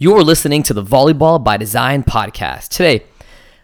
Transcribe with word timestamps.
You're 0.00 0.22
listening 0.22 0.62
to 0.62 0.72
the 0.72 0.84
Volleyball 0.84 1.42
by 1.42 1.56
Design 1.56 2.04
podcast. 2.04 2.68
Today, 2.68 3.02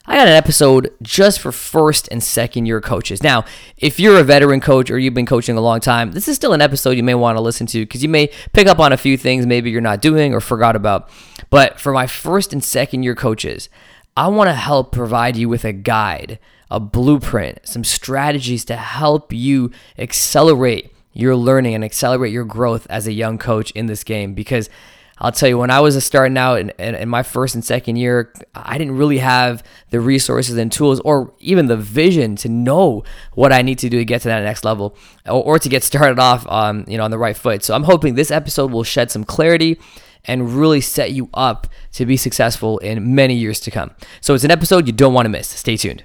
I 0.05 0.17
got 0.17 0.27
an 0.27 0.33
episode 0.33 0.93
just 1.01 1.39
for 1.39 1.53
first 1.53 2.09
and 2.11 2.21
second 2.21 2.67
year 2.67 2.81
coaches. 2.81 3.23
Now, 3.23 3.45
if 3.77 4.01
you're 4.01 4.19
a 4.19 4.25
veteran 4.25 4.61
coach 4.61 4.91
or 4.91 4.99
you've 4.99 5.15
been 5.15 5.27
coaching 5.27 5.57
a 5.57 5.61
long 5.61 5.79
time, 5.79 6.11
this 6.11 6.27
is 6.27 6.35
still 6.35 6.53
an 6.53 6.61
episode 6.61 6.97
you 6.97 7.05
may 7.05 7.15
want 7.15 7.37
to 7.39 7.41
listen 7.41 7.69
to 7.69 7.83
because 7.83 8.03
you 8.03 8.09
may 8.09 8.31
pick 8.53 8.67
up 8.67 8.81
on 8.81 8.93
a 8.93 8.97
few 8.97 9.17
things 9.17 9.47
maybe 9.47 9.71
you're 9.71 9.81
not 9.81 10.03
doing 10.03 10.35
or 10.35 10.41
forgot 10.41 10.75
about. 10.75 11.09
But 11.51 11.79
for 11.79 11.93
my 11.93 12.09
first 12.09 12.53
and 12.53 12.65
second 12.65 13.05
year 13.05 13.15
coaches, 13.15 13.69
I 14.17 14.27
want 14.27 14.49
to 14.49 14.55
help 14.55 14.91
provide 14.91 15.37
you 15.37 15.49
with 15.49 15.65
a 15.65 15.73
guide, 15.73 16.41
a 16.69 16.81
blueprint, 16.81 17.61
some 17.63 17.85
strategies 17.85 18.65
to 18.65 18.75
help 18.75 19.33
you 19.33 19.71
accelerate 19.97 20.93
your 21.13 21.37
learning 21.37 21.77
and 21.77 21.85
accelerate 21.85 22.33
your 22.33 22.45
growth 22.45 22.89
as 22.91 23.07
a 23.07 23.13
young 23.13 23.39
coach 23.39 23.71
in 23.71 23.87
this 23.87 24.03
game 24.03 24.35
because 24.35 24.69
I'll 25.19 25.33
tell 25.33 25.49
you, 25.49 25.59
when 25.59 25.71
I 25.71 25.81
was 25.81 26.03
starting 26.05 26.37
out 26.37 26.59
in, 26.59 26.71
in, 26.79 26.95
in, 26.95 27.09
my 27.09 27.23
first 27.23 27.55
and 27.55 27.65
second 27.65 27.97
year, 27.97 28.33
I 28.55 28.79
didn't 28.79 28.97
really 28.97 29.19
have 29.19 29.63
the 29.91 30.01
resources 30.01 30.57
and 30.57 30.73
tools 30.73 31.01
or 31.01 31.33
even 31.39 31.67
the 31.67 31.77
vision 31.77 32.35
to 32.37 32.49
know 32.49 33.05
what 33.35 33.53
I 33.53 33.63
need 33.63 33.79
to 33.79 33.89
do 33.89 33.99
to 33.99 34.05
get 34.05 34.23
to 34.23 34.29
that 34.29 34.43
next 34.43 34.65
level 34.65 34.97
or, 35.27 35.43
or 35.45 35.59
to 35.59 35.69
get 35.69 35.85
started 35.85 36.19
off 36.19 36.47
um, 36.49 36.85
you 36.89 36.99
know, 36.99 37.05
on 37.05 37.11
the 37.11 37.19
right 37.19 37.37
foot. 37.37 37.63
So 37.63 37.75
I'm 37.75 37.85
hoping 37.85 38.15
this 38.17 38.31
episode 38.31 38.73
will 38.73 38.85
shed 38.85 39.11
some 39.11 39.25
clarity 39.25 39.79
and 40.25 40.55
really 40.55 40.81
set 40.81 41.13
you 41.13 41.29
up 41.35 41.69
to 41.93 42.07
be 42.07 42.17
successful 42.17 42.79
in 42.79 43.15
many 43.15 43.35
years 43.35 43.61
to 43.61 43.71
come. 43.71 43.93
So 44.21 44.35
it's 44.35 44.45
an 44.45 44.51
episode 44.51 44.87
you 44.87 44.93
don't 44.93 45.15
want 45.15 45.27
to 45.27 45.31
miss. 45.31 45.49
Stay 45.49 45.77
tuned. 45.77 46.05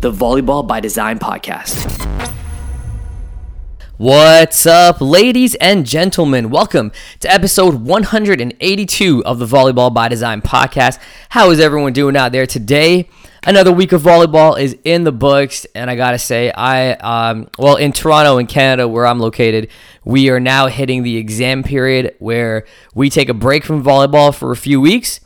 the 0.00 0.12
Volleyball 0.12 0.64
by 0.64 0.78
Design 0.78 1.18
podcast. 1.18 1.96
What's 3.96 4.64
up, 4.64 5.00
ladies 5.00 5.56
and 5.56 5.84
gentlemen? 5.84 6.50
Welcome 6.50 6.92
to 7.18 7.28
episode 7.28 7.82
182 7.82 9.24
of 9.24 9.40
the 9.40 9.46
Volleyball 9.46 9.92
by 9.92 10.06
Design 10.06 10.40
podcast. 10.40 11.00
How 11.30 11.50
is 11.50 11.58
everyone 11.58 11.94
doing 11.94 12.16
out 12.16 12.30
there 12.30 12.46
today? 12.46 13.08
Another 13.44 13.72
week 13.72 13.90
of 13.90 14.02
volleyball 14.02 14.60
is 14.60 14.76
in 14.84 15.02
the 15.02 15.10
books, 15.10 15.66
and 15.74 15.90
I 15.90 15.96
gotta 15.96 16.18
say, 16.18 16.52
I 16.52 16.92
um, 16.92 17.48
well 17.58 17.74
in 17.74 17.90
Toronto, 17.90 18.38
in 18.38 18.46
Canada, 18.46 18.86
where 18.86 19.04
I'm 19.04 19.18
located, 19.18 19.68
we 20.04 20.30
are 20.30 20.38
now 20.38 20.68
hitting 20.68 21.02
the 21.02 21.16
exam 21.16 21.64
period 21.64 22.14
where 22.20 22.66
we 22.94 23.10
take 23.10 23.28
a 23.28 23.34
break 23.34 23.64
from 23.64 23.82
volleyball 23.82 24.32
for 24.32 24.52
a 24.52 24.56
few 24.56 24.80
weeks 24.80 25.18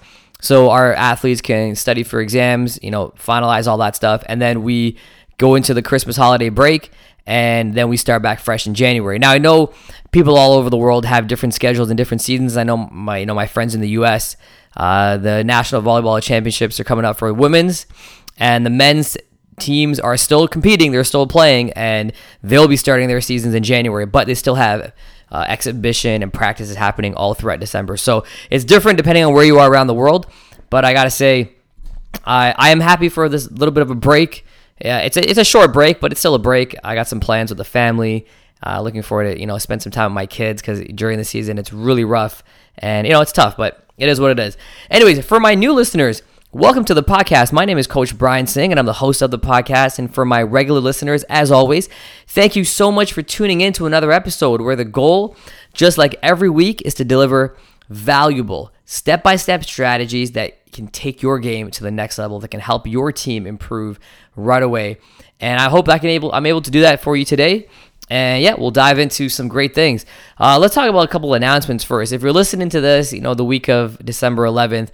so 0.43 0.71
our 0.71 0.93
athletes 0.93 1.41
can 1.41 1.77
study 1.77 2.03
for 2.03 2.21
exams, 2.21 2.79
you 2.83 2.91
know, 2.91 3.15
finalize 3.17 3.69
all 3.69 3.79
that 3.79 3.95
stuff, 3.95 4.25
and 4.27 4.43
then 4.43 4.65
we 4.65 4.99
go 5.39 5.55
into 5.55 5.73
the 5.73 5.83
Christmas 5.83 6.17
holiday 6.17 6.49
break, 6.49 6.91
and 7.27 7.75
then 7.75 7.89
we 7.89 7.97
start 7.97 8.23
back 8.23 8.41
fresh 8.41 8.67
in 8.67 8.75
January. 8.75 9.21
Now 9.21 9.31
I 9.31 9.39
know 9.39 9.73
people 10.11 10.37
all 10.37 10.55
over 10.55 10.69
the 10.69 10.77
world 10.77 11.07
have 11.07 11.29
different 11.29 11.55
schedules 11.55 11.91
and 11.91 11.97
different 11.97 12.23
seasons. 12.23 12.57
I 12.57 12.65
know 12.65 12.77
my 12.77 13.19
you 13.19 13.27
know 13.27 13.37
my 13.37 13.47
friends 13.47 13.73
in 13.77 13.81
the 13.81 13.91
U.S. 13.91 14.37
Uh, 14.77 15.17
the 15.17 15.45
National 15.45 15.81
Volleyball 15.81 16.21
Championships 16.21 16.81
are 16.81 16.85
coming 16.85 17.05
up 17.05 17.19
for 17.19 17.33
women's, 17.33 17.87
and 18.37 18.67
the 18.67 18.71
men's 18.71 19.17
teams 19.61 20.01
are 20.01 20.17
still 20.17 20.49
competing. 20.49 20.91
They're 20.91 21.05
still 21.05 21.29
playing, 21.29 21.71
and 21.75 22.13
they'll 22.43 22.67
be 22.67 22.77
starting 22.77 23.07
their 23.07 23.21
seasons 23.21 23.55
in 23.55 23.63
January. 23.63 24.07
But 24.07 24.27
they 24.27 24.35
still 24.35 24.57
have 24.57 24.93
uh, 25.33 25.45
exhibition 25.49 26.23
and 26.23 26.33
practice 26.33 26.71
is 26.71 26.77
happening 26.77 27.15
all 27.15 27.35
throughout 27.35 27.59
December. 27.59 27.97
So 27.97 28.25
it's 28.51 28.65
different 28.65 28.99
depending 28.99 29.25
on 29.25 29.33
where 29.33 29.45
you 29.45 29.59
are 29.59 29.71
around 29.71 29.89
the 29.89 29.95
world. 29.95 30.27
But 30.71 30.85
I 30.85 30.93
gotta 30.93 31.11
say, 31.11 31.55
I 32.25 32.55
I 32.57 32.71
am 32.71 32.81
happy 32.81 33.09
for 33.09 33.29
this 33.29 33.51
little 33.51 33.73
bit 33.73 33.83
of 33.83 33.91
a 33.91 33.95
break. 33.95 34.45
Yeah, 34.81 34.99
it's 34.99 35.17
a 35.17 35.29
it's 35.29 35.39
a 35.39 35.45
short 35.45 35.73
break, 35.73 36.01
but 36.01 36.13
it's 36.13 36.21
still 36.21 36.35
a 36.35 36.39
break. 36.39 36.77
I 36.85 36.95
got 36.95 37.09
some 37.09 37.19
plans 37.19 37.51
with 37.51 37.59
the 37.59 37.65
family. 37.65 38.27
Uh, 38.65 38.81
looking 38.81 39.03
forward 39.03 39.25
to 39.35 39.41
you 39.41 39.47
know 39.47 39.59
spend 39.59 39.83
some 39.83 39.91
time 39.91 40.13
with 40.13 40.15
my 40.15 40.27
kids 40.27 40.63
because 40.63 40.81
during 40.95 41.19
the 41.19 41.25
season 41.25 41.59
it's 41.59 41.73
really 41.73 42.05
rough 42.05 42.45
and 42.79 43.07
you 43.07 43.13
know 43.13 43.21
it's 43.21 43.33
tough, 43.33 43.57
but 43.57 43.85
it 43.97 44.09
is 44.09 44.21
what 44.21 44.31
it 44.31 44.39
is. 44.39 44.57
Anyways, 44.91 45.25
for 45.25 45.41
my 45.41 45.55
new 45.55 45.73
listeners, 45.73 46.23
Welcome 46.55 46.85
to 46.85 46.93
the 46.93 47.03
podcast. 47.03 47.51
My 47.51 47.65
name 47.65 47.79
is 47.79 47.87
Coach 47.87 48.19
Brian 48.19 48.47
Singh, 48.47 48.73
and 48.73 48.79
I'm 48.79 48.85
the 48.85 48.93
host 48.93 49.23
of 49.23 49.31
the 49.31 49.39
podcast. 49.39 49.99
And 49.99 50.15
for 50.15 50.27
my 50.27 50.43
regular 50.43 50.81
listeners, 50.81 51.23
as 51.31 51.51
always, 51.51 51.89
thank 52.27 52.57
you 52.57 52.63
so 52.63 52.93
much 52.93 53.15
for 53.15 53.23
tuning 53.23 53.63
in 53.63 53.73
to 53.73 53.87
another 53.87 54.13
episode 54.13 54.61
where 54.61 54.77
the 54.77 54.85
goal, 54.85 55.35
just 55.73 55.97
like 55.97 56.15
every 56.23 56.51
week, 56.51 56.83
is 56.83 56.93
to 56.97 57.07
deliver 57.07 57.57
valuable 57.89 58.71
step 58.85 59.23
by 59.23 59.37
step 59.37 59.65
strategies 59.65 60.33
that 60.33 60.71
can 60.73 60.89
take 60.89 61.23
your 61.23 61.39
game 61.39 61.71
to 61.71 61.83
the 61.83 61.91
next 61.91 62.19
level, 62.19 62.39
that 62.41 62.49
can 62.49 62.61
help 62.61 62.87
your 62.87 63.13
team 63.13 63.47
improve 63.47 63.99
right 64.37 64.63
away. 64.63 64.99
And 65.41 65.59
I 65.59 65.71
hope 65.71 65.89
I 65.89 65.97
can 65.97 66.11
able 66.11 66.33
I'm 66.35 66.45
able 66.45 66.61
to 66.61 66.71
do 66.71 66.83
that 66.83 67.01
for 67.01 67.17
you 67.17 67.25
today. 67.25 67.67
And 68.11 68.43
yeah, 68.43 68.57
we'll 68.59 68.71
dive 68.71 68.99
into 68.99 69.31
some 69.31 69.49
great 69.49 69.75
things. 69.75 70.05
Uh, 70.39 70.59
let's 70.59 70.75
talk 70.75 70.91
about 70.91 71.05
a 71.05 71.09
couple 71.09 71.33
announcements 71.33 71.83
first. 71.83 72.13
If 72.13 72.21
you're 72.21 72.31
listening 72.31 72.69
to 72.69 72.81
this, 72.83 73.11
you 73.11 73.23
know, 73.23 73.33
the 73.33 73.45
week 73.45 73.71
of 73.71 74.05
December 74.05 74.43
11th, 74.43 74.91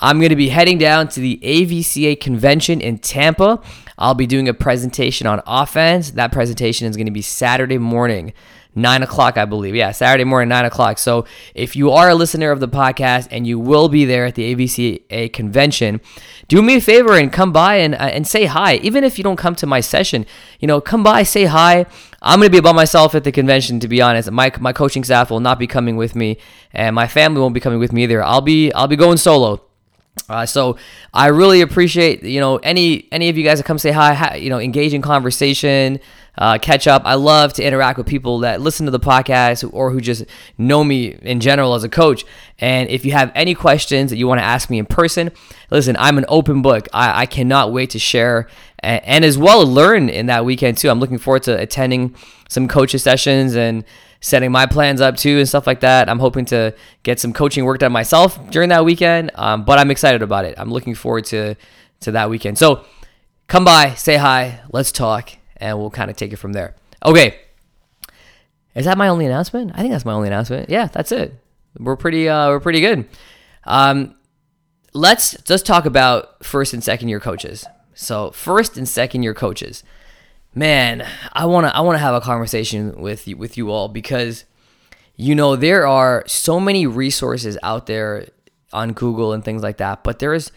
I'm 0.00 0.18
going 0.18 0.30
to 0.30 0.36
be 0.36 0.48
heading 0.48 0.78
down 0.78 1.08
to 1.08 1.20
the 1.20 1.38
AVCA 1.42 2.18
convention 2.20 2.80
in 2.80 2.98
Tampa. 2.98 3.60
I'll 3.98 4.14
be 4.14 4.26
doing 4.26 4.48
a 4.48 4.54
presentation 4.54 5.26
on 5.26 5.42
offense. 5.46 6.12
That 6.12 6.32
presentation 6.32 6.88
is 6.88 6.96
going 6.96 7.06
to 7.06 7.12
be 7.12 7.20
Saturday 7.20 7.76
morning, 7.76 8.32
9 8.74 9.02
o'clock, 9.02 9.36
I 9.36 9.44
believe. 9.44 9.74
Yeah, 9.76 9.90
Saturday 9.90 10.24
morning, 10.24 10.48
9 10.48 10.64
o'clock. 10.64 10.96
So 10.96 11.26
if 11.54 11.76
you 11.76 11.90
are 11.90 12.08
a 12.08 12.14
listener 12.14 12.50
of 12.50 12.60
the 12.60 12.68
podcast 12.68 13.28
and 13.30 13.46
you 13.46 13.58
will 13.58 13.90
be 13.90 14.06
there 14.06 14.24
at 14.24 14.36
the 14.36 14.54
AVCA 14.54 15.30
convention, 15.34 16.00
do 16.48 16.62
me 16.62 16.76
a 16.76 16.80
favor 16.80 17.14
and 17.14 17.30
come 17.30 17.52
by 17.52 17.76
and, 17.76 17.94
uh, 17.94 17.98
and 17.98 18.26
say 18.26 18.46
hi. 18.46 18.76
Even 18.76 19.04
if 19.04 19.18
you 19.18 19.24
don't 19.24 19.36
come 19.36 19.54
to 19.56 19.66
my 19.66 19.80
session, 19.80 20.24
you 20.60 20.66
know, 20.66 20.80
come 20.80 21.02
by, 21.02 21.24
say 21.24 21.44
hi. 21.44 21.84
I'm 22.22 22.38
going 22.38 22.50
to 22.50 22.56
be 22.56 22.60
by 22.60 22.72
myself 22.72 23.14
at 23.14 23.24
the 23.24 23.32
convention, 23.32 23.80
to 23.80 23.88
be 23.88 24.00
honest. 24.00 24.30
My, 24.30 24.50
my 24.60 24.72
coaching 24.72 25.04
staff 25.04 25.30
will 25.30 25.40
not 25.40 25.58
be 25.58 25.66
coming 25.66 25.96
with 25.96 26.16
me, 26.16 26.38
and 26.72 26.94
my 26.94 27.06
family 27.06 27.40
won't 27.42 27.54
be 27.54 27.60
coming 27.60 27.78
with 27.78 27.92
me 27.92 28.04
either. 28.04 28.22
I'll 28.22 28.40
be 28.40 28.72
I'll 28.72 28.88
be 28.88 28.96
going 28.96 29.16
solo. 29.16 29.69
Uh, 30.28 30.46
so 30.46 30.76
I 31.12 31.28
really 31.28 31.60
appreciate 31.60 32.22
you 32.22 32.40
know 32.40 32.56
any 32.58 33.08
any 33.12 33.28
of 33.28 33.36
you 33.36 33.44
guys 33.44 33.58
that 33.58 33.64
come 33.64 33.78
say 33.78 33.90
hi, 33.90 34.14
hi 34.14 34.36
you 34.36 34.50
know 34.50 34.60
engage 34.60 34.94
in 34.94 35.02
conversation, 35.02 35.98
uh, 36.38 36.58
catch 36.58 36.86
up. 36.86 37.02
I 37.04 37.14
love 37.14 37.52
to 37.54 37.64
interact 37.64 37.98
with 37.98 38.06
people 38.06 38.40
that 38.40 38.60
listen 38.60 38.86
to 38.86 38.92
the 38.92 39.00
podcast 39.00 39.68
or 39.72 39.90
who 39.90 40.00
just 40.00 40.24
know 40.56 40.84
me 40.84 41.16
in 41.22 41.40
general 41.40 41.74
as 41.74 41.84
a 41.84 41.88
coach. 41.88 42.24
And 42.58 42.88
if 42.88 43.04
you 43.04 43.12
have 43.12 43.32
any 43.34 43.54
questions 43.54 44.10
that 44.10 44.16
you 44.16 44.26
want 44.26 44.40
to 44.40 44.44
ask 44.44 44.70
me 44.70 44.78
in 44.78 44.86
person, 44.86 45.30
listen, 45.70 45.96
I'm 45.98 46.18
an 46.18 46.26
open 46.28 46.62
book. 46.62 46.88
I, 46.92 47.22
I 47.22 47.26
cannot 47.26 47.72
wait 47.72 47.90
to 47.90 47.98
share 47.98 48.48
and, 48.80 49.04
and 49.04 49.24
as 49.24 49.36
well 49.38 49.66
learn 49.66 50.08
in 50.08 50.26
that 50.26 50.44
weekend 50.44 50.78
too. 50.78 50.90
I'm 50.90 51.00
looking 51.00 51.18
forward 51.18 51.42
to 51.44 51.58
attending 51.58 52.14
some 52.48 52.68
coaches 52.68 53.02
sessions 53.02 53.54
and 53.54 53.84
setting 54.20 54.52
my 54.52 54.66
plans 54.66 55.00
up 55.00 55.16
too 55.16 55.38
and 55.38 55.48
stuff 55.48 55.66
like 55.66 55.80
that. 55.80 56.08
I'm 56.08 56.18
hoping 56.18 56.44
to 56.46 56.74
get 57.02 57.18
some 57.18 57.32
coaching 57.32 57.64
work 57.64 57.78
done 57.78 57.92
myself 57.92 58.50
during 58.50 58.68
that 58.68 58.84
weekend, 58.84 59.30
um, 59.34 59.64
but 59.64 59.78
I'm 59.78 59.90
excited 59.90 60.22
about 60.22 60.44
it. 60.44 60.54
I'm 60.58 60.70
looking 60.70 60.94
forward 60.94 61.24
to 61.26 61.56
to 62.00 62.12
that 62.12 62.30
weekend. 62.30 62.58
So 62.58 62.84
come 63.46 63.64
by, 63.64 63.94
say 63.94 64.16
hi, 64.16 64.60
let's 64.72 64.92
talk, 64.92 65.32
and 65.56 65.78
we'll 65.78 65.90
kind 65.90 66.10
of 66.10 66.16
take 66.16 66.32
it 66.32 66.36
from 66.36 66.52
there. 66.52 66.74
Okay. 67.04 67.38
Is 68.74 68.84
that 68.84 68.96
my 68.96 69.08
only 69.08 69.26
announcement? 69.26 69.72
I 69.74 69.80
think 69.80 69.90
that's 69.90 70.04
my 70.04 70.12
only 70.12 70.28
announcement. 70.28 70.70
Yeah, 70.70 70.86
that's 70.86 71.12
it. 71.12 71.34
We're 71.78 71.96
pretty 71.96 72.28
uh, 72.28 72.48
we're 72.48 72.60
pretty 72.60 72.80
good. 72.80 73.08
Um, 73.64 74.14
let's 74.92 75.40
just 75.42 75.66
talk 75.66 75.86
about 75.86 76.44
first 76.44 76.72
and 76.72 76.82
second 76.82 77.08
year 77.08 77.20
coaches. 77.20 77.64
So 77.94 78.30
first 78.30 78.76
and 78.76 78.88
second 78.88 79.22
year 79.22 79.34
coaches 79.34 79.82
man, 80.54 81.06
I 81.32 81.46
wanna 81.46 81.68
I 81.68 81.80
wanna 81.80 81.98
have 81.98 82.14
a 82.14 82.20
conversation 82.20 83.00
with 83.00 83.26
you, 83.28 83.36
with 83.36 83.56
you 83.56 83.70
all 83.70 83.88
because 83.88 84.44
you 85.16 85.34
know 85.34 85.56
there 85.56 85.86
are 85.86 86.24
so 86.26 86.60
many 86.60 86.86
resources 86.86 87.58
out 87.62 87.86
there 87.86 88.28
on 88.72 88.92
Google 88.92 89.32
and 89.32 89.44
things 89.44 89.62
like 89.62 89.78
that, 89.78 90.04
but 90.04 90.18
there's 90.18 90.52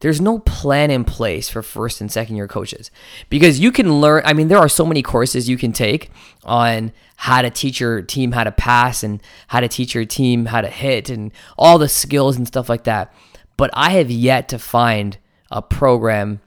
there's 0.00 0.20
no 0.20 0.38
plan 0.38 0.90
in 0.90 1.04
place 1.04 1.48
for 1.48 1.62
first 1.62 2.00
and 2.00 2.10
second 2.10 2.36
year 2.36 2.48
coaches 2.48 2.90
because 3.28 3.58
you 3.58 3.72
can 3.72 4.00
learn 4.00 4.22
i 4.24 4.32
mean 4.32 4.48
there 4.48 4.58
are 4.58 4.68
so 4.68 4.86
many 4.86 5.02
courses 5.02 5.48
you 5.48 5.56
can 5.56 5.72
take 5.72 6.10
on 6.44 6.92
how 7.16 7.42
to 7.42 7.50
teach 7.50 7.80
your 7.80 8.02
team 8.02 8.32
how 8.32 8.44
to 8.44 8.52
pass 8.52 9.02
and 9.02 9.20
how 9.48 9.60
to 9.60 9.68
teach 9.68 9.94
your 9.94 10.04
team 10.04 10.46
how 10.46 10.60
to 10.60 10.68
hit 10.68 11.10
and 11.10 11.32
all 11.56 11.78
the 11.78 11.88
skills 11.88 12.36
and 12.36 12.46
stuff 12.46 12.68
like 12.68 12.84
that 12.84 13.12
but 13.56 13.70
i 13.74 13.90
have 13.90 14.10
yet 14.10 14.48
to 14.48 14.58
find 14.58 15.18
a 15.50 15.60
program 15.60 16.40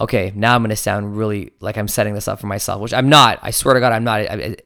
okay, 0.00 0.32
now 0.34 0.54
I'm 0.54 0.62
going 0.62 0.70
to 0.70 0.76
sound 0.76 1.16
really 1.16 1.52
like 1.60 1.76
I'm 1.76 1.88
setting 1.88 2.14
this 2.14 2.28
up 2.28 2.40
for 2.40 2.46
myself, 2.46 2.80
which 2.80 2.94
I'm 2.94 3.08
not. 3.08 3.38
I 3.42 3.50
swear 3.50 3.74
to 3.74 3.80
God, 3.80 3.92
I'm 3.92 4.04
not. 4.04 4.20
I, 4.20 4.56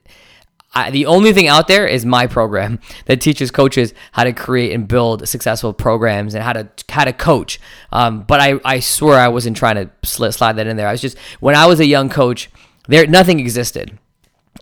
I, 0.73 0.91
the 0.91 1.07
only 1.07 1.33
thing 1.33 1.49
out 1.49 1.67
there 1.67 1.87
is 1.87 2.05
my 2.05 2.27
program 2.27 2.79
that 3.07 3.21
teaches 3.21 3.51
coaches 3.51 3.93
how 4.13 4.25
to 4.25 4.33
create 4.33 4.73
and 4.73 4.87
build 4.87 5.29
successful 5.29 5.73
programs 5.73 6.35
and 6.35 6.45
how 6.45 6.53
to 6.53 6.69
how 6.89 7.05
to 7.05 7.13
coach. 7.13 7.61
Um, 7.93 8.23
but 8.23 8.41
I, 8.41 8.61
I 8.65 8.81
swear 8.81 9.19
I 9.19 9.29
wasn't 9.29 9.57
trying 9.57 9.77
to 9.77 9.91
slide, 10.05 10.35
slide 10.35 10.57
that 10.57 10.67
in 10.67 10.77
there. 10.77 10.89
I 10.89 10.93
was 10.93 11.01
just 11.01 11.19
when 11.41 11.55
I 11.55 11.67
was 11.67 11.81
a 11.81 11.87
young 11.87 12.09
coach, 12.09 12.51
there 12.87 13.07
nothing 13.07 13.41
existed, 13.41 13.99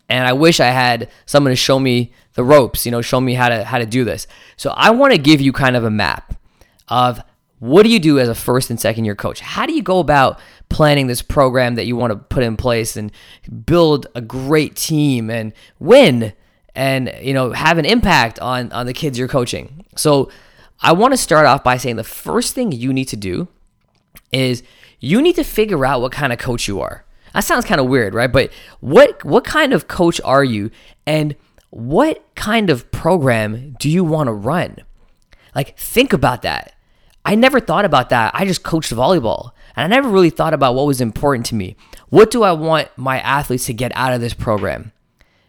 and 0.08 0.26
I 0.26 0.32
wish 0.32 0.60
I 0.60 0.68
had 0.68 1.10
someone 1.26 1.52
to 1.52 1.56
show 1.56 1.78
me 1.78 2.12
the 2.34 2.44
ropes. 2.44 2.86
You 2.86 2.92
know, 2.92 3.02
show 3.02 3.20
me 3.20 3.34
how 3.34 3.48
to 3.48 3.64
how 3.64 3.78
to 3.78 3.86
do 3.86 4.04
this. 4.04 4.26
So 4.56 4.70
I 4.70 4.90
want 4.90 5.12
to 5.12 5.18
give 5.18 5.40
you 5.40 5.52
kind 5.52 5.76
of 5.76 5.84
a 5.84 5.90
map 5.90 6.34
of 6.88 7.20
what 7.58 7.82
do 7.82 7.90
you 7.90 7.98
do 7.98 8.18
as 8.18 8.28
a 8.28 8.34
first 8.34 8.70
and 8.70 8.80
second 8.80 9.04
year 9.04 9.14
coach? 9.14 9.40
How 9.40 9.66
do 9.66 9.72
you 9.72 9.82
go 9.82 9.98
about 9.98 10.38
planning 10.68 11.06
this 11.06 11.22
program 11.22 11.74
that 11.76 11.86
you 11.86 11.96
want 11.96 12.12
to 12.12 12.16
put 12.16 12.42
in 12.42 12.56
place 12.56 12.96
and 12.96 13.12
build 13.66 14.06
a 14.14 14.20
great 14.20 14.76
team 14.76 15.30
and 15.30 15.52
win 15.78 16.32
and 16.74 17.12
you 17.20 17.34
know 17.34 17.52
have 17.52 17.78
an 17.78 17.84
impact 17.84 18.38
on 18.38 18.70
on 18.72 18.86
the 18.86 18.92
kids 18.92 19.18
you're 19.18 19.28
coaching. 19.28 19.84
So 19.96 20.30
I 20.80 20.92
want 20.92 21.12
to 21.12 21.18
start 21.18 21.46
off 21.46 21.64
by 21.64 21.76
saying 21.76 21.96
the 21.96 22.04
first 22.04 22.54
thing 22.54 22.70
you 22.72 22.92
need 22.92 23.06
to 23.06 23.16
do 23.16 23.48
is 24.32 24.62
you 25.00 25.20
need 25.20 25.36
to 25.36 25.44
figure 25.44 25.84
out 25.84 26.00
what 26.00 26.12
kind 26.12 26.32
of 26.32 26.38
coach 26.38 26.68
you 26.68 26.80
are. 26.80 27.04
That 27.34 27.40
sounds 27.40 27.64
kind 27.64 27.80
of 27.80 27.88
weird, 27.88 28.14
right? 28.14 28.32
But 28.32 28.52
what 28.80 29.24
what 29.24 29.44
kind 29.44 29.72
of 29.72 29.88
coach 29.88 30.20
are 30.24 30.44
you 30.44 30.70
and 31.06 31.34
what 31.70 32.24
kind 32.34 32.70
of 32.70 32.90
program 32.90 33.76
do 33.78 33.90
you 33.90 34.04
want 34.04 34.28
to 34.28 34.32
run? 34.32 34.78
Like 35.54 35.76
think 35.78 36.12
about 36.12 36.42
that. 36.42 36.74
I 37.24 37.34
never 37.34 37.60
thought 37.60 37.84
about 37.84 38.10
that. 38.10 38.32
I 38.34 38.46
just 38.46 38.62
coached 38.62 38.92
volleyball. 38.92 39.52
And 39.76 39.92
I 39.92 39.96
never 39.96 40.08
really 40.08 40.30
thought 40.30 40.54
about 40.54 40.74
what 40.74 40.86
was 40.86 41.00
important 41.00 41.46
to 41.46 41.54
me. 41.54 41.76
What 42.08 42.30
do 42.30 42.42
I 42.42 42.52
want 42.52 42.88
my 42.96 43.20
athletes 43.20 43.66
to 43.66 43.72
get 43.72 43.92
out 43.94 44.12
of 44.12 44.20
this 44.20 44.34
program? 44.34 44.92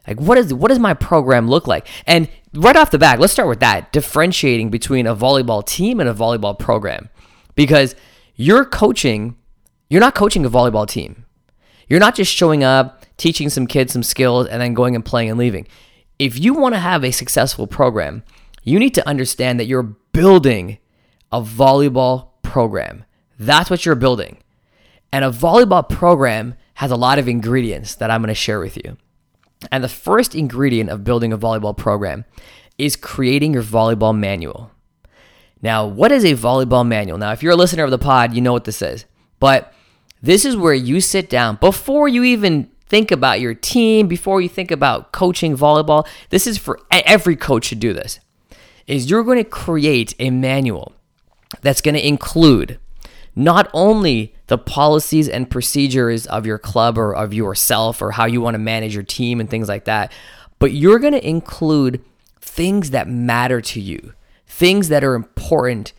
Like 0.07 0.19
what 0.19 0.38
is 0.38 0.54
what 0.54 0.69
does 0.69 0.80
my 0.80 0.94
program 0.94 1.48
look 1.48 1.68
like? 1.68 1.88
And 2.06 2.30
right 2.54 2.75
off 2.75 2.92
the 2.92 2.98
bat, 2.98 3.19
let's 3.19 3.33
start 3.33 3.48
with 3.48 3.60
that, 3.60 3.92
differentiating 3.92 4.69
between 4.69 5.07
a 5.07 5.16
volleyball 5.16 5.66
team 5.66 6.00
and 6.00 6.10
a 6.10 6.13
volleyball 6.13 6.57
program. 6.57 7.10
Because 7.56 7.95
you're 8.36 8.65
coaching, 8.65 9.36
you're 9.89 10.00
not 10.00 10.15
coaching 10.15 10.45
a 10.45 10.50
volleyball 10.50 10.88
team. 10.88 11.25
You're 11.88 12.00
not 12.00 12.15
just 12.15 12.33
showing 12.33 12.63
up, 12.63 13.06
teaching 13.18 13.50
some 13.50 13.68
kids 13.68 13.94
some 13.94 14.04
skills 14.04 14.48
and 14.48 14.62
then 14.62 14.74
going 14.74 14.95
and 14.95 15.06
playing 15.06 15.30
and 15.30 15.39
leaving. 15.39 15.68
If 16.18 16.39
you 16.39 16.54
want 16.54 16.75
to 16.75 16.80
have 16.80 17.04
a 17.04 17.12
successful 17.12 17.68
program, 17.68 18.24
you 18.63 18.80
need 18.80 18.94
to 18.95 19.07
understand 19.07 19.60
that 19.60 19.65
you're 19.65 19.83
building 19.83 20.77
a 21.31 21.42
volleyball 21.42 22.30
program. 22.42 23.06
That's 23.38 23.70
what 23.70 23.86
you're 23.86 23.96
building. 23.96 24.38
And 25.12 25.26
a 25.26 25.30
volleyball 25.30 25.88
program 25.88 26.56
has 26.76 26.92
a 26.92 26.96
lot 26.96 27.20
of 27.20 27.28
ingredients 27.28 27.96
that 27.96 28.12
I'm 28.12 28.22
going 28.22 28.30
to 28.30 28.36
share 28.36 28.60
with 28.60 28.78
you. 28.78 28.98
And 29.72 29.84
the 29.84 29.90
first 29.90 30.36
ingredient 30.36 30.90
of 30.90 31.04
building 31.04 31.34
a 31.34 31.38
volleyball 31.38 31.76
program 31.76 32.26
is 32.78 32.96
creating 32.96 33.54
your 33.54 33.64
volleyball 33.64 34.18
manual. 34.18 34.72
Now, 35.62 35.86
what 35.86 36.12
is 36.12 36.24
a 36.24 36.36
volleyball 36.36 36.88
manual? 36.88 37.18
Now, 37.18 37.32
if 37.32 37.44
you're 37.44 37.54
a 37.54 37.58
listener 37.58 37.84
of 37.84 37.92
the 37.92 37.98
pod, 37.98 38.34
you 38.34 38.42
know 38.42 38.54
what 38.54 38.64
this 38.64 38.82
is. 38.82 39.06
But 39.40 39.74
this 40.22 40.46
is 40.46 40.56
where 40.56 40.74
you 40.74 41.02
sit 41.02 41.30
down 41.30 41.58
before 41.58 42.08
you 42.08 42.24
even 42.24 42.72
think 42.88 43.12
about 43.12 43.40
your 43.40 43.54
team, 43.54 44.08
before 44.08 44.42
you 44.42 44.50
think 44.50 44.72
about 44.72 45.12
coaching 45.12 45.56
volleyball. 45.56 46.08
This 46.30 46.48
is 46.48 46.58
for 46.58 46.80
every 46.92 47.36
coach 47.36 47.66
should 47.66 47.80
do 47.80 47.94
this. 47.94 48.20
Is 48.88 49.10
you're 49.10 49.24
going 49.24 49.38
to 49.38 49.44
create 49.44 50.16
a 50.18 50.30
manual 50.30 50.94
that's 51.62 51.81
going 51.81 51.96
to 51.96 52.07
include 52.07 52.80
not 53.36 53.69
only 53.74 54.36
the 54.48 54.57
policies 54.57 55.30
and 55.30 55.50
procedures 55.50 56.25
of 56.28 56.46
your 56.46 56.57
club 56.57 56.98
or 56.98 57.13
of 57.13 57.34
yourself 57.34 58.01
or 58.01 58.12
how 58.12 58.25
you 58.25 58.42
want 58.42 58.56
to 58.56 58.60
manage 58.60 58.94
your 58.94 59.04
team 59.04 59.40
and 59.40 59.50
things 59.50 59.68
like 59.68 59.86
that, 59.86 60.12
but 60.57 60.74
you're 60.74 61.00
going 61.00 61.13
to 61.13 61.28
include 61.28 62.04
things 62.42 62.92
that 62.92 63.07
matter 63.07 63.62
to 63.62 63.80
you, 63.80 64.13
things 64.46 64.90
that 64.90 65.04
are 65.04 65.16
important 65.16 65.94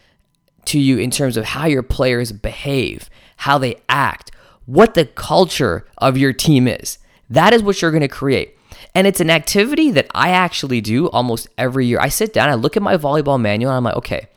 to 0.67 0.79
you 0.79 0.99
in 0.99 1.11
terms 1.11 1.37
of 1.37 1.47
how 1.47 1.67
your 1.67 1.83
players 1.83 2.33
behave, 2.33 3.09
how 3.39 3.57
they 3.57 3.77
act, 3.89 4.31
what 4.67 4.95
the 4.95 5.07
culture 5.07 5.87
of 5.99 6.19
your 6.19 6.33
team 6.33 6.69
is. 6.69 6.99
That 7.31 7.53
is 7.53 7.63
what 7.63 7.81
you're 7.81 7.91
going 7.91 8.03
to 8.03 8.09
create. 8.09 8.57
And 8.95 9.07
it's 9.07 9.21
an 9.21 9.31
activity 9.31 9.91
that 9.93 10.09
I 10.15 10.31
actually 10.31 10.81
do 10.81 11.09
almost 11.11 11.49
every 11.57 11.87
year. 11.87 12.01
I 12.01 12.09
sit 12.09 12.33
down, 12.33 12.49
I 12.49 12.55
look 12.55 12.77
at 12.77 12.83
my 12.83 12.97
volleyball 12.97 13.41
manual, 13.41 13.71
and 13.71 13.79
I'm 13.79 13.85
like, 13.85 13.97
okay, 13.97 14.29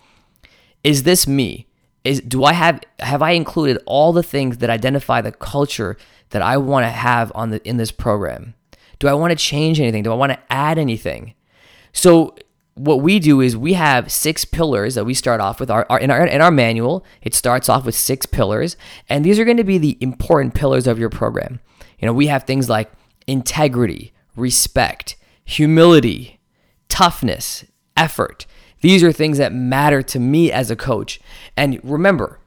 is 0.84 1.04
this 1.04 1.28
me? 1.28 1.68
is 2.04 2.22
do 2.22 2.44
I 2.44 2.54
have 2.54 2.82
have 3.00 3.22
I 3.22 3.32
included 3.32 3.82
all 3.86 4.14
the 4.14 4.24
things 4.24 4.58
that 4.58 4.70
identify 4.70 5.22
the 5.22 5.32
culture 5.32 5.98
that 6.30 6.42
I 6.42 6.58
want 6.58 6.86
to 6.86 6.90
have 6.90 7.32
on 7.36 7.52
the 7.52 7.68
in 7.68 7.78
this 7.78 7.92
program? 7.92 8.56
Do 9.00 9.08
I 9.08 9.14
want 9.14 9.32
to 9.32 9.36
change 9.36 9.80
anything? 9.80 10.04
Do 10.04 10.12
I 10.12 10.16
want 10.16 10.32
to 10.32 10.40
add 10.50 10.78
anything? 10.78 11.34
So 11.94 12.36
what 12.76 13.02
we 13.02 13.20
do 13.20 13.40
is 13.40 13.56
we 13.56 13.74
have 13.74 14.12
six 14.12 14.46
pillars 14.46 14.96
that 14.96 15.06
we 15.06 15.14
start 15.14 15.40
off 15.40 15.60
with 15.60 15.70
our, 15.70 15.86
our, 15.90 16.00
in 16.00 16.10
our 16.10 16.26
in 16.26 16.42
our 16.42 16.52
manual 16.52 17.06
it 17.22 17.36
starts 17.36 17.70
off 17.70 17.86
with 17.86 17.94
six 17.94 18.26
pillars 18.26 18.76
and 19.08 19.24
these 19.24 19.38
are 19.38 19.46
going 19.46 19.58
to 19.58 19.64
be 19.64 19.78
the 19.78 19.96
important 20.02 20.56
pillars 20.56 20.88
of 20.88 20.98
your 20.98 21.10
program 21.10 21.60
you 22.00 22.08
know 22.08 22.14
we 22.14 22.26
have 22.26 22.46
things 22.46 22.70
like 22.70 22.92
integrity 23.28 24.12
respect 24.36 25.16
humility 25.46 26.40
toughness 26.90 27.64
effort 27.96 28.48
these 28.84 29.02
are 29.02 29.14
things 29.14 29.38
that 29.38 29.54
matter 29.54 30.04
to 30.04 30.20
me 30.20 30.52
as 30.52 30.70
a 30.70 30.76
coach. 30.76 31.22
And 31.56 31.80
remember, 31.86 32.40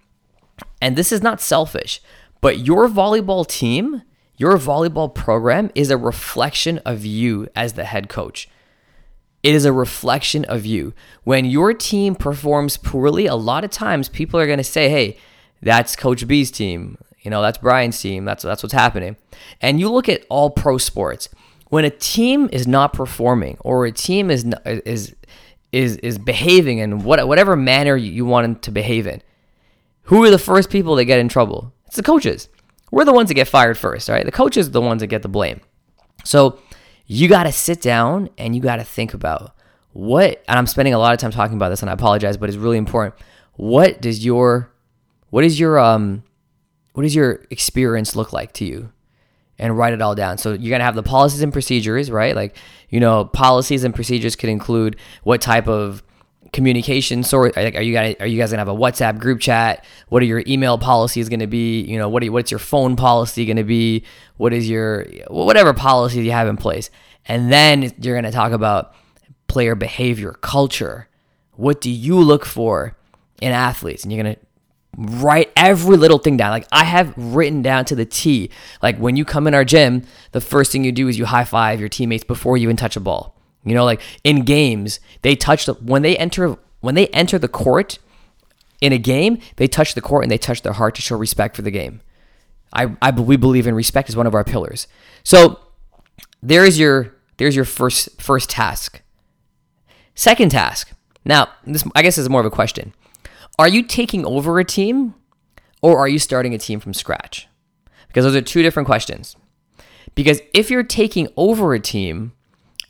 and 0.83 0.95
this 0.95 1.11
is 1.11 1.23
not 1.23 1.41
selfish, 1.41 2.03
but 2.43 2.59
your 2.59 2.89
volleyball 2.89 3.47
team, 3.47 4.03
your 4.37 4.59
volleyball 4.59 5.13
program 5.13 5.71
is 5.75 5.91
a 5.91 5.97
reflection 5.97 6.79
of 6.85 7.07
you 7.07 7.49
as 7.57 7.73
the 7.73 7.85
head 7.85 8.11
coach. 8.11 8.51
It 9.43 9.55
is 9.55 9.65
a 9.65 9.73
reflection 9.73 10.45
of 10.45 10.67
you. 10.67 10.93
When 11.25 11.47
your 11.47 11.73
team 11.73 12.15
performs 12.15 12.77
poorly, 12.77 13.27
a 13.27 13.35
lot 13.35 13.65
of 13.65 13.71
times 13.71 14.11
people 14.11 14.39
are 14.39 14.47
going 14.47 14.59
to 14.59 14.65
say, 14.65 14.91
"Hey, 14.91 15.17
that's 15.63 15.97
Coach 15.97 16.29
B's 16.29 16.51
team. 16.51 16.99
You 17.23 17.31
know, 17.31 17.41
that's 17.41 17.57
Brian's 17.57 17.99
team. 17.99 18.27
That's 18.27 18.43
that's 18.43 18.63
what's 18.63 18.75
happening." 18.75 19.17
And 19.63 19.81
you 19.81 19.91
look 19.91 20.07
at 20.07 20.27
all 20.29 20.51
pro 20.51 20.77
sports. 20.77 21.31
When 21.69 21.87
a 21.87 21.91
team 21.91 22.51
is 22.53 22.67
not 22.67 22.93
performing 22.93 23.57
or 23.61 23.87
a 23.87 23.93
team 23.93 24.31
is 24.31 24.45
is 24.67 25.15
is 25.77 25.97
is 25.99 26.19
behaving 26.19 26.79
in 26.79 27.05
what, 27.05 27.27
whatever 27.29 27.55
manner 27.55 27.97
you 27.97 28.25
want 28.25 28.45
him 28.45 28.57
to 28.57 28.71
behave 28.71 29.07
in, 29.07 29.23
who 30.03 30.25
are 30.25 30.31
the 30.31 30.39
first 30.39 30.71
people 30.71 30.97
that 30.97 31.05
get 31.05 31.19
in 31.19 31.29
trouble? 31.29 31.73
It's 31.87 31.97
the 31.97 32.03
coaches. 32.03 32.49
We're 32.91 33.05
the 33.05 33.13
ones 33.13 33.29
that 33.29 33.35
get 33.35 33.49
fired 33.49 33.77
first, 33.77 34.09
right? 34.09 34.25
The 34.25 34.33
coaches 34.33 34.69
are 34.69 34.71
the 34.71 34.81
ones 34.81 35.01
that 35.01 35.09
get 35.09 35.23
the 35.23 35.29
blame. 35.29 35.61
So 36.25 36.59
you 37.07 37.29
got 37.29 37.45
to 37.45 37.53
sit 37.53 37.81
down 37.81 38.31
and 38.39 38.55
you 38.55 38.63
got 38.63 38.77
to 38.77 38.85
think 38.85 39.13
about 39.13 39.55
what, 39.93 40.43
and 40.49 40.59
I'm 40.59 40.67
spending 40.67 40.95
a 40.95 40.99
lot 40.99 41.13
of 41.13 41.19
time 41.19 41.31
talking 41.31 41.57
about 41.57 41.71
this, 41.71 41.83
and 41.83 41.91
I 41.91 41.95
apologize, 41.95 42.37
but 42.37 42.49
it's 42.49 42.59
really 42.59 42.79
important. 42.79 43.15
What 43.55 44.01
does 44.01 44.25
your, 44.25 44.73
what 45.31 45.45
is 45.45 45.59
your, 45.59 45.79
um, 45.79 46.23
what 46.93 47.03
does 47.03 47.15
your 47.15 47.45
experience 47.51 48.17
look 48.17 48.33
like 48.33 48.53
to 48.55 48.65
you? 48.65 48.93
And 49.59 49.77
write 49.77 49.95
it 49.95 50.03
all 50.03 50.15
down. 50.15 50.39
So 50.39 50.53
you're 50.53 50.71
gonna 50.71 50.85
have 50.85 50.95
the 50.95 51.03
policies 51.03 51.43
and 51.43 51.53
procedures, 51.53 52.11
right? 52.11 52.35
Like, 52.35 52.57
you 52.89 53.01
know, 53.01 53.25
policies 53.25 53.85
and 53.85 53.95
procedures 53.95 54.37
could 54.37 54.51
include 54.51 54.97
what 55.23 55.41
type 55.41 55.69
of 55.69 56.03
communication 56.53 57.23
sort 57.23 57.57
are 57.57 57.83
you 57.83 57.93
guys 57.93 58.17
are 58.21 58.27
you 58.27 58.39
guys 58.39 58.51
gonna 58.51 58.61
have 58.61 58.69
a 58.69 58.75
WhatsApp 58.75 59.19
group 59.19 59.41
chat? 59.41 59.85
What 60.09 60.23
are 60.23 60.27
your 60.27 60.43
email 60.47 60.79
policies 60.79 61.29
gonna 61.29 61.47
be? 61.47 61.83
You 61.83 61.99
know, 61.99 62.09
what 62.09 62.25
what's 62.31 62.51
your 62.51 62.61
phone 62.61 62.97
policy 62.97 63.45
gonna 63.47 63.65
be? 63.65 64.05
What 64.37 64.53
is 64.53 64.69
your 64.69 65.07
whatever 65.29 65.73
policies 65.75 66.25
you 66.25 66.33
have 66.33 66.49
in 66.49 66.57
place? 66.57 66.91
And 67.27 67.53
then 67.53 67.93
you're 68.01 68.15
gonna 68.15 68.33
talk 68.33 68.53
about 68.53 68.95
player 69.49 69.75
behavior, 69.75 70.33
culture. 70.41 71.09
What 71.53 71.81
do 71.81 71.91
you 71.91 72.21
look 72.21 72.45
for 72.45 72.97
in 73.41 73.53
athletes? 73.53 74.05
And 74.05 74.13
you're 74.13 74.23
gonna 74.23 74.37
write 74.97 75.53
every 75.57 75.97
little 75.97 76.19
thing 76.19 76.37
down. 76.37 76.51
Like 76.51 76.67
I 76.73 76.85
have 76.85 77.13
written 77.17 77.63
down 77.63 77.85
to 77.87 77.95
the 77.95 78.07
T. 78.07 78.51
Like 78.83 78.99
when 78.99 79.17
you 79.17 79.25
come 79.25 79.47
in 79.47 79.55
our 79.55 79.65
gym, 79.65 80.03
the 80.33 80.41
first 80.41 80.73
thing 80.73 80.85
you 80.85 80.93
do 80.93 81.09
is 81.09 81.19
you 81.19 81.27
high 81.27 81.45
five 81.45 81.81
your 81.81 81.89
teammates 81.89 82.25
before 82.25 82.57
you 82.57 82.65
even 82.65 82.77
touch 82.77 82.97
a 82.97 83.01
ball. 83.01 83.37
You 83.65 83.75
know, 83.75 83.85
like 83.85 84.01
in 84.25 84.45
games, 84.45 85.01
they 85.23 85.37
touch 85.37 85.67
the 85.67 85.75
when 85.75 86.03
they 86.03 86.17
enter 86.17 86.57
when 86.81 86.95
they 86.95 87.09
enter 87.09 87.39
the 87.39 87.49
court 87.49 87.99
in 88.81 88.93
a 88.93 88.99
game, 88.99 89.39
they 89.57 89.67
touch 89.67 89.95
the 89.95 90.01
court 90.01 90.25
and 90.25 90.31
they 90.31 90.39
touch 90.39 90.63
their 90.63 90.75
heart 90.75 90.95
to 90.95 91.03
show 91.03 91.17
respect 91.17 91.57
for 91.57 91.63
the 91.63 91.71
game. 91.71 92.01
I, 92.73 92.97
I 93.03 93.11
we 93.11 93.37
believe 93.37 93.67
in 93.67 93.75
respect 93.75 94.09
is 94.09 94.17
one 94.17 94.27
of 94.27 94.35
our 94.35 94.45
pillars. 94.45 94.87
So 95.25 95.61
there's 96.43 96.79
your 96.79 97.15
there's 97.39 97.57
your 97.57 97.65
first 97.65 98.21
first 98.21 98.51
task. 98.51 99.03
Second 100.15 100.51
task. 100.51 100.93
Now, 101.25 101.49
this 101.67 101.85
I 101.95 102.03
guess 102.03 102.19
is 102.19 102.29
more 102.29 102.41
of 102.41 102.47
a 102.47 102.51
question. 102.51 102.95
Are 103.59 103.69
you 103.69 103.83
taking 103.83 104.25
over 104.27 104.59
a 104.59 104.65
team 104.65 105.15
or 105.83 105.99
are 105.99 106.09
you 106.09 106.19
starting 106.19 106.55
a 106.55 106.59
team 106.59 106.81
from 106.81 106.95
scratch? 106.95 107.49
Because 108.09 108.25
those 108.25 108.37
are 108.37 108.43
two 108.43 108.63
different 108.63 108.87
questions. 108.87 109.37
Because 110.15 110.41
if 110.55 110.71
you're 110.71 110.83
taking 110.83 111.29
over 111.37 111.75
a 111.75 111.81
team, 111.81 112.33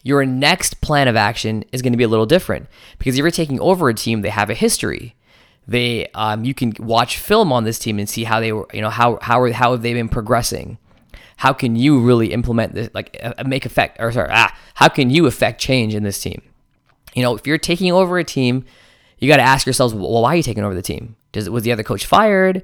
your 0.02 0.25
next 0.25 0.80
plan 0.80 1.08
of 1.08 1.16
action 1.16 1.64
is 1.73 1.82
going 1.82 1.92
to 1.92 1.96
be 1.96 2.04
a 2.04 2.08
little 2.08 2.26
different. 2.26 2.68
Because 2.99 3.14
if 3.14 3.18
you're 3.18 3.30
taking 3.30 3.61
over 3.61 3.88
a 3.88 3.94
team, 3.94 4.23
they 4.23 4.30
have 4.30 4.50
a 4.50 4.54
history. 4.54 5.16
They, 5.66 6.06
um, 6.14 6.44
you 6.44 6.54
can 6.54 6.75
watch 6.78 7.18
film 7.18 7.52
on 7.52 7.64
this 7.64 7.78
team 7.78 7.99
and 7.99 8.08
see 8.08 8.25
how 8.25 8.38
they 8.38 8.52
were, 8.52 8.68
you 8.73 8.80
know, 8.80 8.90
how 8.90 9.18
how 9.20 9.40
are, 9.40 9.52
how 9.52 9.73
have 9.73 9.82
they 9.82 9.94
been 9.94 10.08
progressing? 10.08 10.78
how 11.37 11.52
can 11.52 11.76
you 11.76 12.00
really 12.00 12.32
implement 12.32 12.75
this, 12.75 12.90
like 12.94 13.16
uh, 13.23 13.44
make 13.46 13.66
effect, 13.66 13.99
or 14.00 14.11
sorry, 14.11 14.30
ah, 14.32 14.56
how 14.75 14.88
can 14.88 15.11
you 15.11 15.26
affect 15.26 15.61
change 15.61 15.94
in 15.94 16.02
this 16.02 16.20
team? 16.20 16.42
You 17.14 17.23
know, 17.23 17.37
if 17.37 17.46
you're 17.46 17.58
taking 17.58 17.92
over 17.92 18.18
a 18.18 18.25
team, 18.25 18.64
you 19.18 19.28
got 19.28 19.37
to 19.37 19.42
ask 19.42 19.66
yourselves, 19.66 19.94
well, 19.94 20.23
why 20.23 20.32
are 20.32 20.37
you 20.37 20.42
taking 20.42 20.64
over 20.64 20.75
the 20.75 20.82
team? 20.82 21.16
Does 21.32 21.49
was 21.50 21.62
the 21.62 21.73
other 21.73 21.82
coach 21.82 22.06
fired? 22.06 22.62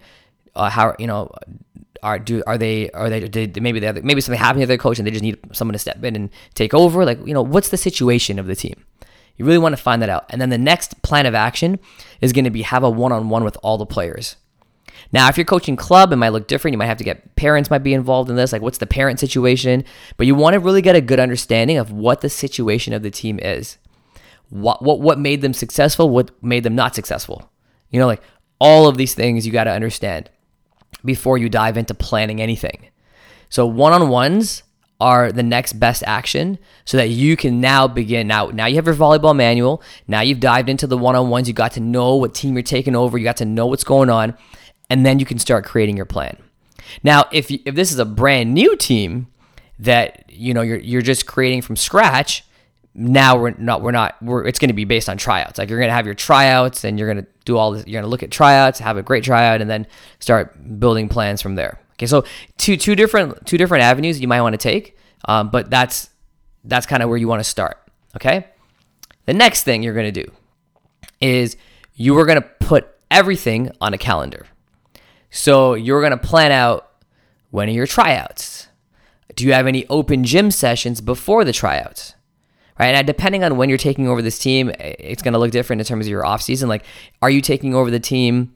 Uh, 0.55 0.69
how 0.69 0.95
you 0.99 1.07
know 1.07 1.31
are 2.03 2.19
do 2.19 2.43
are 2.47 2.59
they 2.59 2.91
are 2.91 3.09
they 3.09 3.27
did 3.29 3.63
maybe 3.63 3.81
the 3.81 3.87
other, 3.87 4.03
maybe 4.03 4.21
something 4.21 4.39
happened 4.39 4.63
to 4.63 4.67
their 4.67 4.79
coach 4.79 4.99
and 4.99 5.07
they 5.07 5.11
just 5.11 5.23
need 5.23 5.39
someone 5.53 5.73
to 5.73 5.79
step 5.79 6.03
in 6.05 6.17
and 6.17 6.31
take 6.55 6.75
over? 6.75 7.05
Like 7.05 7.25
you 7.27 7.35
know, 7.35 7.43
what's 7.43 7.71
the 7.71 7.77
situation 7.77 8.39
of 8.39 8.47
the 8.47 8.57
team? 8.57 8.85
You 9.37 9.45
really 9.47 9.59
want 9.59 9.75
to 9.75 9.83
find 9.83 10.03
that 10.03 10.11
out. 10.11 10.27
And 10.29 10.41
then 10.41 10.51
the 10.51 10.59
next 10.59 11.01
plan 11.03 11.27
of 11.27 11.35
action 11.35 11.79
is 12.21 12.33
going 12.33 12.45
to 12.45 12.51
be 12.51 12.63
have 12.63 12.83
a 12.83 12.91
one 12.91 13.13
on 13.13 13.29
one 13.29 13.45
with 13.45 13.57
all 13.63 13.79
the 13.79 13.87
players. 13.87 14.37
Now, 15.11 15.29
if 15.29 15.37
you're 15.37 15.45
coaching 15.45 15.77
club, 15.77 16.13
it 16.13 16.17
might 16.17 16.31
look 16.31 16.49
different. 16.49 16.73
You 16.73 16.79
might 16.79 16.87
have 16.87 16.99
to 16.99 17.05
get 17.05 17.35
parents 17.37 17.71
might 17.71 17.83
be 17.83 17.95
involved 17.95 18.31
in 18.31 18.37
this. 18.37 18.53
Like, 18.53 18.63
what's 18.63 18.79
the 18.79 18.87
parent 18.87 19.21
situation? 19.21 19.85
But 20.17 20.27
you 20.27 20.35
want 20.35 20.55
to 20.55 20.61
really 20.61 20.83
get 20.83 20.97
a 20.97 21.01
good 21.01 21.21
understanding 21.21 21.79
of 21.79 21.91
what 21.91 22.21
the 22.21 22.31
situation 22.31 22.93
of 22.93 23.03
the 23.03 23.11
team 23.11 23.39
is. 23.41 23.79
What 24.53 24.83
what 24.83 25.01
what 25.01 25.19
made 25.19 25.41
them 25.41 25.55
successful? 25.55 26.11
What 26.11 26.31
made 26.43 26.63
them 26.63 26.75
not 26.75 26.95
successful? 26.95 27.51
You 27.89 27.99
know, 27.99 28.07
like 28.07 28.21
all 28.59 28.87
of 28.87 28.99
these 28.99 29.15
things 29.15 29.47
you 29.47 29.53
got 29.53 29.65
to 29.65 29.71
understand 29.73 30.29
before 31.03 31.39
you 31.39 31.49
dive 31.49 31.79
into 31.79 31.95
planning 31.95 32.39
anything. 32.39 32.91
So 33.49 33.65
one 33.65 33.95
on 33.95 34.11
ones 34.11 34.63
are 35.01 35.33
the 35.33 35.43
next 35.43 35.73
best 35.81 36.05
action 36.07 36.59
so 36.85 36.99
that 36.99 37.09
you 37.09 37.35
can 37.35 37.63
now 37.63 37.89
begin 37.89 38.29
now 38.29 38.49
now 38.49 38.67
you 38.67 38.77
have 38.77 38.85
your 38.85 38.95
volleyball 38.95 39.35
manual 39.35 39.83
now 40.07 40.21
you've 40.21 40.39
dived 40.39 40.69
into 40.69 40.87
the 40.87 40.97
one-on-ones 40.97 41.49
you 41.49 41.55
got 41.55 41.73
to 41.73 41.81
know 41.81 42.15
what 42.15 42.33
team 42.33 42.55
you're 42.55 42.63
taking 42.63 42.95
over 42.95 43.19
you 43.19 43.25
got 43.25 43.37
to 43.37 43.45
know 43.45 43.67
what's 43.67 43.83
going 43.83 44.09
on 44.09 44.33
and 44.89 45.05
then 45.05 45.19
you 45.19 45.27
can 45.27 45.41
start 45.41 45.65
creating 45.65 45.97
your 45.97 46.07
plan 46.07 46.37
now 47.03 47.25
if 47.33 47.51
if 47.51 47.75
this 47.75 47.91
is 47.91 47.99
a 47.99 48.05
brand 48.05 48.55
new 48.55 48.77
team 48.77 49.27
that 49.77 50.25
you 50.29 50.55
know 50.55 50.63
you're 50.63 50.79
you're 50.79 51.03
just 51.03 51.27
creating 51.27 51.61
from 51.61 51.75
scratch 51.75 52.45
now 52.95 53.39
we're 53.39 53.51
not 53.53 53.81
we're 53.81 53.91
not 53.91 54.17
we're 54.23 54.45
it's 54.47 54.59
going 54.59 54.69
to 54.69 54.75
be 54.75 54.85
based 54.85 55.09
on 55.09 55.17
tryouts 55.17 55.59
like 55.59 55.71
you're 55.71 55.79
going 55.79 55.89
to 55.89 55.95
have 55.95 56.07
your 56.07 56.15
tryouts 56.15 56.85
and 56.85 56.99
you're 56.99 57.13
going 57.13 57.25
to 57.25 57.31
do 57.45 57.57
all 57.57 57.73
this 57.73 57.87
you're 57.87 58.01
going 58.01 58.05
to 58.05 58.09
look 58.09 58.23
at 58.23 58.31
tryouts 58.31 58.79
have 58.79 58.97
a 58.97 59.03
great 59.03 59.25
tryout 59.25 59.61
and 59.61 59.71
then 59.71 59.87
start 60.19 60.79
building 60.79 61.09
plans 61.09 61.41
from 61.41 61.55
there 61.55 61.79
Okay, 62.03 62.09
so 62.09 62.25
two 62.59 62.77
two 62.77 62.97
different 62.97 63.47
two 63.47 63.57
different 63.57 63.85
avenues 63.85 64.21
you 64.21 64.27
might 64.27 64.41
want 64.41 64.55
to 64.55 64.59
take, 64.59 64.97
um, 65.27 65.51
but 65.51 65.71
that's 65.71 66.11
that's 66.65 66.85
kind 66.85 67.01
of 67.01 67.09
where 67.09 67.17
you 67.17 67.29
want 67.29 67.39
to 67.39 67.49
start. 67.49 67.79
Okay, 68.17 68.47
the 69.25 69.33
next 69.33 69.63
thing 69.63 69.85
you're 69.85 69.95
going 69.95 70.13
to 70.13 70.25
do 70.25 70.33
is 71.21 71.57
you 71.95 72.19
are 72.19 72.27
going 72.27 72.43
to 72.43 72.49
put 72.59 72.89
everything 73.09 73.71
on 73.81 73.95
a 73.95 73.99
calendar. 73.99 74.47
So 75.31 75.75
you're 75.75 76.01
going 76.01 76.11
to 76.11 76.17
plan 76.17 76.51
out 76.51 76.91
when 77.51 77.69
are 77.69 77.73
your 77.73 77.87
tryouts. 77.87 78.67
Do 79.37 79.47
you 79.47 79.53
have 79.53 79.69
any 79.69 79.87
open 79.87 80.25
gym 80.25 80.51
sessions 80.51 81.01
before 81.01 81.45
the 81.45 81.53
tryouts? 81.53 82.17
Right, 82.79 82.95
and 82.95 83.07
depending 83.07 83.45
on 83.45 83.59
when 83.59 83.69
you're 83.69 83.79
taking 83.79 84.09
over 84.09 84.23
this 84.23 84.39
team, 84.39 84.73
it's 84.79 85.23
going 85.23 85.35
to 85.35 85.39
look 85.39 85.51
different 85.51 85.81
in 85.81 85.87
terms 85.87 86.07
of 86.07 86.11
your 86.11 86.25
off 86.25 86.41
season. 86.41 86.69
Like, 86.69 86.85
are 87.21 87.31
you 87.31 87.41
taking 87.43 87.75
over 87.75 87.91
the 87.91 88.01
team? 88.01 88.55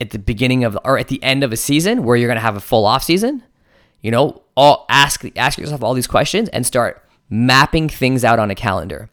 at 0.00 0.10
the 0.10 0.18
beginning 0.18 0.64
of 0.64 0.78
or 0.84 0.98
at 0.98 1.08
the 1.08 1.22
end 1.22 1.44
of 1.44 1.52
a 1.52 1.56
season 1.56 2.04
where 2.04 2.16
you're 2.16 2.28
going 2.28 2.36
to 2.36 2.42
have 2.42 2.56
a 2.56 2.60
full 2.60 2.86
off 2.86 3.04
season 3.04 3.42
you 4.00 4.10
know 4.10 4.42
all 4.56 4.86
ask 4.88 5.24
ask 5.36 5.58
yourself 5.58 5.82
all 5.82 5.94
these 5.94 6.06
questions 6.06 6.48
and 6.50 6.66
start 6.66 7.04
mapping 7.28 7.88
things 7.88 8.24
out 8.24 8.38
on 8.38 8.50
a 8.50 8.54
calendar 8.54 9.10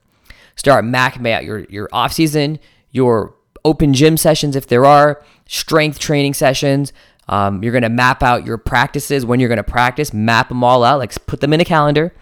start 0.55 0.85
mapping 0.85 1.29
out 1.31 1.43
your 1.43 1.65
your 1.65 1.89
off 1.91 2.13
season 2.13 2.57
your 2.91 3.35
open 3.65 3.93
gym 3.93 4.15
sessions 4.15 4.55
if 4.55 4.67
there 4.67 4.85
are 4.85 5.21
strength 5.45 5.99
training 5.99 6.33
sessions 6.33 6.93
um, 7.29 7.61
you're 7.61 7.73
going 7.73 7.81
to 7.81 7.89
map 7.89 8.23
out 8.23 8.45
your 8.45 8.57
practices 8.57 9.25
when 9.25 9.41
you're 9.41 9.49
going 9.49 9.57
to 9.57 9.63
practice 9.63 10.13
map 10.13 10.47
them 10.47 10.63
all 10.63 10.83
out 10.83 10.99
like 10.99 11.13
put 11.25 11.41
them 11.41 11.51
in 11.51 11.59
a 11.59 11.65
calendar 11.65 12.13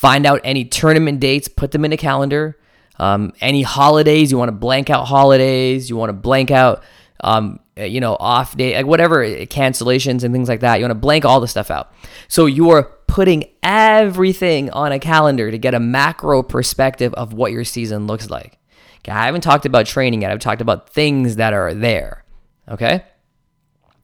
find 0.00 0.24
out 0.26 0.40
any 0.44 0.64
tournament 0.64 1.20
dates 1.20 1.48
put 1.48 1.72
them 1.72 1.84
in 1.84 1.92
a 1.92 1.96
calendar 1.96 2.56
um, 2.98 3.32
any 3.40 3.62
holidays 3.62 4.30
you 4.30 4.38
want 4.38 4.48
to 4.48 4.56
blank 4.56 4.90
out 4.90 5.06
holidays 5.06 5.90
you 5.90 5.96
want 5.96 6.08
to 6.08 6.14
blank 6.14 6.50
out 6.50 6.82
um, 7.22 7.60
uh, 7.80 7.84
you 7.84 8.00
know, 8.00 8.16
off 8.18 8.56
day, 8.56 8.74
like 8.74 8.86
whatever, 8.86 9.22
uh, 9.22 9.28
cancellations 9.46 10.22
and 10.22 10.34
things 10.34 10.48
like 10.48 10.60
that. 10.60 10.76
You 10.76 10.84
want 10.84 10.90
to 10.90 11.00
blank 11.00 11.24
all 11.24 11.40
the 11.40 11.48
stuff 11.48 11.70
out. 11.70 11.92
So 12.28 12.46
you're 12.46 12.84
putting 13.06 13.44
everything 13.62 14.70
on 14.70 14.92
a 14.92 14.98
calendar 14.98 15.50
to 15.50 15.58
get 15.58 15.74
a 15.74 15.80
macro 15.80 16.42
perspective 16.42 17.14
of 17.14 17.32
what 17.32 17.52
your 17.52 17.64
season 17.64 18.06
looks 18.06 18.28
like. 18.30 18.58
Okay, 18.98 19.12
I 19.12 19.26
haven't 19.26 19.40
talked 19.40 19.64
about 19.64 19.86
training 19.86 20.22
yet. 20.22 20.30
I've 20.30 20.40
talked 20.40 20.60
about 20.60 20.90
things 20.90 21.36
that 21.36 21.52
are 21.52 21.72
there. 21.72 22.24
Okay? 22.68 23.02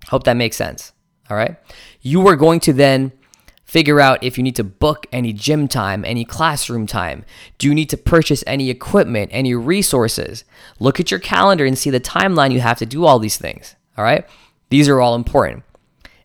Hope 0.08 0.24
that 0.24 0.36
makes 0.36 0.56
sense. 0.56 0.92
All 1.28 1.36
right? 1.36 1.56
You 2.00 2.26
are 2.28 2.36
going 2.36 2.60
to 2.60 2.72
then 2.72 3.12
Figure 3.66 4.00
out 4.00 4.22
if 4.22 4.38
you 4.38 4.44
need 4.44 4.54
to 4.56 4.64
book 4.64 5.06
any 5.10 5.32
gym 5.32 5.66
time, 5.66 6.04
any 6.04 6.24
classroom 6.24 6.86
time. 6.86 7.24
Do 7.58 7.66
you 7.66 7.74
need 7.74 7.90
to 7.90 7.96
purchase 7.96 8.44
any 8.46 8.70
equipment, 8.70 9.30
any 9.32 9.54
resources? 9.56 10.44
Look 10.78 11.00
at 11.00 11.10
your 11.10 11.18
calendar 11.18 11.66
and 11.66 11.76
see 11.76 11.90
the 11.90 12.00
timeline 12.00 12.52
you 12.52 12.60
have 12.60 12.78
to 12.78 12.86
do 12.86 13.04
all 13.04 13.18
these 13.18 13.36
things. 13.36 13.74
All 13.98 14.04
right? 14.04 14.24
These 14.70 14.88
are 14.88 15.00
all 15.00 15.16
important. 15.16 15.64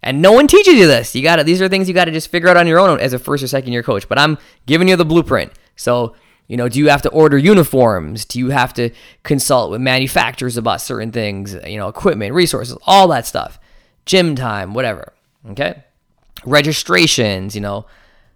And 0.03 0.21
no 0.21 0.31
one 0.31 0.47
teaches 0.47 0.75
you 0.75 0.85
this. 0.85 1.15
You 1.15 1.23
got 1.23 1.37
to 1.37 1.43
these 1.43 1.61
are 1.63 1.67
things 1.67 1.87
you 1.87 1.95
got 1.95 2.05
to 2.05 2.11
just 2.11 2.29
figure 2.29 2.47
out 2.47 2.57
on 2.57 2.67
your 2.67 2.79
own 2.79 2.99
as 2.99 3.13
a 3.13 3.19
first 3.19 3.43
or 3.43 3.47
second 3.47 3.73
year 3.73 3.83
coach. 3.83 4.07
But 4.07 4.19
I'm 4.19 4.37
giving 4.67 4.87
you 4.87 4.95
the 4.95 5.05
blueprint. 5.05 5.51
So, 5.75 6.15
you 6.47 6.57
know, 6.57 6.69
do 6.69 6.77
you 6.77 6.89
have 6.89 7.01
to 7.03 7.09
order 7.09 7.39
uniforms? 7.39 8.23
Do 8.23 8.37
you 8.37 8.49
have 8.49 8.73
to 8.75 8.91
consult 9.23 9.71
with 9.71 9.81
manufacturers 9.81 10.57
about 10.57 10.81
certain 10.81 11.11
things, 11.11 11.55
you 11.65 11.77
know, 11.77 11.87
equipment, 11.87 12.35
resources, 12.35 12.77
all 12.85 13.07
that 13.07 13.25
stuff. 13.25 13.59
Gym 14.05 14.35
time, 14.35 14.75
whatever. 14.75 15.13
Okay? 15.49 15.83
Registrations, 16.45 17.55
you 17.55 17.61
know, 17.61 17.85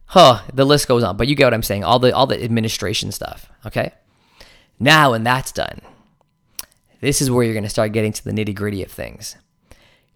huh, 0.07 0.41
the 0.53 0.65
list 0.65 0.88
goes 0.88 1.03
on. 1.03 1.17
But 1.17 1.27
you 1.27 1.35
get 1.35 1.45
what 1.45 1.53
I'm 1.53 1.63
saying, 1.63 1.83
all 1.83 2.00
the 2.00 2.15
all 2.15 2.27
the 2.27 2.41
administration 2.43 3.12
stuff, 3.12 3.50
okay? 3.65 3.93
Now 4.79 5.12
when 5.12 5.24
that's 5.24 5.51
done, 5.51 5.81
this 7.01 7.21
is 7.21 7.31
where 7.31 7.43
you're 7.43 7.53
going 7.53 7.63
to 7.63 7.69
start 7.69 7.93
getting 7.93 8.13
to 8.13 8.24
the 8.24 8.31
nitty-gritty 8.31 8.83
of 8.83 8.91
things. 8.91 9.38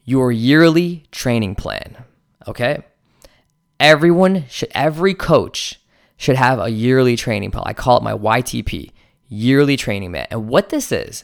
Your 0.05 0.31
yearly 0.31 1.03
training 1.11 1.55
plan, 1.55 2.03
okay? 2.47 2.83
Everyone 3.79 4.45
should 4.49 4.71
every 4.73 5.13
coach 5.13 5.79
should 6.17 6.35
have 6.35 6.59
a 6.59 6.69
yearly 6.69 7.15
training 7.15 7.51
plan. 7.51 7.63
I 7.65 7.73
call 7.73 7.97
it 7.97 8.03
my 8.03 8.13
YTP, 8.13 8.91
yearly 9.29 9.77
training 9.77 10.11
plan. 10.11 10.27
And 10.29 10.49
what 10.49 10.69
this 10.69 10.91
is, 10.91 11.23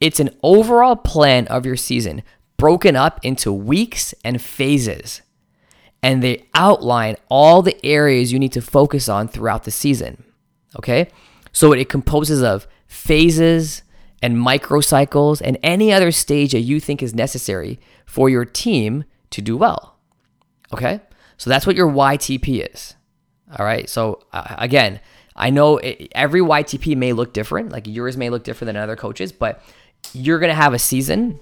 it's 0.00 0.18
an 0.18 0.30
overall 0.42 0.96
plan 0.96 1.46
of 1.48 1.64
your 1.64 1.76
season 1.76 2.22
broken 2.56 2.96
up 2.96 3.20
into 3.22 3.52
weeks 3.52 4.12
and 4.24 4.42
phases 4.42 5.22
and 6.02 6.22
they 6.22 6.46
outline 6.54 7.16
all 7.28 7.62
the 7.62 7.84
areas 7.84 8.32
you 8.32 8.38
need 8.38 8.52
to 8.52 8.62
focus 8.62 9.08
on 9.08 9.28
throughout 9.28 9.64
the 9.64 9.70
season. 9.70 10.24
Okay? 10.76 11.08
So 11.52 11.72
it 11.72 11.88
composes 11.88 12.42
of 12.42 12.66
phases 12.86 13.82
and 14.22 14.36
microcycles 14.36 15.40
and 15.44 15.58
any 15.62 15.92
other 15.92 16.10
stage 16.10 16.52
that 16.52 16.60
you 16.60 16.80
think 16.80 17.02
is 17.02 17.14
necessary 17.14 17.78
for 18.06 18.28
your 18.28 18.44
team 18.44 19.04
to 19.30 19.42
do 19.42 19.56
well. 19.56 19.96
Okay? 20.72 21.00
So 21.36 21.50
that's 21.50 21.66
what 21.66 21.76
your 21.76 21.88
YTP 21.88 22.68
is. 22.72 22.94
All 23.58 23.64
right? 23.64 23.88
So 23.88 24.20
uh, 24.32 24.56
again, 24.58 25.00
I 25.34 25.50
know 25.50 25.78
it, 25.78 26.08
every 26.12 26.40
YTP 26.40 26.96
may 26.96 27.12
look 27.12 27.32
different, 27.32 27.70
like 27.70 27.86
yours 27.86 28.16
may 28.16 28.28
look 28.28 28.44
different 28.44 28.68
than 28.68 28.76
other 28.76 28.96
coaches, 28.96 29.32
but 29.32 29.62
you're 30.12 30.38
going 30.38 30.50
to 30.50 30.54
have 30.54 30.74
a 30.74 30.78
season 30.78 31.40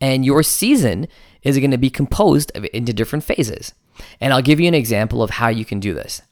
and 0.00 0.24
your 0.24 0.42
season 0.42 1.08
is 1.44 1.56
it 1.56 1.60
going 1.60 1.70
to 1.70 1.78
be 1.78 1.90
composed 1.90 2.50
into 2.52 2.92
different 2.92 3.24
phases. 3.24 3.74
And 4.20 4.32
I'll 4.32 4.42
give 4.42 4.58
you 4.58 4.66
an 4.66 4.74
example 4.74 5.22
of 5.22 5.30
how 5.30 5.48
you 5.48 5.64
can 5.64 5.78
do 5.78 5.94
this. 5.94 6.22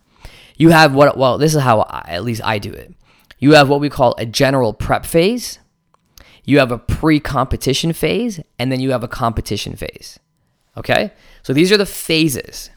You 0.57 0.71
have 0.71 0.95
what, 0.95 1.16
well, 1.16 1.38
this 1.38 1.54
is 1.54 1.61
how 1.61 1.81
I, 1.81 2.04
at 2.09 2.25
least 2.25 2.42
I 2.45 2.59
do 2.59 2.73
it. 2.73 2.95
You 3.38 3.52
have 3.52 3.69
what 3.69 3.81
we 3.81 3.90
call 3.90 4.14
a 4.19 4.26
general 4.26 4.73
prep 4.73 5.04
phase, 5.04 5.59
you 6.45 6.59
have 6.59 6.73
a 6.73 6.78
pre 6.78 7.21
competition 7.21 7.92
phase, 7.92 8.40
and 8.59 8.73
then 8.73 8.81
you 8.81 8.90
have 8.90 9.04
a 9.04 9.09
competition 9.09 9.76
phase. 9.76 10.19
Okay? 10.76 11.12
So 11.42 11.52
these 11.52 11.71
are 11.71 11.76
the 11.76 11.87
phases. 11.87 12.71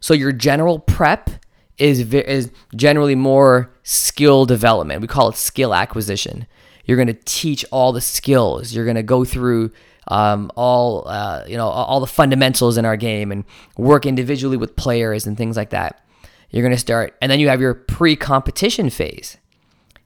So 0.00 0.14
your 0.14 0.32
general 0.32 0.78
prep 0.78 1.30
is, 1.78 2.12
is 2.12 2.50
generally 2.74 3.14
more 3.14 3.72
skill 3.82 4.46
development. 4.46 5.02
We 5.02 5.08
call 5.08 5.28
it 5.28 5.36
skill 5.36 5.74
acquisition. 5.74 6.46
You're 6.84 6.96
going 6.96 7.08
to 7.08 7.18
teach 7.24 7.64
all 7.70 7.92
the 7.92 8.00
skills. 8.00 8.74
You're 8.74 8.84
going 8.84 8.96
to 8.96 9.02
go 9.02 9.24
through 9.24 9.72
um, 10.08 10.50
all 10.56 11.06
uh, 11.08 11.44
you 11.46 11.56
know 11.56 11.68
all 11.68 12.00
the 12.00 12.06
fundamentals 12.06 12.76
in 12.76 12.84
our 12.84 12.96
game 12.96 13.32
and 13.32 13.44
work 13.76 14.06
individually 14.06 14.56
with 14.56 14.76
players 14.76 15.26
and 15.26 15.36
things 15.36 15.56
like 15.56 15.70
that. 15.70 16.02
You're 16.50 16.62
going 16.62 16.74
to 16.74 16.80
start, 16.80 17.16
and 17.20 17.30
then 17.30 17.40
you 17.40 17.48
have 17.48 17.60
your 17.60 17.74
pre-competition 17.74 18.88
phase. 18.90 19.36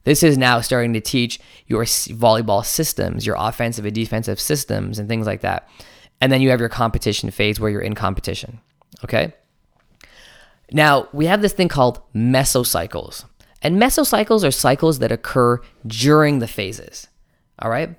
This 0.04 0.23
is 0.23 0.38
now 0.38 0.61
starting 0.62 0.95
to 0.95 1.00
teach 1.00 1.38
your 1.66 1.85
volleyball 1.85 2.64
systems, 2.64 3.26
your 3.26 3.37
offensive 3.38 3.85
and 3.85 3.95
defensive 3.95 4.40
systems, 4.40 4.99
and 4.99 5.09
things 5.09 5.26
like 5.26 5.42
that. 5.42 5.69
And 6.21 6.33
then 6.33 6.40
you 6.40 6.50
have 6.50 6.61
your 6.61 6.69
competition 6.69 7.30
phase 7.30 7.61
where 7.61 7.71
you're 7.71 7.80
in 7.80 7.95
competition. 7.95 8.61
Okay. 9.04 9.35
Now 10.73 11.09
we 11.12 11.26
have 11.26 11.42
this 11.42 11.52
thing 11.52 11.69
called 11.69 12.00
mesocycles. 12.14 13.25
And 13.62 13.80
mesocycles 13.80 14.42
are 14.42 14.50
cycles 14.50 15.00
that 15.00 15.12
occur 15.12 15.61
during 15.87 16.38
the 16.38 16.49
phases. 16.49 17.09
All 17.59 17.71
right. 17.71 17.95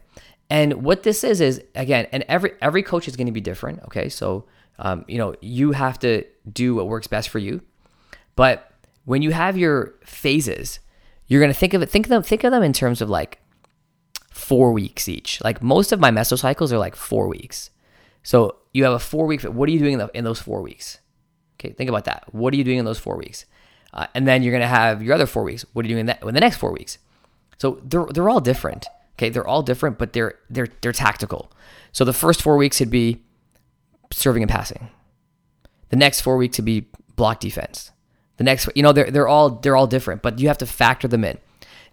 And 0.51 0.83
what 0.83 1.03
this 1.03 1.23
is 1.23 1.41
is 1.41 1.61
again, 1.73 2.05
and 2.11 2.23
every 2.27 2.51
every 2.61 2.83
coach 2.83 3.07
is 3.07 3.15
going 3.15 3.27
to 3.27 3.33
be 3.33 3.41
different. 3.41 3.81
Okay, 3.85 4.09
so 4.09 4.45
Um, 4.83 5.05
you 5.07 5.17
know, 5.17 5.35
you 5.41 5.73
have 5.73 5.99
to 5.99 6.23
do 6.51 6.73
what 6.75 6.87
works 6.87 7.07
best 7.07 7.29
for 7.29 7.39
you. 7.39 7.61
But 8.35 8.71
when 9.05 9.21
you 9.21 9.31
have 9.31 9.55
your 9.55 9.93
phases, 10.03 10.79
you're 11.27 11.41
gonna 11.41 11.53
think 11.53 11.73
of 11.75 11.81
it. 11.83 11.89
Think 11.89 12.05
of 12.07 12.09
them. 12.09 12.23
Think 12.23 12.43
of 12.43 12.51
them 12.51 12.63
in 12.63 12.73
terms 12.73 13.01
of 13.01 13.09
like 13.09 13.39
four 14.31 14.73
weeks 14.73 15.07
each. 15.07 15.39
Like 15.43 15.61
most 15.61 15.91
of 15.91 15.99
my 15.99 16.09
mesocycles 16.09 16.71
are 16.71 16.79
like 16.79 16.95
four 16.95 17.27
weeks. 17.27 17.69
So 18.23 18.55
you 18.73 18.83
have 18.85 18.93
a 18.93 18.99
four 18.99 19.25
week. 19.27 19.41
What 19.43 19.69
are 19.69 19.71
you 19.71 19.79
doing 19.79 19.93
in, 19.93 19.99
the, 19.99 20.09
in 20.13 20.23
those 20.23 20.41
four 20.41 20.61
weeks? 20.61 20.99
Okay, 21.55 21.73
think 21.73 21.89
about 21.89 22.05
that. 22.05 22.23
What 22.31 22.53
are 22.53 22.57
you 22.57 22.63
doing 22.63 22.79
in 22.79 22.85
those 22.85 22.99
four 22.99 23.17
weeks? 23.17 23.45
Uh, 23.93 24.07
and 24.15 24.27
then 24.27 24.41
you're 24.41 24.53
gonna 24.53 24.67
have 24.67 25.03
your 25.03 25.13
other 25.13 25.27
four 25.27 25.43
weeks. 25.43 25.63
What 25.73 25.85
are 25.85 25.87
you 25.87 25.95
doing 25.95 26.01
in, 26.01 26.05
that, 26.07 26.23
in 26.23 26.33
the 26.33 26.39
next 26.39 26.57
four 26.57 26.71
weeks? 26.71 26.97
So 27.57 27.79
they're 27.83 28.07
they're 28.13 28.29
all 28.29 28.41
different. 28.41 28.87
Okay, 29.21 29.29
they're 29.29 29.47
all 29.47 29.61
different, 29.61 29.99
but 29.99 30.13
they're 30.13 30.33
they're 30.49 30.67
they're 30.81 30.91
tactical. 30.91 31.51
So 31.91 32.03
the 32.03 32.13
first 32.13 32.41
four 32.41 32.57
weeks 32.57 32.79
would 32.79 32.89
be 32.89 33.21
serving 34.11 34.41
and 34.41 34.49
passing. 34.49 34.89
The 35.89 35.95
next 35.95 36.21
four 36.21 36.37
weeks 36.37 36.57
would 36.57 36.65
be 36.65 36.87
block 37.15 37.39
defense. 37.39 37.91
The 38.37 38.43
next, 38.43 38.67
you 38.75 38.81
know, 38.81 38.91
they're 38.93 39.11
they're 39.11 39.27
all 39.27 39.51
they're 39.51 39.75
all 39.75 39.85
different, 39.85 40.23
but 40.23 40.39
you 40.39 40.47
have 40.47 40.57
to 40.57 40.65
factor 40.65 41.07
them 41.07 41.23
in. 41.23 41.37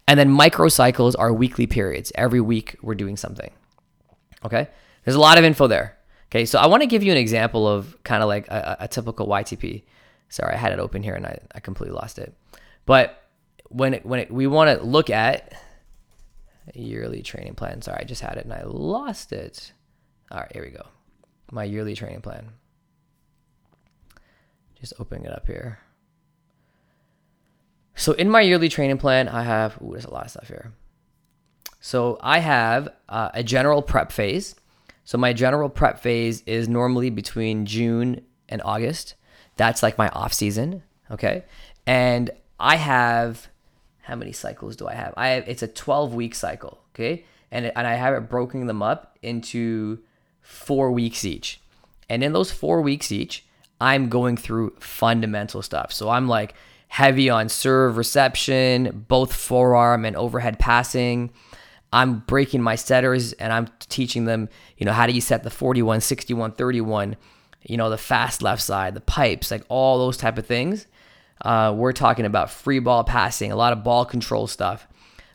And 0.06 0.18
then 0.18 0.30
microcycles 0.30 1.14
are 1.18 1.30
weekly 1.30 1.66
periods. 1.66 2.10
Every 2.14 2.40
week 2.40 2.76
we're 2.80 2.94
doing 2.94 3.18
something. 3.18 3.50
Okay, 4.42 4.68
there's 5.04 5.16
a 5.16 5.20
lot 5.20 5.36
of 5.36 5.44
info 5.44 5.66
there. 5.66 5.98
Okay, 6.30 6.46
so 6.46 6.58
I 6.58 6.66
want 6.66 6.82
to 6.82 6.86
give 6.86 7.02
you 7.02 7.12
an 7.12 7.18
example 7.18 7.68
of 7.68 8.02
kind 8.04 8.22
of 8.22 8.28
like 8.28 8.48
a, 8.48 8.78
a, 8.80 8.88
typical 8.88 9.26
YTP. 9.26 9.82
Sorry, 10.30 10.54
I 10.54 10.56
had 10.56 10.72
it 10.72 10.78
open 10.78 11.02
here 11.02 11.14
and 11.14 11.26
I, 11.26 11.38
I 11.54 11.60
completely 11.60 11.96
lost 11.96 12.18
it. 12.18 12.34
But 12.84 13.22
when 13.68 13.94
it, 13.94 14.04
when 14.04 14.20
it, 14.20 14.30
we 14.30 14.46
want 14.46 14.78
to 14.78 14.84
look 14.84 15.08
at 15.08 15.54
yearly 16.74 17.22
training 17.22 17.54
plan. 17.54 17.82
Sorry, 17.82 17.98
I 18.00 18.04
just 18.04 18.22
had 18.22 18.36
it 18.36 18.44
and 18.44 18.52
I 18.52 18.62
lost 18.64 19.32
it. 19.32 19.72
All 20.30 20.38
right, 20.38 20.52
here 20.52 20.64
we 20.64 20.70
go. 20.70 20.86
My 21.50 21.64
yearly 21.64 21.94
training 21.94 22.20
plan. 22.20 22.50
Just 24.80 24.94
opening 24.98 25.24
it 25.24 25.32
up 25.32 25.46
here. 25.46 25.78
So 27.94 28.12
in 28.12 28.30
my 28.30 28.42
yearly 28.42 28.68
training 28.68 28.98
plan, 28.98 29.28
I 29.28 29.42
have 29.42 29.80
ooh, 29.82 29.92
there's 29.92 30.04
a 30.04 30.10
lot 30.10 30.26
of 30.26 30.30
stuff 30.30 30.48
here. 30.48 30.72
So 31.80 32.18
I 32.20 32.38
have 32.38 32.88
uh, 33.08 33.30
a 33.34 33.42
general 33.42 33.82
prep 33.82 34.12
phase. 34.12 34.54
So 35.04 35.18
my 35.18 35.32
general 35.32 35.68
prep 35.68 36.00
phase 36.00 36.42
is 36.42 36.68
normally 36.68 37.10
between 37.10 37.66
June 37.66 38.22
and 38.48 38.62
August. 38.64 39.14
That's 39.56 39.82
like 39.82 39.98
my 39.98 40.08
off 40.10 40.32
season. 40.32 40.82
Okay, 41.10 41.44
and 41.86 42.30
I 42.60 42.76
have 42.76 43.48
how 44.08 44.16
many 44.16 44.32
cycles 44.32 44.74
do 44.74 44.88
I 44.88 44.94
have? 44.94 45.12
I 45.18 45.28
have 45.28 45.46
it's 45.46 45.62
a 45.62 45.68
12 45.68 46.14
week 46.14 46.34
cycle, 46.34 46.80
okay? 46.94 47.26
And 47.50 47.66
and 47.76 47.86
I 47.86 47.94
have 47.94 48.14
it 48.14 48.30
broken 48.30 48.66
them 48.66 48.82
up 48.82 49.18
into 49.22 49.98
4 50.40 50.90
weeks 50.90 51.26
each. 51.26 51.60
And 52.08 52.24
in 52.24 52.32
those 52.32 52.50
4 52.50 52.80
weeks 52.80 53.12
each, 53.12 53.44
I'm 53.82 54.08
going 54.08 54.38
through 54.38 54.76
fundamental 54.80 55.60
stuff. 55.60 55.92
So 55.92 56.08
I'm 56.08 56.26
like 56.26 56.54
heavy 56.88 57.28
on 57.28 57.50
serve 57.50 57.98
reception, 57.98 59.04
both 59.08 59.34
forearm 59.34 60.06
and 60.06 60.16
overhead 60.16 60.58
passing. 60.58 61.30
I'm 61.92 62.20
breaking 62.20 62.62
my 62.62 62.76
setters 62.76 63.34
and 63.34 63.52
I'm 63.52 63.68
teaching 63.90 64.24
them, 64.24 64.48
you 64.78 64.86
know, 64.86 64.92
how 64.92 65.06
do 65.06 65.12
you 65.12 65.20
set 65.20 65.42
the 65.42 65.50
41, 65.50 66.00
61, 66.00 66.52
31, 66.52 67.16
you 67.62 67.76
know, 67.76 67.90
the 67.90 67.98
fast 67.98 68.40
left 68.40 68.62
side, 68.62 68.94
the 68.94 69.02
pipes, 69.02 69.50
like 69.50 69.64
all 69.68 69.98
those 69.98 70.16
type 70.16 70.38
of 70.38 70.46
things. 70.46 70.86
Uh, 71.42 71.72
we're 71.76 71.92
talking 71.92 72.24
about 72.24 72.50
free 72.50 72.78
ball 72.78 73.04
passing, 73.04 73.52
a 73.52 73.56
lot 73.56 73.72
of 73.72 73.84
ball 73.84 74.04
control 74.04 74.46
stuff. 74.46 74.86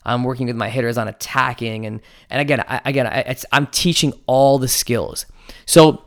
I'm 0.06 0.24
working 0.24 0.48
with 0.48 0.56
my 0.56 0.70
hitters 0.70 0.98
on 0.98 1.08
attacking, 1.08 1.86
and 1.86 2.02
and 2.30 2.42
again, 2.42 2.64
I, 2.68 2.82
again, 2.86 3.08
I, 3.08 3.36
I'm 3.52 3.68
teaching 3.68 4.14
all 4.26 4.60
the 4.60 4.68
skills. 4.68 5.26
So 5.66 6.06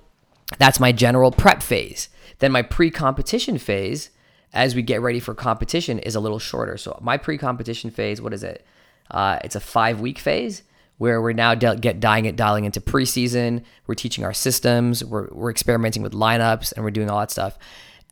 that's 0.59 0.79
my 0.79 0.93
general 0.93 1.31
prep 1.31 1.63
phase. 1.63 2.09
Then 2.39 2.53
my 2.53 2.63
pre-competition 2.63 3.57
phase, 3.57 4.11
as 4.53 4.75
we 4.75 4.83
get 4.83 5.01
ready 5.01 5.21
for 5.21 5.35
competition, 5.35 5.99
is 5.99 6.15
a 6.15 6.21
little 6.21 6.39
shorter. 6.39 6.77
So 6.77 6.99
my 7.01 7.17
pre-competition 7.17 7.91
phase, 7.91 8.21
what 8.21 8.35
is 8.35 8.45
it? 8.45 8.67
Uh, 9.11 9.39
it's 9.43 9.57
a 9.57 9.61
five-week 9.61 10.19
phase 10.19 10.63
where 10.99 11.23
we're 11.23 11.33
now 11.33 11.55
de- 11.55 11.77
get 11.77 12.01
dying 12.01 12.27
it 12.27 12.37
dialing 12.37 12.65
into 12.65 12.81
preseason. 12.81 13.63
We're 13.87 13.95
teaching 13.95 14.25
our 14.25 14.35
systems. 14.35 15.05
We're 15.05 15.29
we're 15.33 15.51
experimenting 15.51 16.03
with 16.03 16.13
lineups, 16.13 16.73
and 16.73 16.85
we're 16.85 16.91
doing 16.91 17.11
all 17.11 17.21
that 17.21 17.31
stuff. 17.31 17.59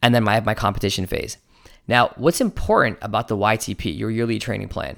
And 0.02 0.14
then 0.14 0.26
I 0.26 0.34
have 0.34 0.46
my 0.46 0.54
competition 0.54 1.06
phase. 1.06 1.36
Now, 1.86 2.12
what's 2.16 2.40
important 2.40 2.98
about 3.02 3.28
the 3.28 3.36
YTP, 3.36 3.96
your 3.96 4.10
yearly 4.10 4.38
training 4.38 4.68
plan, 4.68 4.96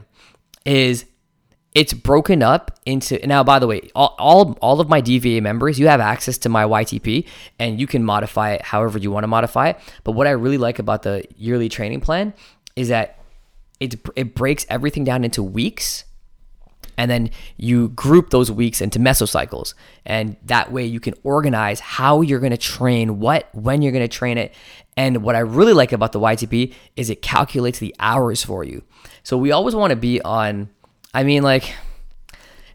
is 0.64 1.04
it's 1.74 1.92
broken 1.92 2.42
up 2.42 2.78
into 2.86 3.24
now 3.26 3.44
by 3.44 3.58
the 3.58 3.66
way 3.66 3.90
all, 3.94 4.16
all, 4.18 4.52
all 4.62 4.80
of 4.80 4.88
my 4.88 5.02
dva 5.02 5.42
members 5.42 5.78
you 5.78 5.88
have 5.88 6.00
access 6.00 6.38
to 6.38 6.48
my 6.48 6.64
ytp 6.64 7.28
and 7.58 7.78
you 7.78 7.86
can 7.86 8.02
modify 8.02 8.52
it 8.52 8.62
however 8.62 8.98
you 8.98 9.10
want 9.10 9.24
to 9.24 9.28
modify 9.28 9.68
it. 9.68 9.78
But 10.02 10.12
what 10.12 10.26
i 10.26 10.30
really 10.30 10.56
like 10.56 10.78
about 10.78 11.02
the 11.02 11.24
yearly 11.36 11.68
training 11.68 12.00
plan 12.00 12.32
is 12.76 12.88
that 12.88 13.18
it, 13.78 13.94
it 14.16 14.34
breaks 14.34 14.64
everything 14.70 15.04
down 15.04 15.22
into 15.22 15.42
weeks 15.42 16.04
and 16.96 17.10
then 17.10 17.30
you 17.56 17.88
group 17.90 18.30
those 18.30 18.50
weeks 18.50 18.80
into 18.80 18.98
mesocycles. 18.98 19.74
And 20.04 20.36
that 20.44 20.72
way 20.72 20.86
you 20.86 21.00
can 21.00 21.14
organize 21.24 21.80
how 21.80 22.22
you're 22.22 22.40
going 22.40 22.52
to 22.52 22.56
train 22.56 23.20
what 23.20 23.48
when 23.54 23.82
you're 23.82 23.92
going 23.92 24.08
to 24.08 24.16
train 24.16 24.38
it 24.38 24.54
and 24.96 25.22
what 25.22 25.36
i 25.36 25.40
really 25.40 25.72
like 25.72 25.92
about 25.92 26.12
the 26.12 26.20
ytp 26.20 26.72
is 26.96 27.10
it 27.10 27.22
calculates 27.22 27.78
the 27.78 27.94
hours 27.98 28.44
for 28.44 28.64
you 28.64 28.82
so 29.22 29.36
we 29.36 29.52
always 29.52 29.74
want 29.74 29.90
to 29.90 29.96
be 29.96 30.20
on 30.22 30.68
i 31.14 31.22
mean 31.22 31.42
like 31.42 31.74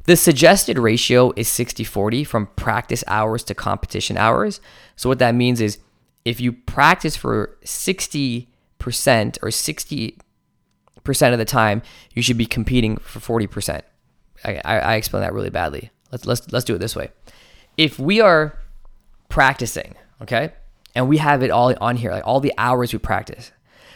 the 0.05 0.15
suggested 0.15 0.77
ratio 0.77 1.31
is 1.35 1.47
60 1.47 1.83
40 1.83 2.23
from 2.23 2.47
practice 2.55 3.03
hours 3.07 3.43
to 3.43 3.53
competition 3.53 4.17
hours 4.17 4.61
so 4.95 5.09
what 5.09 5.19
that 5.19 5.35
means 5.35 5.61
is 5.61 5.79
if 6.23 6.39
you 6.39 6.53
practice 6.53 7.15
for 7.15 7.57
60% 7.65 8.47
or 9.41 9.49
60% 9.49 11.33
of 11.33 11.39
the 11.39 11.45
time 11.45 11.81
you 12.13 12.21
should 12.21 12.37
be 12.37 12.45
competing 12.45 12.97
for 12.97 13.41
40% 13.41 13.81
I, 14.43 14.59
I 14.65 14.95
explain 14.95 15.21
that 15.21 15.33
really 15.33 15.49
badly. 15.49 15.91
Let's 16.11 16.25
let's 16.25 16.51
let's 16.51 16.65
do 16.65 16.75
it 16.75 16.79
this 16.79 16.95
way. 16.95 17.11
If 17.77 17.99
we 17.99 18.19
are 18.21 18.57
practicing, 19.29 19.95
okay, 20.21 20.53
and 20.95 21.07
we 21.07 21.17
have 21.17 21.43
it 21.43 21.51
all 21.51 21.73
on 21.81 21.97
here, 21.97 22.11
like 22.11 22.25
all 22.25 22.39
the 22.39 22.53
hours 22.57 22.93
we 22.93 22.99
practice. 22.99 23.51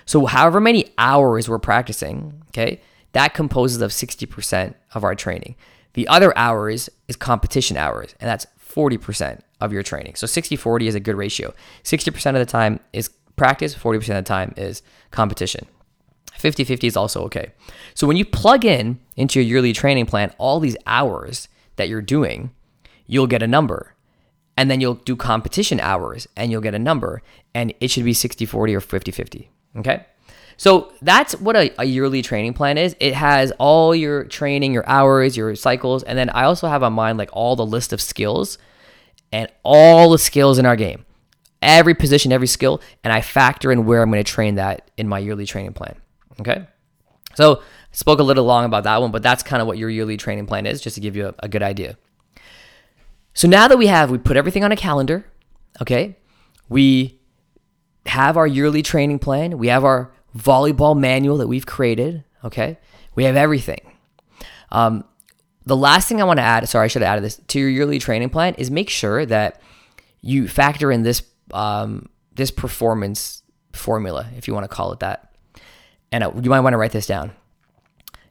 So 0.05 0.25
however 0.25 0.59
many 0.59 0.93
hours 0.97 1.49
we're 1.49 1.59
practicing, 1.59 2.43
okay, 2.49 2.81
that 3.13 3.33
composes 3.33 3.81
of 3.81 3.91
60% 3.91 4.75
of 4.93 5.03
our 5.03 5.15
training. 5.15 5.55
The 5.93 6.07
other 6.07 6.37
hours 6.37 6.89
is 7.07 7.15
competition 7.15 7.77
hours, 7.77 8.13
and 8.19 8.29
that's 8.29 8.45
40% 8.59 9.39
of 9.61 9.71
your 9.71 9.83
training. 9.83 10.15
So 10.15 10.27
60-40 10.27 10.87
is 10.87 10.95
a 10.95 10.99
good 10.99 11.15
ratio. 11.15 11.53
60% 11.83 12.27
of 12.29 12.35
the 12.35 12.45
time 12.45 12.79
is 12.91 13.09
practice, 13.35 13.73
40% 13.73 13.95
of 13.95 14.01
the 14.03 14.21
time 14.23 14.53
is 14.57 14.81
competition. 15.11 15.67
50 16.37 16.65
50 16.65 16.87
is 16.87 16.97
also 16.97 17.23
okay. 17.23 17.53
So 17.93 18.05
when 18.07 18.17
you 18.17 18.25
plug 18.25 18.65
in 18.65 18.99
into 19.15 19.39
your 19.39 19.47
yearly 19.47 19.73
training 19.73 20.05
plan 20.05 20.33
all 20.37 20.59
these 20.59 20.75
hours 20.85 21.47
that 21.77 21.87
you're 21.87 22.01
doing, 22.01 22.51
you'll 23.07 23.27
get 23.27 23.41
a 23.41 23.47
number. 23.47 23.94
And 24.57 24.71
then 24.71 24.79
you'll 24.79 24.95
do 24.95 25.15
competition 25.15 25.79
hours 25.79 26.27
and 26.35 26.51
you'll 26.51 26.61
get 26.61 26.73
a 26.73 26.79
number. 26.79 27.21
And 27.53 27.73
it 27.79 27.89
should 27.91 28.05
be 28.05 28.13
60 28.13 28.45
40 28.45 28.75
or 28.75 28.81
50 28.81 29.11
50. 29.11 29.49
Okay. 29.77 30.05
So 30.57 30.93
that's 31.01 31.39
what 31.39 31.55
a, 31.55 31.73
a, 31.81 31.85
yearly 31.85 32.21
training 32.21 32.53
plan 32.53 32.77
is. 32.77 32.95
It 32.99 33.13
has 33.13 33.51
all 33.59 33.93
your 33.93 34.23
training, 34.23 34.71
your 34.71 34.87
hours, 34.87 35.35
your 35.35 35.53
cycles. 35.55 36.03
And 36.03 36.17
then 36.17 36.29
I 36.29 36.43
also 36.43 36.67
have 36.67 36.81
on 36.81 36.93
mine 36.93 37.17
like 37.17 37.29
all 37.33 37.55
the 37.55 37.65
list 37.65 37.91
of 37.91 38.01
skills 38.01 38.57
and 39.33 39.49
all 39.63 40.09
the 40.09 40.17
skills 40.17 40.57
in 40.57 40.65
our 40.65 40.77
game. 40.77 41.05
Every 41.61 41.93
position, 41.93 42.31
every 42.31 42.47
skill. 42.47 42.81
And 43.03 43.11
I 43.11 43.21
factor 43.21 43.71
in 43.71 43.85
where 43.85 44.01
I'm 44.01 44.11
going 44.11 44.23
to 44.23 44.31
train 44.31 44.55
that 44.55 44.89
in 44.95 45.09
my 45.09 45.19
yearly 45.19 45.45
training 45.45 45.73
plan. 45.73 45.95
Okay. 46.39 46.65
So 47.35 47.57
I 47.57 47.61
spoke 47.91 48.19
a 48.19 48.23
little 48.23 48.45
long 48.45 48.63
about 48.63 48.85
that 48.85 49.01
one, 49.01 49.11
but 49.11 49.23
that's 49.23 49.43
kind 49.43 49.61
of 49.61 49.67
what 49.67 49.77
your 49.77 49.89
yearly 49.89 50.15
training 50.15 50.45
plan 50.45 50.65
is, 50.65 50.79
just 50.79 50.95
to 50.95 51.01
give 51.01 51.17
you 51.17 51.27
a, 51.27 51.35
a 51.39 51.49
good 51.49 51.63
idea. 51.63 51.97
So 53.35 53.47
now 53.47 53.67
that 53.67 53.77
we 53.77 53.87
have, 53.87 54.09
we 54.09 54.17
put 54.17 54.37
everything 54.37 54.63
on 54.63 54.71
a 54.71 54.75
calendar, 54.75 55.25
okay? 55.81 56.17
We 56.67 57.19
have 58.07 58.37
our 58.37 58.47
yearly 58.47 58.81
training 58.81 59.19
plan. 59.19 59.59
We 59.59 59.67
have 59.67 59.85
our 59.85 60.11
volleyball 60.35 60.97
manual 60.97 61.37
that 61.37 61.47
we've 61.47 61.65
created, 61.65 62.23
okay? 62.43 62.79
We 63.13 63.25
have 63.25 63.35
everything. 63.35 63.81
Um, 64.71 65.03
the 65.65 65.75
last 65.75 66.07
thing 66.07 66.19
I 66.19 66.25
want 66.25 66.37
to 66.37 66.43
add, 66.43 66.67
sorry, 66.67 66.85
I 66.85 66.87
should 66.87 67.03
have 67.03 67.11
added 67.11 67.23
this 67.23 67.39
to 67.47 67.59
your 67.59 67.69
yearly 67.69 67.99
training 67.99 68.29
plan 68.31 68.55
is 68.55 68.71
make 68.71 68.89
sure 68.89 69.25
that 69.27 69.61
you 70.21 70.47
factor 70.47 70.91
in 70.91 71.03
this 71.03 71.21
um, 71.53 72.09
this 72.33 72.49
performance 72.49 73.43
formula, 73.73 74.27
if 74.35 74.47
you 74.47 74.53
want 74.53 74.63
to 74.63 74.75
call 74.75 74.91
it 74.91 74.99
that 74.99 75.35
and 76.15 76.45
you 76.45 76.49
might 76.49 76.61
want 76.61 76.73
to 76.73 76.77
write 76.77 76.91
this 76.91 77.07
down. 77.07 77.31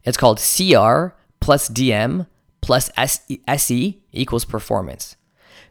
It's 0.05 0.17
called 0.17 0.38
CR 0.38 1.14
plus 1.40 1.69
DM 1.69 2.27
plus 2.64 2.90
SE 2.96 4.03
equals 4.12 4.44
performance. 4.44 5.16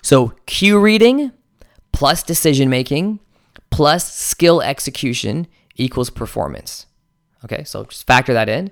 So 0.02 0.34
cue 0.46 0.80
reading 0.80 1.32
plus 1.92 2.24
decision 2.24 2.70
making 2.70 3.20
plus 3.72 4.14
skill 4.14 4.62
execution 4.62 5.48
equals 5.76 6.10
performance. 6.10 6.86
Okay, 7.44 7.64
so 7.64 7.84
just 7.86 8.06
factor 8.06 8.34
that 8.34 8.48
in. 8.48 8.72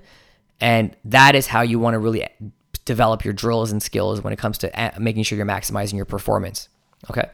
And 0.59 0.95
that 1.05 1.35
is 1.35 1.47
how 1.47 1.61
you 1.61 1.79
want 1.79 1.95
to 1.95 1.99
really 1.99 2.27
develop 2.85 3.25
your 3.25 3.33
drills 3.33 3.71
and 3.71 3.81
skills 3.81 4.21
when 4.21 4.31
it 4.31 4.37
comes 4.37 4.59
to 4.59 4.93
making 4.99 5.23
sure 5.23 5.35
you're 5.35 5.47
maximizing 5.47 5.95
your 5.95 6.05
performance. 6.05 6.69
Okay. 7.09 7.27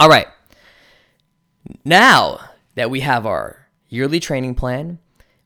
All 0.00 0.08
right. 0.08 0.26
Now 1.84 2.40
that 2.74 2.88
we 2.90 3.00
have 3.00 3.26
our 3.26 3.68
yearly 3.88 4.20
training 4.20 4.54
plan, 4.54 4.98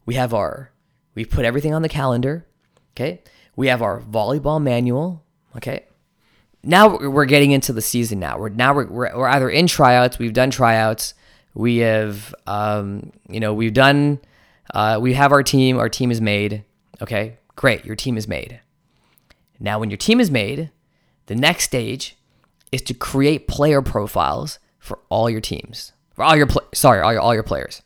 we 0.07 0.14
have 0.14 0.33
our, 0.33 0.70
we 1.14 1.25
put 1.25 1.44
everything 1.44 1.75
on 1.75 1.83
the 1.83 1.88
calendar, 1.88 2.46
okay? 2.94 3.22
We 3.57 3.69
have 3.69 3.83
our 3.83 4.01
volleyball 4.01 4.62
manual, 4.62 5.23
okay? 5.57 5.85
Now 6.62 6.97
we're 6.97 7.27
getting 7.27 7.51
into 7.51 7.73
the 7.73 7.83
season 7.83 8.21
now. 8.21 8.38
We're 8.38 8.49
now 8.49 8.73
we're, 8.75 8.87
we're, 8.87 9.17
we're 9.17 9.29
either 9.29 9.51
in 9.51 9.67
tryouts, 9.67 10.19
we've 10.19 10.33
done 10.33 10.51
tryouts, 10.51 11.15
we 11.55 11.79
have, 11.79 12.35
um, 12.47 13.12
you 13.29 13.41
know, 13.41 13.53
we've 13.53 13.75
done, 13.75 14.21
uh, 14.73 14.99
we 15.01 15.15
have 15.15 15.33
our 15.33 15.43
team, 15.43 15.79
our 15.79 15.88
team 15.88 16.11
is 16.11 16.21
made, 16.21 16.65
okay? 17.01 17.38
Great, 17.57 17.85
your 17.85 17.97
team 17.97 18.17
is 18.17 18.27
made. 18.27 18.61
Now, 19.61 19.79
when 19.79 19.91
your 19.91 19.97
team 19.97 20.19
is 20.19 20.31
made, 20.31 20.71
the 21.27 21.35
next 21.35 21.65
stage 21.65 22.17
is 22.73 22.83
to 22.83 22.95
create 22.95 23.47
player 23.47 23.83
profiles 23.83 24.59
for 24.79 24.99
all 25.09 25.29
your 25.29 25.41
teams, 25.41 25.93
for 26.15 26.25
all 26.25 26.37
your 26.37 26.47
pl- 26.47 26.69
sorry, 26.75 27.01
all 27.01 27.12
your 27.12 27.21
all 27.21 27.35
your 27.35 27.43
players. 27.43 27.83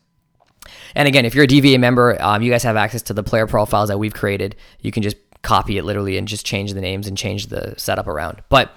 And 0.95 1.07
again, 1.07 1.25
if 1.25 1.35
you're 1.35 1.45
a 1.45 1.49
DVA 1.49 1.79
member, 1.79 2.21
um, 2.23 2.43
you 2.43 2.51
guys 2.51 2.63
have 2.63 2.77
access 2.77 3.03
to 3.03 3.15
the 3.15 3.23
player 3.23 3.47
profiles 3.47 3.89
that 3.89 3.99
we've 3.99 4.15
created. 4.15 4.57
You 4.81 4.91
can 4.91 5.03
just 5.03 5.17
copy 5.47 5.79
it 5.79 5.85
literally 5.85 6.19
and 6.19 6.27
just 6.27 6.45
change 6.45 6.75
the 6.75 6.81
names 6.81 7.07
and 7.07 7.17
change 7.17 7.47
the 7.47 7.75
setup 7.79 8.09
around. 8.09 8.43
But 8.49 8.73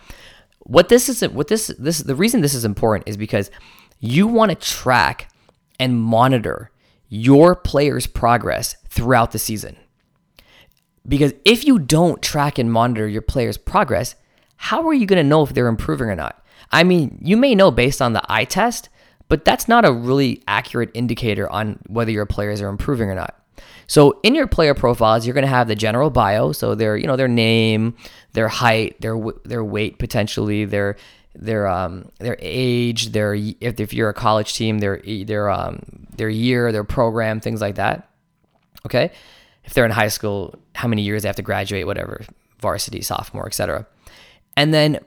what 0.59 0.87
this 0.87 1.09
is, 1.09 1.27
what 1.29 1.47
this 1.47 1.67
this 1.79 1.99
the 1.99 2.15
reason 2.15 2.41
this 2.41 2.53
is 2.53 2.63
important 2.63 3.09
is 3.09 3.17
because 3.17 3.49
you 3.99 4.27
want 4.27 4.51
to 4.51 4.55
track 4.55 5.31
and 5.79 5.99
monitor 5.99 6.71
your 7.07 7.55
players' 7.55 8.05
progress 8.05 8.75
throughout 8.87 9.31
the 9.31 9.39
season. 9.39 9.77
Because 11.07 11.33
if 11.43 11.65
you 11.65 11.79
don't 11.79 12.21
track 12.21 12.59
and 12.59 12.71
monitor 12.71 13.07
your 13.07 13.23
players' 13.23 13.57
progress, 13.57 14.15
how 14.57 14.87
are 14.87 14.93
you 14.93 15.07
going 15.07 15.23
to 15.23 15.27
know 15.27 15.41
if 15.41 15.53
they're 15.53 15.67
improving 15.67 16.09
or 16.09 16.15
not? 16.15 16.45
I 16.71 16.83
mean, 16.83 17.17
you 17.19 17.35
may 17.35 17.55
know 17.55 17.71
based 17.71 17.99
on 17.99 18.13
the 18.13 18.21
eye 18.29 18.43
test, 18.43 18.89
but 19.27 19.43
that's 19.43 19.67
not 19.67 19.85
a 19.85 19.91
really 19.91 20.43
accurate 20.47 20.91
indicator 20.93 21.49
on 21.49 21.79
whether 21.87 22.11
your 22.11 22.27
players 22.27 22.61
are 22.61 22.67
improving 22.67 23.09
or 23.09 23.15
not. 23.15 23.38
So 23.87 24.19
in 24.23 24.35
your 24.35 24.47
player 24.47 24.73
profiles, 24.73 25.25
you're 25.25 25.33
going 25.33 25.45
to 25.45 25.47
have 25.47 25.67
the 25.67 25.75
general 25.75 26.09
bio, 26.09 26.51
so 26.51 26.75
their 26.75 26.95
you 26.95 27.07
know 27.07 27.15
their 27.15 27.27
name, 27.27 27.95
their 28.33 28.47
height, 28.47 28.99
their 29.01 29.19
their 29.45 29.63
weight 29.63 29.99
potentially, 29.99 30.65
their 30.65 30.95
their 31.35 31.67
um 31.67 32.09
their 32.19 32.37
age, 32.39 33.09
their 33.09 33.33
if 33.33 33.79
if 33.79 33.93
you're 33.93 34.09
a 34.09 34.13
college 34.13 34.53
team, 34.53 34.79
their 34.79 35.01
their 35.25 35.49
um 35.49 35.79
their 36.15 36.29
year, 36.29 36.71
their 36.71 36.83
program, 36.83 37.39
things 37.39 37.61
like 37.61 37.75
that. 37.75 38.09
Okay, 38.85 39.11
if 39.63 39.73
they're 39.73 39.85
in 39.85 39.91
high 39.91 40.07
school, 40.07 40.55
how 40.75 40.87
many 40.87 41.01
years 41.01 41.23
they 41.23 41.29
have 41.29 41.35
to 41.35 41.41
graduate, 41.41 41.85
whatever, 41.85 42.21
varsity, 42.59 43.01
sophomore, 43.01 43.47
etc. 43.47 43.85
And 44.55 44.73
then 44.73 44.99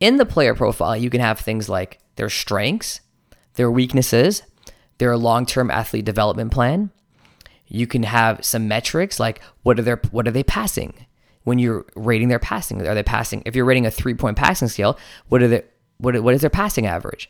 in 0.00 0.16
the 0.16 0.26
player 0.26 0.54
profile, 0.54 0.96
you 0.96 1.10
can 1.10 1.20
have 1.20 1.38
things 1.38 1.68
like 1.68 2.00
their 2.16 2.28
strengths, 2.28 3.00
their 3.54 3.70
weaknesses, 3.70 4.42
their 4.98 5.16
long-term 5.16 5.70
athlete 5.70 6.04
development 6.04 6.52
plan. 6.52 6.90
You 7.74 7.86
can 7.86 8.04
have 8.04 8.44
some 8.44 8.68
metrics 8.68 9.18
like 9.18 9.40
what 9.62 9.78
are 9.78 9.82
their 9.82 10.00
what 10.10 10.28
are 10.28 10.30
they 10.30 10.44
passing? 10.44 10.94
When 11.42 11.58
you're 11.58 11.84
rating 11.94 12.28
their 12.28 12.38
passing, 12.38 12.86
are 12.86 12.94
they 12.94 13.02
passing? 13.02 13.42
If 13.44 13.54
you're 13.54 13.66
rating 13.66 13.84
a 13.84 13.90
three-point 13.90 14.38
passing 14.38 14.68
scale, 14.68 14.98
what 15.28 15.42
are 15.42 15.48
the 15.48 15.64
what 15.98 16.18
what 16.22 16.34
is 16.34 16.40
their 16.40 16.50
passing 16.50 16.86
average? 16.86 17.28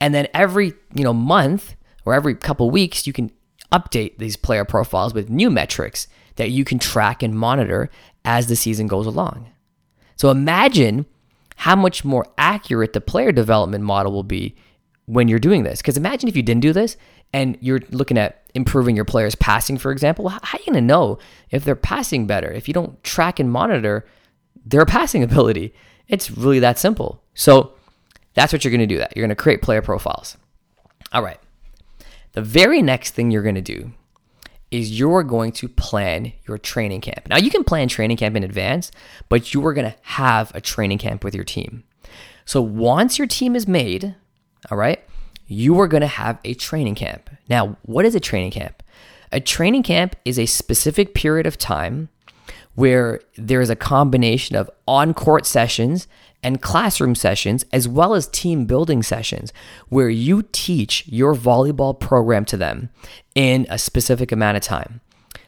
And 0.00 0.14
then 0.14 0.28
every 0.34 0.74
you 0.94 1.04
know 1.04 1.12
month 1.12 1.74
or 2.04 2.14
every 2.14 2.34
couple 2.34 2.70
weeks, 2.70 3.06
you 3.06 3.12
can 3.12 3.30
update 3.72 4.18
these 4.18 4.36
player 4.36 4.64
profiles 4.64 5.14
with 5.14 5.30
new 5.30 5.50
metrics 5.50 6.06
that 6.36 6.50
you 6.50 6.64
can 6.64 6.78
track 6.78 7.22
and 7.22 7.34
monitor 7.34 7.90
as 8.24 8.46
the 8.46 8.56
season 8.56 8.86
goes 8.86 9.06
along. 9.06 9.48
So 10.16 10.30
imagine 10.30 11.06
how 11.56 11.76
much 11.76 12.04
more 12.04 12.26
accurate 12.38 12.92
the 12.92 13.00
player 13.00 13.32
development 13.32 13.84
model 13.84 14.12
will 14.12 14.22
be 14.22 14.54
when 15.06 15.28
you're 15.28 15.38
doing 15.38 15.64
this. 15.64 15.80
Because 15.80 15.96
imagine 15.96 16.28
if 16.28 16.36
you 16.36 16.42
didn't 16.42 16.62
do 16.62 16.72
this 16.72 16.96
and 17.32 17.56
you're 17.60 17.80
looking 17.90 18.18
at 18.18 18.42
improving 18.54 18.96
your 18.96 19.04
players' 19.04 19.34
passing, 19.34 19.78
for 19.78 19.90
example. 19.90 20.28
How 20.28 20.38
are 20.38 20.58
you 20.58 20.72
going 20.72 20.74
to 20.74 20.80
know 20.80 21.18
if 21.50 21.64
they're 21.64 21.74
passing 21.74 22.26
better 22.26 22.50
if 22.50 22.68
you 22.68 22.74
don't 22.74 23.02
track 23.02 23.38
and 23.38 23.50
monitor 23.50 24.04
their 24.64 24.84
passing 24.84 25.22
ability? 25.28 25.74
It's 26.08 26.30
really 26.30 26.58
that 26.58 26.78
simple. 26.78 27.22
So 27.34 27.72
that's 28.34 28.52
what 28.52 28.64
you're 28.64 28.70
going 28.70 28.80
to 28.80 28.86
do. 28.86 28.98
That 28.98 29.16
you're 29.16 29.22
going 29.22 29.36
to 29.36 29.42
create 29.42 29.62
player 29.62 29.82
profiles. 29.82 30.36
All 31.12 31.22
right. 31.22 31.38
The 32.32 32.42
very 32.42 32.82
next 32.82 33.12
thing 33.12 33.30
you're 33.30 33.42
going 33.42 33.54
to 33.54 33.60
do 33.60 33.92
is 34.70 34.98
you're 34.98 35.22
going 35.22 35.52
to 35.52 35.68
plan 35.68 36.32
your 36.48 36.56
training 36.56 37.02
camp. 37.02 37.28
Now, 37.28 37.36
you 37.36 37.50
can 37.50 37.62
plan 37.62 37.88
training 37.88 38.16
camp 38.16 38.36
in 38.36 38.42
advance, 38.42 38.90
but 39.28 39.52
you 39.52 39.64
are 39.66 39.74
going 39.74 39.90
to 39.90 39.96
have 40.02 40.50
a 40.54 40.62
training 40.62 40.96
camp 40.96 41.24
with 41.24 41.34
your 41.34 41.44
team. 41.44 41.84
So, 42.46 42.62
once 42.62 43.18
your 43.18 43.26
team 43.26 43.54
is 43.54 43.68
made, 43.68 44.14
all 44.70 44.78
right, 44.78 45.04
you 45.52 45.78
are 45.80 45.88
going 45.88 46.00
to 46.00 46.06
have 46.06 46.38
a 46.44 46.54
training 46.54 46.94
camp. 46.94 47.30
Now, 47.48 47.76
what 47.82 48.04
is 48.04 48.14
a 48.14 48.20
training 48.20 48.52
camp? 48.52 48.82
A 49.30 49.40
training 49.40 49.82
camp 49.82 50.16
is 50.24 50.38
a 50.38 50.46
specific 50.46 51.14
period 51.14 51.46
of 51.46 51.58
time 51.58 52.08
where 52.74 53.20
there 53.36 53.60
is 53.60 53.70
a 53.70 53.76
combination 53.76 54.56
of 54.56 54.70
on 54.88 55.14
court 55.14 55.46
sessions 55.46 56.08
and 56.42 56.60
classroom 56.60 57.14
sessions, 57.14 57.64
as 57.72 57.86
well 57.86 58.14
as 58.14 58.26
team 58.26 58.64
building 58.64 59.02
sessions, 59.02 59.52
where 59.88 60.08
you 60.08 60.44
teach 60.52 61.06
your 61.06 61.34
volleyball 61.34 61.98
program 61.98 62.44
to 62.46 62.56
them 62.56 62.90
in 63.34 63.66
a 63.70 63.78
specific 63.78 64.32
amount 64.32 64.56
of 64.56 64.62
time. 64.62 65.00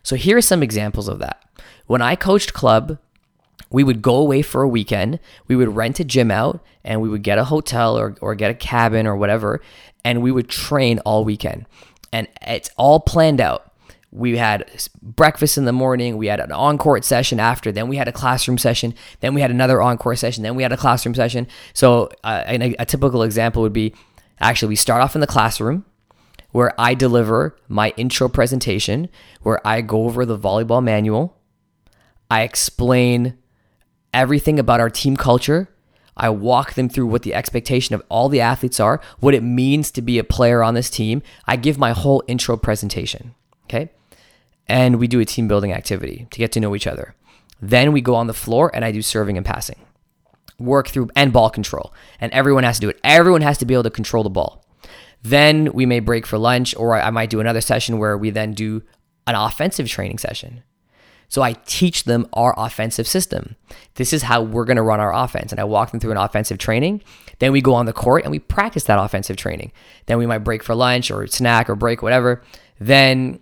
So, 0.02 0.16
here 0.16 0.36
are 0.36 0.42
some 0.42 0.62
examples 0.62 1.08
of 1.08 1.18
that. 1.18 1.42
When 1.86 2.00
I 2.00 2.14
coached 2.14 2.52
club, 2.52 2.98
we 3.70 3.82
would 3.82 4.02
go 4.02 4.14
away 4.16 4.42
for 4.42 4.62
a 4.62 4.68
weekend, 4.68 5.18
we 5.48 5.56
would 5.56 5.74
rent 5.74 5.98
a 5.98 6.04
gym 6.04 6.30
out, 6.30 6.62
and 6.84 7.00
we 7.00 7.08
would 7.08 7.22
get 7.22 7.38
a 7.38 7.44
hotel 7.44 7.98
or, 7.98 8.14
or 8.20 8.34
get 8.34 8.50
a 8.50 8.54
cabin 8.54 9.06
or 9.06 9.16
whatever, 9.16 9.60
and 10.04 10.22
we 10.22 10.30
would 10.30 10.48
train 10.48 10.98
all 11.00 11.24
weekend. 11.24 11.66
And 12.12 12.28
it's 12.42 12.70
all 12.76 13.00
planned 13.00 13.40
out. 13.40 13.72
We 14.12 14.36
had 14.36 14.70
breakfast 15.02 15.58
in 15.58 15.64
the 15.64 15.72
morning 15.72 16.16
we 16.16 16.28
had 16.28 16.38
an 16.38 16.52
on-court 16.52 17.04
session 17.04 17.40
after 17.40 17.72
then 17.72 17.88
we 17.88 17.96
had 17.96 18.06
a 18.06 18.12
classroom 18.12 18.58
session 18.58 18.94
then 19.18 19.34
we 19.34 19.40
had 19.40 19.50
another 19.50 19.82
on-court 19.82 20.18
session 20.18 20.44
then 20.44 20.54
we 20.54 20.62
had 20.62 20.70
a 20.70 20.76
classroom 20.76 21.16
session. 21.16 21.48
So 21.72 22.10
uh, 22.22 22.44
a, 22.46 22.76
a 22.78 22.86
typical 22.86 23.24
example 23.24 23.62
would 23.62 23.72
be 23.72 23.92
actually 24.38 24.68
we 24.68 24.76
start 24.76 25.02
off 25.02 25.16
in 25.16 25.20
the 25.20 25.26
classroom 25.26 25.84
where 26.52 26.72
i 26.80 26.94
deliver 26.94 27.56
my 27.66 27.92
intro 27.96 28.28
presentation 28.28 29.08
where 29.42 29.64
i 29.66 29.80
go 29.80 30.04
over 30.04 30.24
the 30.24 30.38
volleyball 30.38 30.82
manual. 30.82 31.36
I 32.30 32.42
explain 32.42 33.36
everything 34.12 34.60
about 34.60 34.78
our 34.78 34.90
team 34.90 35.16
culture 35.16 35.73
I 36.16 36.30
walk 36.30 36.74
them 36.74 36.88
through 36.88 37.06
what 37.06 37.22
the 37.22 37.34
expectation 37.34 37.94
of 37.94 38.02
all 38.08 38.28
the 38.28 38.40
athletes 38.40 38.78
are, 38.80 39.00
what 39.20 39.34
it 39.34 39.42
means 39.42 39.90
to 39.92 40.02
be 40.02 40.18
a 40.18 40.24
player 40.24 40.62
on 40.62 40.74
this 40.74 40.90
team. 40.90 41.22
I 41.46 41.56
give 41.56 41.78
my 41.78 41.92
whole 41.92 42.22
intro 42.28 42.56
presentation. 42.56 43.34
Okay 43.64 43.90
and 44.66 44.98
we 44.98 45.06
do 45.06 45.20
a 45.20 45.24
team 45.24 45.48
building 45.48 45.72
activity 45.72 46.26
to 46.30 46.38
get 46.38 46.52
to 46.52 46.60
know 46.60 46.74
each 46.74 46.86
other. 46.86 47.14
Then 47.60 47.92
we 47.92 48.00
go 48.00 48.14
on 48.14 48.26
the 48.26 48.34
floor 48.34 48.70
and 48.74 48.84
I 48.84 48.92
do 48.92 49.02
serving 49.02 49.36
and 49.36 49.46
passing, 49.46 49.80
work 50.58 50.88
through 50.88 51.10
and 51.14 51.32
ball 51.32 51.50
control. 51.50 51.92
And 52.20 52.32
everyone 52.32 52.64
has 52.64 52.76
to 52.76 52.80
do 52.80 52.88
it. 52.88 53.00
Everyone 53.04 53.42
has 53.42 53.58
to 53.58 53.66
be 53.66 53.74
able 53.74 53.84
to 53.84 53.90
control 53.90 54.24
the 54.24 54.30
ball. 54.30 54.64
Then 55.22 55.72
we 55.72 55.86
may 55.86 56.00
break 56.00 56.26
for 56.26 56.36
lunch, 56.36 56.76
or 56.76 57.00
I 57.00 57.08
might 57.08 57.30
do 57.30 57.40
another 57.40 57.62
session 57.62 57.98
where 57.98 58.18
we 58.18 58.28
then 58.28 58.52
do 58.52 58.82
an 59.26 59.34
offensive 59.34 59.88
training 59.88 60.18
session. 60.18 60.62
So 61.28 61.42
I 61.42 61.54
teach 61.66 62.04
them 62.04 62.28
our 62.32 62.54
offensive 62.56 63.06
system. 63.06 63.56
This 63.94 64.12
is 64.12 64.22
how 64.22 64.42
we're 64.42 64.64
going 64.64 64.76
to 64.76 64.82
run 64.82 65.00
our 65.00 65.14
offense. 65.14 65.52
And 65.52 65.60
I 65.60 65.64
walk 65.64 65.90
them 65.90 66.00
through 66.00 66.12
an 66.12 66.16
offensive 66.16 66.58
training. 66.58 67.02
Then 67.38 67.52
we 67.52 67.60
go 67.60 67.74
on 67.74 67.86
the 67.86 67.92
court 67.92 68.24
and 68.24 68.30
we 68.30 68.38
practice 68.38 68.84
that 68.84 68.98
offensive 68.98 69.36
training. 69.36 69.72
Then 70.06 70.18
we 70.18 70.26
might 70.26 70.38
break 70.38 70.62
for 70.62 70.74
lunch 70.74 71.10
or 71.10 71.26
snack 71.26 71.68
or 71.68 71.74
break, 71.74 72.02
whatever. 72.02 72.42
Then 72.78 73.40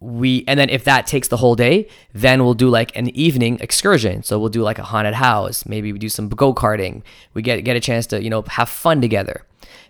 we 0.00 0.44
and 0.46 0.60
then 0.60 0.68
if 0.68 0.84
that 0.84 1.06
takes 1.06 1.28
the 1.28 1.38
whole 1.38 1.54
day 1.54 1.88
then 2.12 2.44
we'll 2.44 2.54
do 2.54 2.68
like 2.68 2.94
an 2.96 3.08
evening 3.16 3.58
excursion 3.60 4.22
so 4.22 4.38
we'll 4.38 4.50
do 4.50 4.62
like 4.62 4.78
a 4.78 4.82
haunted 4.82 5.14
house 5.14 5.64
maybe 5.64 5.90
we 5.90 5.98
do 5.98 6.08
some 6.08 6.28
go-karting 6.28 7.02
we 7.32 7.40
get 7.40 7.64
get 7.64 7.76
a 7.76 7.80
chance 7.80 8.06
to 8.06 8.22
you 8.22 8.28
know 8.28 8.42
have 8.42 8.68
fun 8.68 9.00
together 9.00 9.42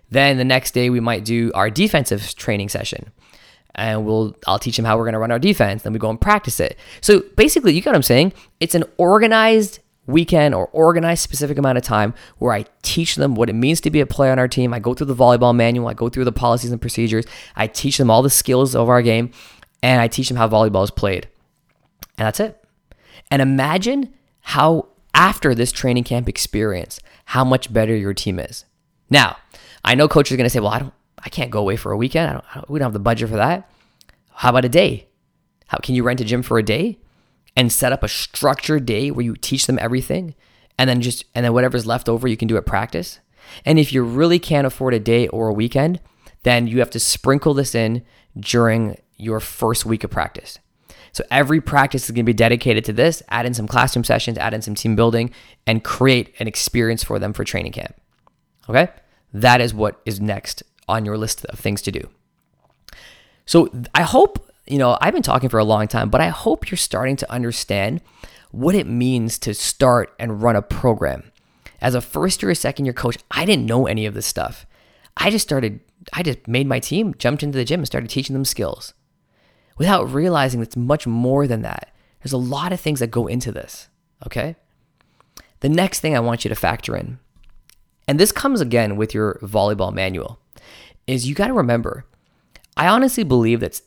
then 0.09 0.37
the 0.37 0.45
next 0.45 0.71
day 0.71 0.89
we 0.89 1.01
might 1.01 1.25
do 1.25 1.51
our 1.53 1.69
defensive 1.69 2.33
training 2.35 2.69
session 2.69 3.11
and 3.77 4.05
we'll 4.05 4.35
I'll 4.47 4.59
teach 4.59 4.75
them 4.75 4.85
how 4.85 4.97
we're 4.97 5.05
going 5.05 5.13
to 5.13 5.19
run 5.19 5.31
our 5.31 5.39
defense 5.39 5.83
then 5.83 5.93
we 5.93 5.99
go 5.99 6.09
and 6.09 6.19
practice 6.19 6.59
it 6.59 6.77
so 7.01 7.21
basically 7.35 7.73
you 7.73 7.81
got 7.81 7.91
what 7.91 7.97
I'm 7.97 8.03
saying 8.03 8.33
it's 8.59 8.75
an 8.75 8.83
organized 8.97 9.79
weekend 10.07 10.55
or 10.55 10.67
organized 10.67 11.21
specific 11.21 11.57
amount 11.57 11.77
of 11.77 11.83
time 11.83 12.13
where 12.39 12.53
I 12.53 12.65
teach 12.81 13.15
them 13.15 13.35
what 13.35 13.49
it 13.49 13.53
means 13.53 13.81
to 13.81 13.91
be 13.91 13.99
a 13.99 14.05
player 14.05 14.31
on 14.31 14.39
our 14.39 14.47
team. 14.47 14.73
I 14.73 14.79
go 14.79 14.93
through 14.93 15.07
the 15.07 15.15
volleyball 15.15 15.55
manual, 15.55 15.87
I 15.87 15.93
go 15.93 16.09
through 16.09 16.25
the 16.25 16.31
policies 16.31 16.71
and 16.71 16.81
procedures, 16.81 17.25
I 17.55 17.67
teach 17.67 17.97
them 17.97 18.09
all 18.09 18.23
the 18.23 18.29
skills 18.29 18.73
of 18.73 18.89
our 18.89 19.01
game, 19.01 19.31
and 19.83 20.01
I 20.01 20.07
teach 20.07 20.29
them 20.29 20.37
how 20.37 20.47
volleyball 20.47 20.83
is 20.83 20.91
played. 20.91 21.27
And 22.17 22.25
that's 22.25 22.39
it. 22.39 22.63
And 23.29 23.41
imagine 23.41 24.13
how, 24.39 24.87
after 25.13 25.53
this 25.53 25.71
training 25.71 26.05
camp 26.05 26.29
experience, 26.29 26.99
how 27.25 27.43
much 27.43 27.71
better 27.71 27.95
your 27.95 28.13
team 28.13 28.39
is. 28.39 28.65
Now, 29.09 29.37
I 29.83 29.95
know 29.95 30.07
coaches 30.07 30.33
are 30.33 30.37
going 30.37 30.45
to 30.45 30.49
say, 30.49 30.59
well, 30.59 30.71
I 30.71 30.79
don't, 30.79 30.93
I 31.27 31.29
can't 31.29 31.51
go 31.51 31.59
away 31.59 31.75
for 31.75 31.91
a 31.91 31.97
weekend. 31.97 32.29
I 32.29 32.33
don't, 32.33 32.45
I 32.51 32.53
don't, 32.55 32.69
we 32.69 32.79
don't 32.79 32.85
have 32.85 32.93
the 32.93 32.99
budget 32.99 33.27
for 33.27 33.35
that. 33.35 33.69
How 34.31 34.51
about 34.51 34.63
a 34.63 34.69
day? 34.69 35.09
How 35.67 35.77
can 35.77 35.93
you 35.93 36.01
rent 36.01 36.21
a 36.21 36.23
gym 36.23 36.41
for 36.41 36.57
a 36.57 36.63
day 36.63 36.99
and 37.53 37.69
set 37.69 37.91
up 37.91 38.01
a 38.01 38.07
structured 38.07 38.85
day 38.85 39.11
where 39.11 39.25
you 39.25 39.35
teach 39.35 39.67
them 39.67 39.77
everything 39.77 40.35
and 40.79 40.89
then 40.89 41.01
just, 41.01 41.25
and 41.35 41.43
then 41.43 41.51
whatever's 41.51 41.85
left 41.85 42.07
over, 42.07 42.29
you 42.29 42.37
can 42.37 42.47
do 42.47 42.55
at 42.55 42.65
practice? 42.65 43.19
And 43.65 43.77
if 43.77 43.91
you 43.91 44.03
really 44.03 44.39
can't 44.39 44.65
afford 44.65 44.93
a 44.93 45.01
day 45.01 45.27
or 45.27 45.49
a 45.49 45.53
weekend, 45.53 45.99
then 46.43 46.65
you 46.65 46.79
have 46.79 46.91
to 46.91 46.99
sprinkle 46.99 47.53
this 47.53 47.75
in 47.75 48.03
during 48.39 48.97
your 49.17 49.41
first 49.41 49.85
week 49.85 50.05
of 50.05 50.09
practice. 50.09 50.59
So 51.11 51.25
every 51.29 51.59
practice 51.59 52.05
is 52.05 52.11
going 52.11 52.23
to 52.23 52.29
be 52.29 52.33
dedicated 52.33 52.85
to 52.85 52.93
this. 52.93 53.21
Add 53.27 53.45
in 53.45 53.53
some 53.53 53.67
classroom 53.67 54.05
sessions, 54.05 54.37
add 54.37 54.53
in 54.53 54.61
some 54.61 54.75
team 54.75 54.95
building, 54.95 55.31
and 55.65 55.83
create 55.83 56.33
an 56.39 56.47
experience 56.47 57.03
for 57.03 57.19
them 57.19 57.33
for 57.33 57.43
training 57.43 57.73
camp. 57.73 57.99
Okay? 58.69 58.87
That 59.33 59.59
is 59.59 59.73
what 59.73 59.99
is 60.05 60.21
next 60.21 60.63
on 60.87 61.05
your 61.05 61.17
list 61.17 61.45
of 61.45 61.59
things 61.59 61.81
to 61.83 61.91
do. 61.91 62.09
So 63.45 63.69
I 63.95 64.03
hope, 64.03 64.51
you 64.67 64.77
know, 64.77 64.97
I've 65.01 65.13
been 65.13 65.23
talking 65.23 65.49
for 65.49 65.59
a 65.59 65.63
long 65.63 65.87
time, 65.87 66.09
but 66.09 66.21
I 66.21 66.27
hope 66.29 66.69
you're 66.69 66.77
starting 66.77 67.15
to 67.17 67.31
understand 67.31 68.01
what 68.51 68.75
it 68.75 68.87
means 68.87 69.37
to 69.39 69.53
start 69.53 70.13
and 70.19 70.41
run 70.41 70.55
a 70.55 70.61
program. 70.61 71.31
As 71.79 71.95
a 71.95 72.01
first 72.01 72.41
year 72.41 72.53
second 72.55 72.85
year 72.85 72.93
coach, 72.93 73.17
I 73.31 73.45
didn't 73.45 73.65
know 73.65 73.87
any 73.87 74.05
of 74.05 74.13
this 74.13 74.25
stuff. 74.25 74.65
I 75.15 75.29
just 75.29 75.47
started, 75.47 75.79
I 76.13 76.23
just 76.23 76.47
made 76.47 76.67
my 76.67 76.79
team, 76.79 77.13
jumped 77.17 77.43
into 77.43 77.57
the 77.57 77.65
gym 77.65 77.79
and 77.81 77.87
started 77.87 78.09
teaching 78.09 78.33
them 78.33 78.45
skills 78.45 78.93
without 79.77 80.11
realizing 80.11 80.61
it's 80.61 80.75
much 80.75 81.07
more 81.07 81.47
than 81.47 81.61
that. 81.61 81.93
There's 82.21 82.33
a 82.33 82.37
lot 82.37 82.73
of 82.73 82.79
things 82.79 82.99
that 82.99 83.11
go 83.11 83.27
into 83.27 83.51
this, 83.51 83.89
okay? 84.25 84.55
The 85.59 85.69
next 85.69 85.99
thing 85.99 86.15
I 86.15 86.19
want 86.19 86.43
you 86.43 86.49
to 86.49 86.55
factor 86.55 86.95
in, 86.95 87.19
and 88.07 88.19
this 88.19 88.31
comes 88.31 88.61
again 88.61 88.95
with 88.95 89.13
your 89.13 89.39
volleyball 89.43 89.93
manual, 89.93 90.39
is 91.07 91.27
you 91.27 91.33
got 91.33 91.47
to 91.47 91.53
remember, 91.53 92.05
I 92.75 92.87
honestly 92.87 93.23
believe 93.23 93.61
that 93.61 93.81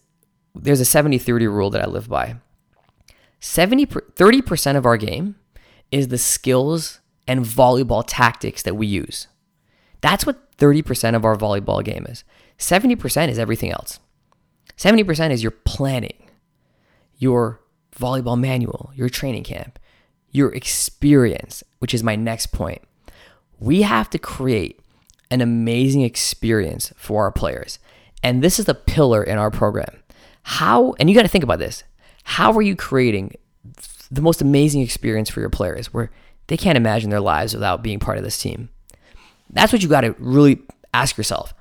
there's 0.55 0.81
a 0.81 0.85
70 0.85 1.19
30 1.19 1.47
rule 1.47 1.71
that 1.71 1.83
I 1.83 1.87
live 1.87 2.09
by. 2.09 2.37
70 3.39 3.87
30% 3.87 4.77
of 4.77 4.85
our 4.85 4.97
game 4.97 5.37
is 5.93 6.09
the 6.09 6.19
skills 6.19 7.01
and 7.27 7.45
volleyball 7.45 8.05
tactics 8.07 8.63
that 8.63 8.75
we 8.75 8.87
use. 8.87 9.29
That's 10.01 10.27
what 10.27 10.57
30% 10.59 11.15
of 11.15 11.25
our 11.25 11.37
volleyball 11.37 11.85
game 11.85 12.07
is. 12.09 12.25
70% 12.59 13.29
is 13.29 13.39
everything 13.39 13.71
else. 13.71 14.01
70% 14.77 15.31
is 15.31 15.43
your 15.43 15.51
planning, 15.51 16.31
your 17.19 17.61
volleyball 17.97 18.39
manual, 18.39 18.91
your 18.95 19.09
training 19.09 19.45
camp, 19.45 19.79
your 20.31 20.53
experience, 20.55 21.63
which 21.79 21.95
is 21.95 22.03
my 22.03 22.17
next 22.17 22.47
point. 22.47 22.83
We 23.59 23.83
have 23.83 24.09
to 24.11 24.19
create 24.19 24.80
an 25.31 25.41
amazing 25.41 26.03
experience 26.03 26.93
for 26.97 27.25
our 27.25 27.33
players. 27.33 27.79
And 28.23 28.43
this 28.43 28.59
is 28.59 28.67
the 28.67 28.75
pillar 28.75 29.23
in 29.23 29.39
our 29.39 29.51
program. 29.51 30.03
How, 30.43 30.95
and 30.99 31.09
you 31.09 31.15
got 31.15 31.23
to 31.23 31.29
think 31.29 31.45
about 31.45 31.59
this 31.59 31.85
how 32.25 32.53
are 32.53 32.63
you 32.63 32.77
creating 32.77 33.35
the 34.11 34.21
most 34.21 34.41
amazing 34.41 34.83
experience 34.83 35.31
for 35.31 35.41
your 35.41 35.51
players 35.51 35.93
where 35.93 36.11
they 36.47 36.57
can't 36.57 36.77
imagine 36.77 37.11
their 37.11 37.21
lives 37.21 37.55
without 37.55 37.83
being 37.83 37.99
part 37.99 38.19
of 38.19 38.25
this 38.25 38.39
team? 38.39 38.69
That's 39.51 39.73
what 39.73 39.83
you 39.83 39.89
got 39.89 40.03
to 40.03 40.15
really 40.19 40.61
ask 40.95 41.17
yourself. 41.17 41.55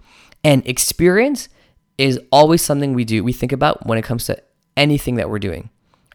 And 0.44 0.66
experience 0.68 1.50
is 1.98 2.20
always 2.32 2.62
something 2.62 2.94
we 2.94 3.04
do, 3.04 3.24
we 3.24 3.34
think 3.34 3.52
about 3.52 3.86
when 3.86 3.98
it 3.98 4.04
comes 4.04 4.26
to 4.26 4.42
anything 4.78 5.16
that 5.16 5.30
we're 5.30 5.40
doing. 5.40 5.70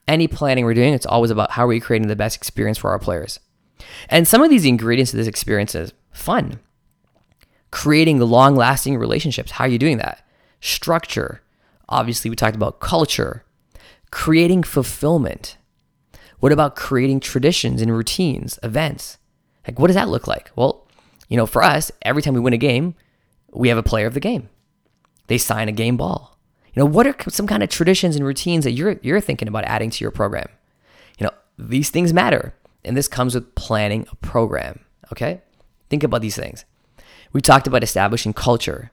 Any 0.06 0.28
planning 0.28 0.64
we're 0.64 0.74
doing, 0.74 0.94
it's 0.94 1.06
always 1.06 1.30
about 1.30 1.52
how 1.52 1.64
are 1.64 1.68
we 1.68 1.80
creating 1.80 2.08
the 2.08 2.16
best 2.16 2.36
experience 2.36 2.78
for 2.78 2.90
our 2.90 2.98
players. 2.98 3.40
And 4.08 4.28
some 4.28 4.42
of 4.42 4.50
these 4.50 4.64
ingredients 4.64 5.12
of 5.12 5.18
this 5.18 5.26
experience 5.26 5.74
is 5.74 5.92
fun, 6.12 6.60
creating 7.74 8.20
long 8.20 8.54
lasting 8.54 8.96
relationships. 8.96 9.50
How 9.50 9.64
are 9.64 9.68
you 9.68 9.80
doing 9.80 9.98
that? 9.98 10.24
Structure. 10.60 11.42
Obviously, 11.88 12.30
we 12.30 12.36
talked 12.36 12.54
about 12.54 12.78
culture, 12.78 13.44
creating 14.12 14.62
fulfillment. 14.62 15.56
What 16.38 16.52
about 16.52 16.76
creating 16.76 17.18
traditions 17.18 17.82
and 17.82 17.90
routines, 17.90 18.60
events? 18.62 19.18
Like, 19.66 19.80
what 19.80 19.88
does 19.88 19.96
that 19.96 20.08
look 20.08 20.28
like? 20.28 20.52
Well, 20.54 20.86
you 21.28 21.36
know, 21.36 21.46
for 21.46 21.64
us, 21.64 21.90
every 22.02 22.22
time 22.22 22.34
we 22.34 22.40
win 22.40 22.52
a 22.52 22.58
game, 22.58 22.94
we 23.52 23.70
have 23.70 23.78
a 23.78 23.82
player 23.82 24.06
of 24.06 24.14
the 24.14 24.20
game. 24.20 24.50
They 25.26 25.36
sign 25.36 25.68
a 25.68 25.72
game 25.72 25.96
ball. 25.96 26.38
You 26.74 26.80
know, 26.80 26.86
what 26.86 27.08
are 27.08 27.16
some 27.28 27.48
kind 27.48 27.64
of 27.64 27.70
traditions 27.70 28.14
and 28.14 28.24
routines 28.24 28.62
that 28.62 28.72
you're 28.72 29.00
you're 29.02 29.20
thinking 29.20 29.48
about 29.48 29.64
adding 29.64 29.90
to 29.90 30.04
your 30.04 30.12
program? 30.12 30.46
You 31.18 31.26
know, 31.26 31.32
these 31.58 31.90
things 31.90 32.12
matter, 32.12 32.54
and 32.84 32.96
this 32.96 33.08
comes 33.08 33.34
with 33.34 33.56
planning 33.56 34.06
a 34.12 34.16
program. 34.16 34.84
Okay, 35.12 35.42
think 35.90 36.04
about 36.04 36.20
these 36.20 36.36
things. 36.36 36.64
We 37.34 37.42
talked 37.42 37.66
about 37.66 37.82
establishing 37.82 38.32
culture. 38.32 38.90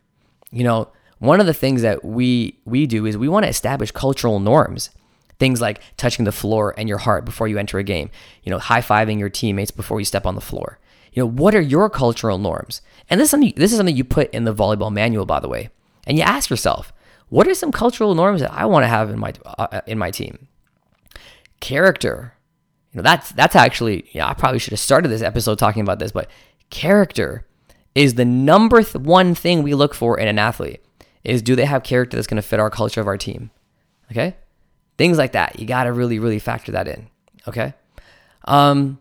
You 0.52 0.66
know, 0.66 0.90
one 1.20 1.40
of 1.40 1.46
the 1.46 1.54
things 1.54 1.84
that 1.84 2.04
we 2.04 2.60
we 2.66 2.88
do 2.88 3.06
is 3.06 3.16
we 3.16 3.30
want 3.30 3.46
to 3.46 3.50
establish 3.50 3.92
cultural 3.92 4.42
norms. 4.42 4.90
Things 5.40 5.62
like 5.62 5.82
touching 5.96 6.26
the 6.26 6.32
floor 6.32 6.74
and 6.78 6.90
your 6.90 6.98
heart 6.98 7.24
before 7.24 7.48
you 7.48 7.58
enter 7.58 7.80
a 7.80 7.84
game. 7.84 8.10
You 8.44 8.50
know, 8.50 8.60
high 8.60 8.82
fiving 8.82 9.20
your 9.20 9.30
teammates 9.30 9.72
before 9.72 10.00
you 10.00 10.06
step 10.06 10.26
on 10.26 10.36
the 10.36 10.42
floor. 10.42 10.80
You 11.14 11.22
know, 11.22 11.28
what 11.28 11.56
are 11.56 11.62
your 11.62 11.90
cultural 11.90 12.38
norms? 12.38 12.82
And 13.10 13.20
this 13.20 13.28
is 13.28 13.32
something 13.32 13.54
this 13.56 13.72
is 13.72 13.78
something 13.78 13.96
you 13.96 14.04
put 14.04 14.30
in 14.32 14.44
the 14.44 14.54
volleyball 14.54 14.92
manual, 14.92 15.26
by 15.26 15.40
the 15.40 15.50
way. 15.50 15.70
And 16.08 16.18
you 16.18 16.24
ask 16.24 16.50
yourself, 16.50 16.92
what 17.30 17.48
are 17.48 17.54
some 17.54 17.72
cultural 17.72 18.16
norms 18.16 18.42
that 18.42 18.52
I 18.52 18.66
want 18.66 18.84
to 18.84 18.88
have 18.88 19.10
in 19.12 19.20
my 19.20 19.34
uh, 19.46 19.82
in 19.86 19.98
my 19.98 20.10
team? 20.10 20.48
Character. 21.60 22.34
You 22.92 22.98
know, 22.98 23.04
that's 23.04 23.32
that's 23.32 23.56
actually, 23.56 24.10
yeah, 24.12 24.28
I 24.28 24.34
probably 24.34 24.60
should 24.60 24.74
have 24.74 24.80
started 24.80 25.10
this 25.10 25.22
episode 25.22 25.60
talking 25.60 25.82
about 25.82 26.00
this, 26.00 26.12
but 26.12 26.30
character 26.72 27.46
is 27.96 28.16
the 28.16 28.26
number 28.26 28.84
th- 28.84 28.96
one 28.96 29.36
thing 29.36 29.64
we 29.64 29.74
look 29.74 29.94
for 29.94 30.20
in 30.20 30.28
an 30.28 30.40
athlete. 30.40 30.82
Is 31.24 31.42
do 31.42 31.56
they 31.56 31.66
have 31.66 31.84
character 31.84 32.18
that's 32.18 32.28
going 32.28 32.42
to 32.42 32.48
fit 32.48 32.60
our 32.60 32.70
culture 32.70 33.02
of 33.02 33.08
our 33.08 33.18
team? 33.18 33.52
Okay? 34.12 34.36
Things 34.98 35.18
like 35.18 35.34
that. 35.34 35.60
You 35.60 35.68
got 35.68 35.84
to 35.84 35.94
really 35.94 36.20
really 36.20 36.40
factor 36.40 36.72
that 36.72 36.88
in, 36.88 37.08
okay? 37.48 37.74
Um 38.46 39.00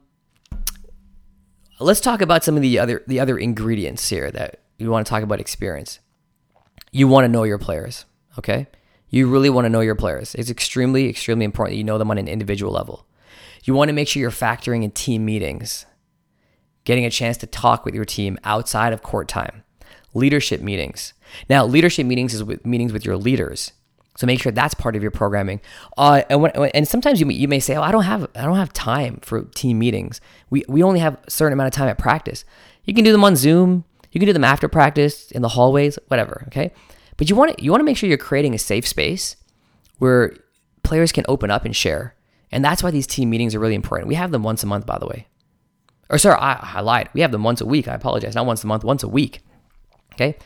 let's 1.78 2.00
talk 2.00 2.20
about 2.20 2.44
some 2.44 2.56
of 2.56 2.62
the 2.62 2.78
other 2.78 3.02
the 3.06 3.20
other 3.20 3.38
ingredients 3.38 4.08
here 4.08 4.30
that 4.30 4.60
we 4.78 4.86
want 4.86 5.06
to 5.06 5.10
talk 5.10 5.22
about 5.22 5.40
experience 5.40 5.98
you 6.90 7.08
want 7.08 7.24
to 7.24 7.28
know 7.28 7.44
your 7.44 7.58
players, 7.58 8.04
okay? 8.38 8.66
You 9.08 9.28
really 9.28 9.50
want 9.50 9.64
to 9.64 9.68
know 9.68 9.80
your 9.80 9.94
players. 9.94 10.34
It's 10.34 10.50
extremely, 10.50 11.08
extremely 11.08 11.44
important 11.44 11.74
that 11.74 11.78
you 11.78 11.84
know 11.84 11.98
them 11.98 12.10
on 12.10 12.18
an 12.18 12.28
individual 12.28 12.72
level. 12.72 13.06
You 13.64 13.74
want 13.74 13.88
to 13.88 13.92
make 13.92 14.08
sure 14.08 14.20
you're 14.20 14.30
factoring 14.30 14.82
in 14.82 14.90
team 14.92 15.24
meetings, 15.24 15.86
getting 16.84 17.04
a 17.04 17.10
chance 17.10 17.36
to 17.38 17.46
talk 17.46 17.84
with 17.84 17.94
your 17.94 18.04
team 18.04 18.38
outside 18.44 18.92
of 18.92 19.02
court 19.02 19.28
time, 19.28 19.62
leadership 20.14 20.60
meetings. 20.60 21.12
Now, 21.48 21.64
leadership 21.64 22.06
meetings 22.06 22.34
is 22.34 22.42
with 22.42 22.64
meetings 22.66 22.92
with 22.92 23.04
your 23.04 23.16
leaders. 23.16 23.72
So 24.16 24.26
make 24.26 24.42
sure 24.42 24.52
that's 24.52 24.74
part 24.74 24.96
of 24.96 25.02
your 25.02 25.10
programming. 25.10 25.60
Uh, 25.96 26.22
and, 26.28 26.42
when, 26.42 26.50
and 26.52 26.86
sometimes 26.86 27.20
you 27.20 27.26
may, 27.26 27.34
you 27.34 27.48
may 27.48 27.60
say, 27.60 27.76
"Oh, 27.76 27.82
I 27.82 27.90
don't 27.90 28.02
have 28.02 28.28
I 28.34 28.42
don't 28.42 28.56
have 28.56 28.72
time 28.72 29.20
for 29.22 29.44
team 29.54 29.78
meetings. 29.78 30.20
We 30.50 30.64
we 30.68 30.82
only 30.82 31.00
have 31.00 31.16
a 31.26 31.30
certain 31.30 31.52
amount 31.52 31.68
of 31.68 31.72
time 31.72 31.88
at 31.88 31.96
practice. 31.96 32.44
You 32.84 32.92
can 32.92 33.04
do 33.04 33.12
them 33.12 33.24
on 33.24 33.36
Zoom. 33.36 33.84
You 34.12 34.18
can 34.18 34.26
do 34.26 34.32
them 34.32 34.44
after 34.44 34.68
practice 34.68 35.30
in 35.30 35.42
the 35.42 35.48
hallways, 35.48 35.98
whatever, 36.08 36.44
okay? 36.48 36.72
But 37.16 37.30
you 37.30 37.36
want 37.36 37.56
to 37.56 37.64
you 37.64 37.70
want 37.70 37.80
to 37.80 37.84
make 37.84 37.96
sure 37.96 38.08
you're 38.08 38.18
creating 38.18 38.54
a 38.54 38.58
safe 38.58 38.86
space 38.86 39.36
where 39.98 40.34
players 40.82 41.12
can 41.12 41.24
open 41.28 41.50
up 41.50 41.64
and 41.64 41.74
share. 41.74 42.14
And 42.52 42.64
that's 42.64 42.82
why 42.82 42.90
these 42.90 43.06
team 43.06 43.30
meetings 43.30 43.54
are 43.54 43.60
really 43.60 43.74
important. 43.76 44.08
We 44.08 44.16
have 44.16 44.32
them 44.32 44.42
once 44.42 44.62
a 44.62 44.66
month, 44.66 44.84
by 44.84 44.98
the 44.98 45.06
way. 45.06 45.28
Or 46.10 46.18
sorry, 46.18 46.38
I, 46.38 46.72
I 46.74 46.80
lied. 46.80 47.08
We 47.14 47.22
have 47.22 47.32
them 47.32 47.44
once 47.44 47.60
a 47.60 47.66
week. 47.66 47.88
I 47.88 47.94
apologize. 47.94 48.34
Not 48.34 48.44
once 48.46 48.62
a 48.64 48.66
month, 48.66 48.84
once 48.84 49.02
a 49.02 49.08
week. 49.08 49.40
Okay. 50.14 50.36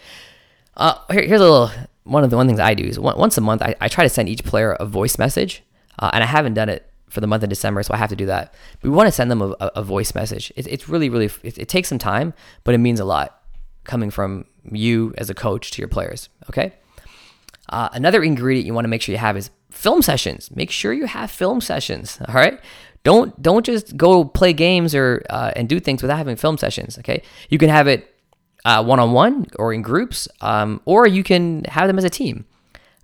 Uh, 0.76 0.94
here, 1.10 1.22
here's 1.24 1.40
a 1.40 1.44
little 1.44 1.70
one 2.04 2.22
of 2.22 2.30
the 2.30 2.36
one 2.36 2.46
things 2.46 2.60
I 2.60 2.74
do 2.74 2.84
is 2.84 2.98
once 3.00 3.36
a 3.38 3.40
month 3.40 3.62
I, 3.62 3.74
I 3.80 3.88
try 3.88 4.04
to 4.04 4.10
send 4.10 4.28
each 4.28 4.44
player 4.44 4.72
a 4.74 4.84
voice 4.84 5.18
message, 5.18 5.62
uh, 5.98 6.10
and 6.12 6.22
I 6.22 6.26
haven't 6.26 6.54
done 6.54 6.68
it 6.68 6.86
for 7.08 7.20
the 7.20 7.26
month 7.26 7.42
of 7.42 7.48
December, 7.48 7.82
so 7.82 7.94
I 7.94 7.96
have 7.96 8.10
to 8.10 8.16
do 8.16 8.26
that. 8.26 8.54
But 8.80 8.90
we 8.90 8.94
want 8.94 9.06
to 9.06 9.12
send 9.12 9.30
them 9.30 9.40
a, 9.40 9.54
a 9.58 9.82
voice 9.82 10.14
message. 10.14 10.52
It, 10.56 10.66
it's 10.66 10.88
really, 10.88 11.08
really, 11.08 11.30
it, 11.42 11.58
it 11.58 11.68
takes 11.68 11.88
some 11.88 11.98
time, 11.98 12.34
but 12.62 12.74
it 12.74 12.78
means 12.78 13.00
a 13.00 13.04
lot 13.04 13.40
coming 13.84 14.10
from 14.10 14.44
you 14.70 15.14
as 15.16 15.30
a 15.30 15.34
coach 15.34 15.70
to 15.72 15.80
your 15.80 15.88
players. 15.88 16.28
Okay. 16.50 16.72
Uh, 17.70 17.88
another 17.92 18.22
ingredient 18.22 18.66
you 18.66 18.74
want 18.74 18.84
to 18.84 18.88
make 18.88 19.00
sure 19.00 19.12
you 19.12 19.18
have 19.18 19.36
is 19.36 19.50
film 19.70 20.02
sessions. 20.02 20.50
Make 20.54 20.70
sure 20.70 20.92
you 20.92 21.06
have 21.06 21.30
film 21.30 21.60
sessions. 21.60 22.18
All 22.28 22.34
right. 22.34 22.60
Don't 23.04 23.40
don't 23.40 23.64
just 23.64 23.96
go 23.96 24.24
play 24.24 24.52
games 24.52 24.94
or 24.94 25.24
uh, 25.30 25.52
and 25.54 25.68
do 25.68 25.78
things 25.78 26.02
without 26.02 26.16
having 26.16 26.36
film 26.36 26.58
sessions. 26.58 26.98
Okay. 26.98 27.22
You 27.48 27.58
can 27.58 27.68
have 27.68 27.86
it 27.86 28.10
one 28.64 28.98
on 28.98 29.12
one 29.12 29.46
or 29.56 29.72
in 29.72 29.82
groups, 29.82 30.26
um, 30.40 30.80
or 30.84 31.06
you 31.06 31.22
can 31.22 31.64
have 31.64 31.86
them 31.86 31.98
as 31.98 32.04
a 32.04 32.10
team. 32.10 32.46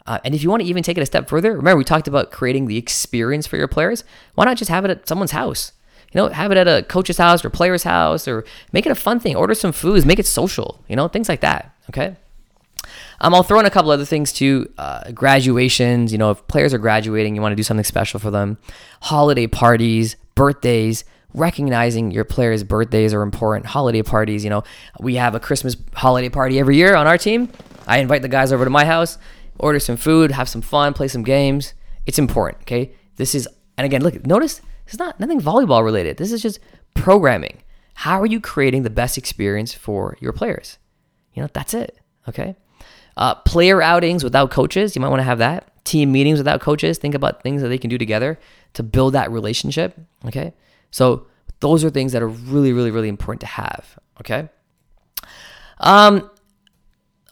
Uh, 0.06 0.18
and 0.24 0.34
if 0.34 0.42
you 0.42 0.50
want 0.50 0.62
to 0.62 0.68
even 0.68 0.82
take 0.82 0.96
it 0.96 1.02
a 1.02 1.06
step 1.06 1.28
further, 1.28 1.50
remember 1.54 1.76
we 1.76 1.84
talked 1.84 2.08
about 2.08 2.32
creating 2.32 2.66
the 2.66 2.76
experience 2.76 3.46
for 3.46 3.56
your 3.56 3.68
players. 3.68 4.02
Why 4.34 4.46
not 4.46 4.56
just 4.56 4.70
have 4.70 4.84
it 4.84 4.90
at 4.90 5.06
someone's 5.06 5.30
house? 5.30 5.72
You 6.12 6.20
know, 6.20 6.28
have 6.28 6.50
it 6.50 6.56
at 6.56 6.66
a 6.66 6.82
coach's 6.82 7.18
house 7.18 7.44
or 7.44 7.50
player's 7.50 7.84
house 7.84 8.26
or 8.26 8.44
make 8.72 8.86
it 8.86 8.90
a 8.90 8.96
fun 8.96 9.20
thing. 9.20 9.36
Order 9.36 9.54
some 9.54 9.70
foods, 9.70 10.04
make 10.04 10.18
it 10.18 10.26
social, 10.26 10.82
you 10.88 10.96
know, 10.96 11.06
things 11.06 11.28
like 11.28 11.40
that. 11.42 11.72
Okay. 11.90 12.16
Um, 13.20 13.34
I'll 13.34 13.42
throw 13.42 13.60
in 13.60 13.66
a 13.66 13.70
couple 13.70 13.90
other 13.90 14.04
things 14.04 14.32
too. 14.32 14.72
Uh, 14.78 15.10
graduations, 15.12 16.12
you 16.12 16.18
know, 16.18 16.30
if 16.30 16.46
players 16.48 16.72
are 16.72 16.78
graduating, 16.78 17.34
you 17.34 17.42
want 17.42 17.52
to 17.52 17.56
do 17.56 17.62
something 17.62 17.84
special 17.84 18.20
for 18.20 18.30
them. 18.30 18.58
Holiday 19.02 19.46
parties, 19.46 20.16
birthdays, 20.34 21.04
recognizing 21.34 22.10
your 22.10 22.24
players' 22.24 22.64
birthdays 22.64 23.14
are 23.14 23.22
important. 23.22 23.66
Holiday 23.66 24.02
parties, 24.02 24.44
you 24.44 24.50
know, 24.50 24.64
we 24.98 25.16
have 25.16 25.34
a 25.34 25.40
Christmas 25.40 25.76
holiday 25.94 26.28
party 26.28 26.58
every 26.58 26.76
year 26.76 26.94
on 26.94 27.06
our 27.06 27.18
team. 27.18 27.50
I 27.86 27.98
invite 27.98 28.22
the 28.22 28.28
guys 28.28 28.52
over 28.52 28.64
to 28.64 28.70
my 28.70 28.84
house, 28.84 29.18
order 29.58 29.78
some 29.78 29.96
food, 29.96 30.30
have 30.30 30.48
some 30.48 30.62
fun, 30.62 30.94
play 30.94 31.08
some 31.08 31.22
games. 31.22 31.74
It's 32.06 32.18
important, 32.18 32.62
okay? 32.62 32.92
This 33.16 33.34
is, 33.34 33.48
and 33.76 33.84
again, 33.84 34.02
look, 34.02 34.26
notice 34.26 34.60
it's 34.86 34.98
not 34.98 35.20
nothing 35.20 35.40
volleyball 35.40 35.84
related. 35.84 36.16
This 36.16 36.32
is 36.32 36.42
just 36.42 36.58
programming. 36.94 37.62
How 37.94 38.20
are 38.20 38.26
you 38.26 38.40
creating 38.40 38.82
the 38.82 38.90
best 38.90 39.18
experience 39.18 39.74
for 39.74 40.16
your 40.20 40.32
players? 40.32 40.78
You 41.34 41.42
know, 41.42 41.48
that's 41.52 41.74
it. 41.74 41.98
Okay. 42.28 42.56
Uh, 43.16 43.34
player 43.34 43.82
outings 43.82 44.24
without 44.24 44.50
coaches, 44.50 44.94
you 44.94 45.02
might 45.02 45.08
want 45.08 45.20
to 45.20 45.24
have 45.24 45.38
that. 45.38 45.66
Team 45.84 46.12
meetings 46.12 46.38
without 46.38 46.60
coaches, 46.60 46.98
think 46.98 47.14
about 47.14 47.42
things 47.42 47.62
that 47.62 47.68
they 47.68 47.78
can 47.78 47.90
do 47.90 47.98
together 47.98 48.38
to 48.74 48.82
build 48.82 49.14
that 49.14 49.30
relationship. 49.30 49.98
Okay. 50.26 50.52
So 50.90 51.26
those 51.60 51.84
are 51.84 51.90
things 51.90 52.12
that 52.12 52.22
are 52.22 52.28
really, 52.28 52.72
really, 52.72 52.90
really 52.90 53.08
important 53.08 53.40
to 53.40 53.46
have. 53.46 53.98
Okay. 54.20 54.48
Um, 55.78 56.30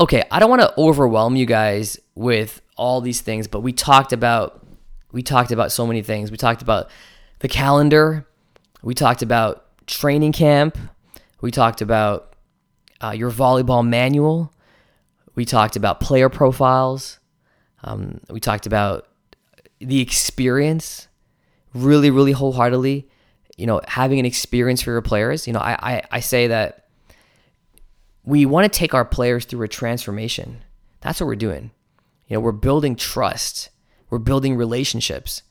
okay, 0.00 0.24
I 0.30 0.38
don't 0.38 0.50
want 0.50 0.62
to 0.62 0.74
overwhelm 0.78 1.36
you 1.36 1.46
guys 1.46 1.98
with 2.14 2.62
all 2.76 3.00
these 3.00 3.20
things, 3.20 3.46
but 3.46 3.60
we 3.60 3.72
talked 3.72 4.12
about 4.12 4.64
we 5.10 5.22
talked 5.22 5.52
about 5.52 5.72
so 5.72 5.86
many 5.86 6.02
things. 6.02 6.30
We 6.30 6.36
talked 6.36 6.60
about 6.60 6.90
the 7.38 7.48
calendar. 7.48 8.26
We 8.82 8.94
talked 8.94 9.22
about 9.22 9.64
training 9.86 10.32
camp. 10.32 10.76
We 11.40 11.50
talked 11.50 11.80
about 11.80 12.34
uh, 13.00 13.12
your 13.12 13.30
volleyball 13.30 13.86
manual. 13.86 14.52
We 15.38 15.44
talked 15.44 15.76
about 15.76 16.00
player 16.00 16.28
profiles. 16.28 17.20
Um, 17.84 18.20
we 18.28 18.40
talked 18.40 18.66
about 18.66 19.06
the 19.78 20.00
experience, 20.00 21.06
really, 21.72 22.10
really 22.10 22.32
wholeheartedly. 22.32 23.08
You 23.56 23.66
know, 23.68 23.80
having 23.86 24.18
an 24.18 24.26
experience 24.26 24.82
for 24.82 24.90
your 24.90 25.00
players. 25.00 25.46
You 25.46 25.52
know, 25.52 25.60
I, 25.60 25.74
I, 25.80 26.02
I 26.10 26.18
say 26.18 26.48
that 26.48 26.88
we 28.24 28.46
want 28.46 28.64
to 28.64 28.76
take 28.76 28.94
our 28.94 29.04
players 29.04 29.44
through 29.44 29.62
a 29.62 29.68
transformation. 29.68 30.64
That's 31.02 31.20
what 31.20 31.28
we're 31.28 31.36
doing. 31.36 31.70
You 32.26 32.34
know, 32.34 32.40
we're 32.40 32.50
building 32.50 32.96
trust, 32.96 33.70
we're 34.10 34.18
building 34.18 34.56
relationships, 34.56 35.44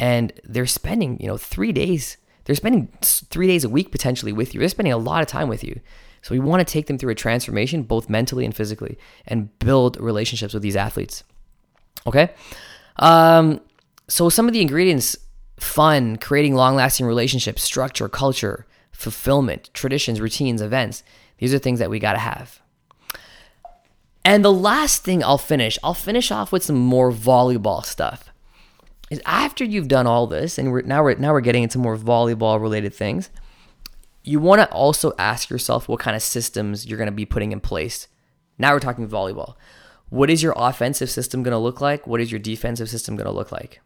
and 0.00 0.32
they're 0.42 0.64
spending, 0.64 1.20
you 1.20 1.26
know, 1.26 1.36
three 1.36 1.72
days. 1.72 2.16
They're 2.46 2.56
spending 2.56 2.88
three 3.02 3.46
days 3.46 3.62
a 3.62 3.68
week 3.68 3.92
potentially 3.92 4.32
with 4.32 4.54
you. 4.54 4.60
They're 4.60 4.70
spending 4.70 4.94
a 4.94 4.96
lot 4.96 5.20
of 5.20 5.28
time 5.28 5.48
with 5.48 5.62
you. 5.62 5.82
So 6.22 6.34
we 6.34 6.38
want 6.38 6.66
to 6.66 6.70
take 6.70 6.86
them 6.86 6.98
through 6.98 7.12
a 7.12 7.14
transformation, 7.14 7.82
both 7.82 8.08
mentally 8.08 8.44
and 8.44 8.54
physically, 8.54 8.98
and 9.26 9.56
build 9.58 9.98
relationships 10.00 10.54
with 10.54 10.62
these 10.62 10.76
athletes. 10.76 11.24
Okay. 12.06 12.30
Um, 12.96 13.60
so 14.08 14.28
some 14.28 14.46
of 14.46 14.52
the 14.52 14.60
ingredients 14.60 15.16
fun, 15.58 16.16
creating 16.16 16.54
long 16.54 16.76
lasting 16.76 17.06
relationships, 17.06 17.62
structure, 17.62 18.08
culture, 18.08 18.66
fulfillment, 18.92 19.70
traditions, 19.74 20.20
routines, 20.20 20.62
events. 20.62 21.02
These 21.38 21.54
are 21.54 21.58
things 21.58 21.78
that 21.78 21.90
we 21.90 21.98
got 21.98 22.12
to 22.12 22.18
have. 22.18 22.60
And 24.24 24.44
the 24.44 24.52
last 24.52 25.04
thing 25.04 25.22
I'll 25.22 25.38
finish, 25.38 25.78
I'll 25.82 25.94
finish 25.94 26.30
off 26.30 26.52
with 26.52 26.62
some 26.62 26.76
more 26.76 27.12
volleyball 27.12 27.84
stuff. 27.84 28.30
Is 29.10 29.22
after 29.24 29.64
you've 29.64 29.88
done 29.88 30.06
all 30.06 30.26
this, 30.26 30.58
and 30.58 30.70
we're, 30.70 30.82
now 30.82 31.02
we're 31.02 31.14
now 31.14 31.32
we're 31.32 31.40
getting 31.40 31.62
into 31.62 31.78
more 31.78 31.96
volleyball 31.96 32.60
related 32.60 32.92
things. 32.92 33.30
You 34.24 34.40
want 34.40 34.60
to 34.60 34.70
also 34.70 35.12
ask 35.18 35.48
yourself 35.50 35.88
what 35.88 36.00
kind 36.00 36.16
of 36.16 36.22
systems 36.22 36.86
you're 36.86 36.98
going 36.98 37.06
to 37.06 37.12
be 37.12 37.24
putting 37.24 37.52
in 37.52 37.60
place. 37.60 38.08
Now 38.58 38.72
we're 38.72 38.80
talking 38.80 39.08
volleyball. 39.08 39.54
What 40.10 40.30
is 40.30 40.42
your 40.42 40.54
offensive 40.56 41.10
system 41.10 41.42
going 41.42 41.52
to 41.52 41.58
look 41.58 41.80
like? 41.80 42.06
What 42.06 42.20
is 42.20 42.32
your 42.32 42.38
defensive 42.38 42.88
system 42.88 43.16
going 43.16 43.26
to 43.26 43.32
look 43.32 43.52
like? 43.52 43.80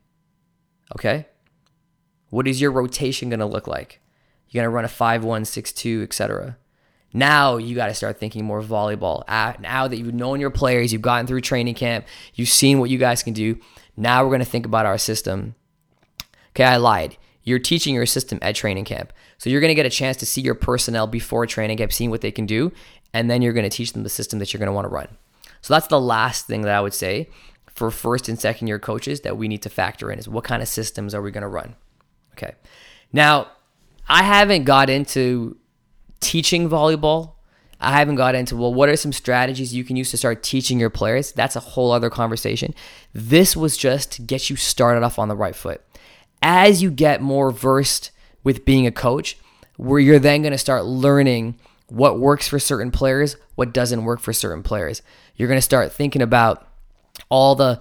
Okay? 0.95 1.27
What 2.31 2.49
is 2.49 2.61
your 2.61 2.71
rotation 2.71 3.29
going 3.29 3.41
to 3.41 3.47
look 3.47 3.67
like? 3.67 4.01
You're 4.49 4.63
going 4.63 4.71
to 4.71 4.75
run 4.75 4.85
a 4.85 4.89
5 4.89 5.25
1, 5.25 5.45
6 5.45 5.73
2, 5.73 6.03
etc. 6.03 6.57
Now 7.15 7.57
you 7.57 7.75
got 7.75 7.87
to 7.87 7.95
start 7.95 8.19
thinking 8.19 8.45
more 8.45 8.63
volleyball. 8.63 9.25
Now 9.61 9.89
that 9.89 9.97
you've 9.97 10.15
known 10.15 10.41
your 10.41 10.51
players, 10.51 10.93
you've 10.93 11.03
gotten 11.03 11.27
through 11.27 11.43
training 11.43 11.75
camp, 11.75 12.07
you've 12.35 12.49
seen 12.49 12.79
what 12.79 12.91
you 12.91 12.99
guys 12.99 13.23
can 13.23 13.33
do. 13.33 13.59
Now 13.97 14.23
we're 14.23 14.31
going 14.31 14.41
to 14.41 14.47
think 14.47 14.65
about 14.65 14.87
our 14.87 14.99
system. 14.99 15.55
Okay, 16.51 16.65
I 16.65 16.77
lied. 16.77 17.17
You're 17.43 17.59
teaching 17.59 17.95
your 17.95 18.07
system 18.07 18.39
at 18.41 18.55
training 18.55 18.85
camp. 18.85 19.13
So 19.43 19.51
you're 19.51 19.61
going 19.61 19.71
to 19.71 19.75
get 19.75 19.87
a 19.87 19.91
chance 19.91 20.17
to 20.19 20.25
see 20.25 20.41
your 20.41 20.55
personnel 20.55 21.09
before 21.09 21.47
training 21.47 21.79
camp, 21.79 21.93
seeing 21.93 22.11
what 22.11 22.21
they 22.21 22.31
can 22.31 22.47
do, 22.47 22.71
and 23.13 23.29
then 23.29 23.43
you're 23.43 23.53
going 23.53 23.69
to 23.69 23.77
teach 23.77 23.93
them 23.93 24.05
the 24.05 24.09
system 24.09 24.39
that 24.39 24.53
you're 24.53 24.61
going 24.61 24.69
to 24.69 24.73
want 24.73 24.85
to 24.85 24.89
run. 24.89 25.09
So 25.63 25.75
that's 25.75 25.89
the 25.89 25.99
last 25.99 26.47
thing 26.47 26.63
that 26.63 26.73
I 26.73 26.81
would 26.81 26.95
say 26.95 27.29
for 27.67 27.91
first 27.91 28.29
and 28.29 28.39
second 28.39 28.69
year 28.69 28.79
coaches 28.79 29.23
that 29.23 29.37
we 29.37 29.49
need 29.49 29.61
to 29.63 29.69
factor 29.69 30.13
in 30.13 30.21
is 30.21 30.29
what 30.29 30.45
kind 30.45 30.63
of 30.63 30.69
systems 30.69 31.13
are 31.13 31.21
we 31.21 31.33
going 31.33 31.43
to 31.43 31.49
run? 31.49 31.75
Okay. 32.35 32.53
Now, 33.13 33.51
I 34.09 34.23
haven't 34.23 34.63
got 34.63 34.89
into 34.89 35.57
teaching 36.21 36.71
volleyball. 36.71 37.33
I 37.81 37.99
haven't 37.99 38.15
got 38.15 38.37
into, 38.37 38.57
well, 38.57 38.73
what 38.73 38.91
are 38.91 38.97
some 38.97 39.13
strategies 39.13 39.75
you 39.75 39.83
can 39.83 39.97
use 39.97 40.13
to 40.13 40.17
start 40.17 40.45
teaching 40.45 40.79
your 40.79 40.89
players? 40.89 41.33
That's 41.33 41.57
a 41.57 41.61
whole 41.61 41.91
other 41.91 42.11
conversation. 42.11 42.77
This 43.13 43.57
was 43.57 43.77
just 43.77 44.13
to 44.13 44.23
get 44.23 44.51
you 44.51 44.55
started 44.55 45.03
off 45.03 45.19
on 45.19 45.27
the 45.27 45.35
right 45.35 45.57
foot. 45.57 45.83
As 46.41 46.81
you 46.81 46.93
get 46.93 47.21
more 47.21 47.51
versed 47.51 48.13
with 48.45 48.65
being 48.65 48.87
a 48.87 48.93
coach, 48.93 49.39
where 49.77 50.01
you're 50.01 50.19
then 50.19 50.43
going 50.43 50.53
to 50.53 50.59
start 50.59 50.85
learning 50.85 51.59
what 51.89 52.19
works 52.19 52.49
for 52.49 52.59
certain 52.59 52.91
players, 52.91 53.37
what 53.55 53.73
doesn't 53.73 54.05
work 54.05 54.21
for 54.21 54.33
certain 54.33 54.63
players. 54.63 55.03
You're 55.37 55.49
going 55.49 55.59
to 55.59 55.63
start 55.63 55.93
thinking 55.93 56.23
about 56.23 56.67
all 57.29 57.55
the 57.55 57.81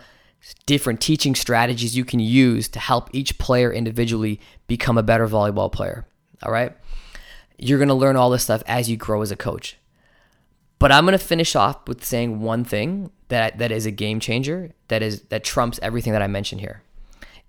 different 0.66 1.00
teaching 1.00 1.36
strategies 1.36 1.96
you 1.96 2.04
can 2.04 2.20
use 2.20 2.68
to 2.70 2.80
help 2.80 3.10
each 3.14 3.38
player 3.38 3.72
individually 3.72 4.40
become 4.68 4.98
a 4.98 5.04
better 5.04 5.28
volleyball 5.28 5.72
player. 5.72 6.06
All 6.44 6.52
right? 6.52 6.76
You're 7.58 7.78
going 7.78 7.90
to 7.90 7.94
learn 7.94 8.16
all 8.16 8.30
this 8.30 8.44
stuff 8.44 8.64
as 8.66 8.90
you 8.90 8.98
grow 8.98 9.22
as 9.22 9.32
a 9.32 9.36
coach. 9.36 9.78
But 10.80 10.92
I'm 10.92 11.06
going 11.06 11.18
to 11.18 11.24
finish 11.24 11.56
off 11.56 11.88
with 11.88 12.04
saying 12.04 12.42
one 12.42 12.64
thing 12.64 13.12
that 13.28 13.60
that 13.60 13.72
is 13.72 13.86
a 13.86 13.92
game 13.92 14.20
changer, 14.20 14.72
that 14.88 15.04
is 15.04 15.22
that 15.30 15.44
trumps 15.44 15.80
everything 15.84 16.12
that 16.12 16.24
I 16.24 16.28
mentioned 16.28 16.62
here. 16.62 16.82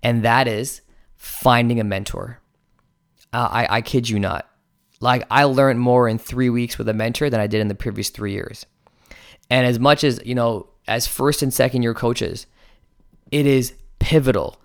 And 0.03 0.23
that 0.23 0.47
is 0.47 0.81
finding 1.17 1.79
a 1.79 1.83
mentor. 1.83 2.39
Uh, 3.33 3.49
I 3.51 3.77
I 3.77 3.81
kid 3.81 4.07
you 4.07 4.19
not. 4.19 4.47
Like 4.99 5.25
I 5.29 5.43
learned 5.43 5.79
more 5.79 6.07
in 6.07 6.17
3 6.17 6.49
weeks 6.49 6.77
with 6.77 6.87
a 6.87 6.93
mentor 6.93 7.29
than 7.29 7.41
I 7.41 7.47
did 7.47 7.59
in 7.59 7.67
the 7.67 7.75
previous 7.75 8.09
3 8.09 8.31
years. 8.31 8.65
And 9.49 9.67
as 9.67 9.79
much 9.79 10.03
as, 10.03 10.21
you 10.23 10.35
know, 10.35 10.69
as 10.87 11.07
first 11.07 11.41
and 11.41 11.53
second 11.53 11.83
year 11.83 11.93
coaches, 11.93 12.47
it 13.31 13.45
is 13.45 13.73
pivotal 13.99 14.61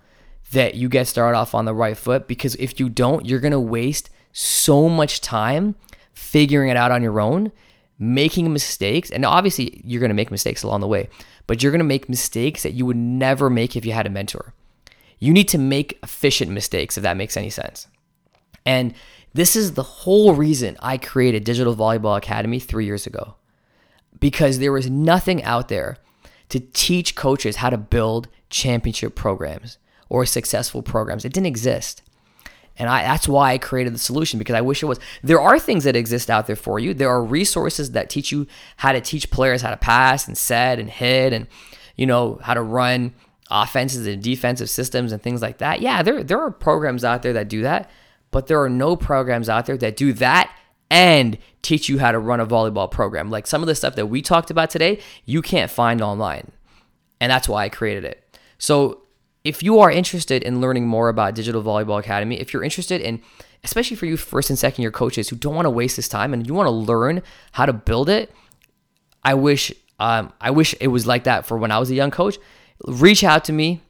that 0.51 0.75
you 0.75 0.89
get 0.89 1.07
started 1.07 1.37
off 1.37 1.53
on 1.53 1.65
the 1.65 1.73
right 1.73 1.97
foot 1.97 2.27
because 2.27 2.55
if 2.55 2.79
you 2.79 2.89
don't, 2.89 3.25
you're 3.25 3.39
going 3.39 3.51
to 3.51 3.59
waste 3.59 4.09
so 4.31 4.89
much 4.89 5.21
time 5.21 5.75
figuring 6.13 6.69
it 6.69 6.77
out 6.77 6.91
on 6.91 7.03
your 7.03 7.19
own, 7.19 7.51
making 7.97 8.51
mistakes. 8.51 9.09
And 9.09 9.25
obviously, 9.25 9.81
you're 9.83 9.99
going 9.99 10.09
to 10.09 10.15
make 10.15 10.31
mistakes 10.31 10.63
along 10.63 10.81
the 10.81 10.87
way, 10.87 11.09
but 11.47 11.61
you're 11.61 11.71
going 11.71 11.79
to 11.79 11.85
make 11.85 12.09
mistakes 12.09 12.63
that 12.63 12.73
you 12.73 12.85
would 12.85 12.97
never 12.97 13.49
make 13.49 13.75
if 13.75 13.85
you 13.85 13.93
had 13.93 14.07
a 14.07 14.09
mentor. 14.09 14.53
You 15.19 15.33
need 15.33 15.47
to 15.49 15.57
make 15.57 15.99
efficient 16.01 16.51
mistakes, 16.51 16.97
if 16.97 17.03
that 17.03 17.17
makes 17.17 17.37
any 17.37 17.49
sense. 17.49 17.87
And 18.69 18.93
this 19.33 19.55
is 19.55 19.73
the 19.73 19.81
whole 19.81 20.35
reason 20.35 20.77
I 20.79 20.99
created 20.99 21.43
Digital 21.43 21.75
Volleyball 21.75 22.15
Academy 22.15 22.59
three 22.59 22.85
years 22.85 23.07
ago 23.07 23.33
because 24.19 24.59
there 24.59 24.71
was 24.71 24.87
nothing 24.87 25.43
out 25.43 25.69
there 25.69 25.97
to 26.49 26.59
teach 26.59 27.15
coaches 27.15 27.55
how 27.55 27.71
to 27.71 27.79
build 27.79 28.27
championship 28.51 29.15
programs 29.15 29.79
or 30.07 30.23
successful 30.23 30.83
programs. 30.83 31.25
It 31.25 31.33
didn't 31.33 31.47
exist. 31.47 32.03
And 32.77 32.89
I, 32.89 33.01
that's 33.01 33.27
why 33.27 33.53
I 33.53 33.57
created 33.57 33.95
the 33.95 33.99
solution 33.99 34.37
because 34.37 34.55
I 34.55 34.61
wish 34.61 34.83
it 34.83 34.85
was. 34.85 34.99
There 35.23 35.41
are 35.41 35.57
things 35.57 35.83
that 35.85 35.95
exist 35.95 36.29
out 36.29 36.45
there 36.45 36.55
for 36.55 36.77
you. 36.77 36.93
There 36.93 37.09
are 37.09 37.23
resources 37.23 37.93
that 37.93 38.11
teach 38.11 38.31
you 38.31 38.45
how 38.77 38.91
to 38.91 39.01
teach 39.01 39.31
players 39.31 39.63
how 39.63 39.71
to 39.71 39.77
pass 39.77 40.27
and 40.27 40.37
set 40.37 40.77
and 40.77 40.91
hit 40.91 41.33
and, 41.33 41.47
you 41.95 42.05
know, 42.05 42.39
how 42.43 42.53
to 42.53 42.61
run 42.61 43.15
offenses 43.49 44.05
and 44.05 44.21
defensive 44.21 44.69
systems 44.69 45.11
and 45.11 45.23
things 45.23 45.41
like 45.41 45.57
that. 45.57 45.81
Yeah, 45.81 46.03
there, 46.03 46.23
there 46.23 46.39
are 46.39 46.51
programs 46.51 47.03
out 47.03 47.23
there 47.23 47.33
that 47.33 47.49
do 47.49 47.63
that, 47.63 47.89
but 48.31 48.47
there 48.47 48.61
are 48.61 48.69
no 48.69 48.95
programs 48.95 49.49
out 49.49 49.65
there 49.65 49.77
that 49.77 49.97
do 49.97 50.13
that 50.13 50.53
and 50.89 51.37
teach 51.61 51.89
you 51.89 51.99
how 51.99 52.11
to 52.11 52.19
run 52.19 52.39
a 52.39 52.45
volleyball 52.45 52.89
program. 52.89 53.29
Like 53.29 53.47
some 53.47 53.61
of 53.61 53.67
the 53.67 53.75
stuff 53.75 53.95
that 53.95 54.07
we 54.07 54.21
talked 54.21 54.49
about 54.49 54.69
today, 54.69 54.99
you 55.25 55.41
can't 55.41 55.69
find 55.69 56.01
online. 56.01 56.51
And 57.21 57.31
that's 57.31 57.49
why 57.49 57.65
I 57.65 57.69
created 57.69 58.05
it. 58.05 58.37
So 58.57 59.03
if 59.43 59.63
you 59.63 59.79
are 59.79 59.91
interested 59.91 60.43
in 60.43 60.61
learning 60.61 60.87
more 60.87 61.09
about 61.09 61.35
Digital 61.35 61.63
Volleyball 61.63 61.99
Academy, 61.99 62.39
if 62.39 62.53
you're 62.53 62.63
interested 62.63 63.01
in, 63.01 63.21
especially 63.63 63.97
for 63.97 64.05
you 64.05 64.17
first 64.17 64.49
and 64.49 64.57
second 64.57 64.81
year 64.81 64.91
coaches 64.91 65.29
who 65.29 65.35
don't 65.35 65.55
want 65.55 65.65
to 65.65 65.69
waste 65.69 65.95
this 65.95 66.07
time 66.07 66.33
and 66.33 66.47
you 66.47 66.53
want 66.53 66.67
to 66.67 66.71
learn 66.71 67.21
how 67.53 67.65
to 67.65 67.73
build 67.73 68.09
it, 68.09 68.31
I 69.23 69.33
wish 69.33 69.71
um, 69.99 70.31
I 70.39 70.51
wish 70.51 70.73
it 70.79 70.87
was 70.87 71.05
like 71.05 71.25
that 71.25 71.45
for 71.45 71.57
when 71.57 71.71
I 71.71 71.79
was 71.79 71.89
a 71.91 71.95
young 71.95 72.11
coach. 72.11 72.37
Reach 72.85 73.23
out 73.23 73.43
to 73.45 73.53
me, 73.53 73.81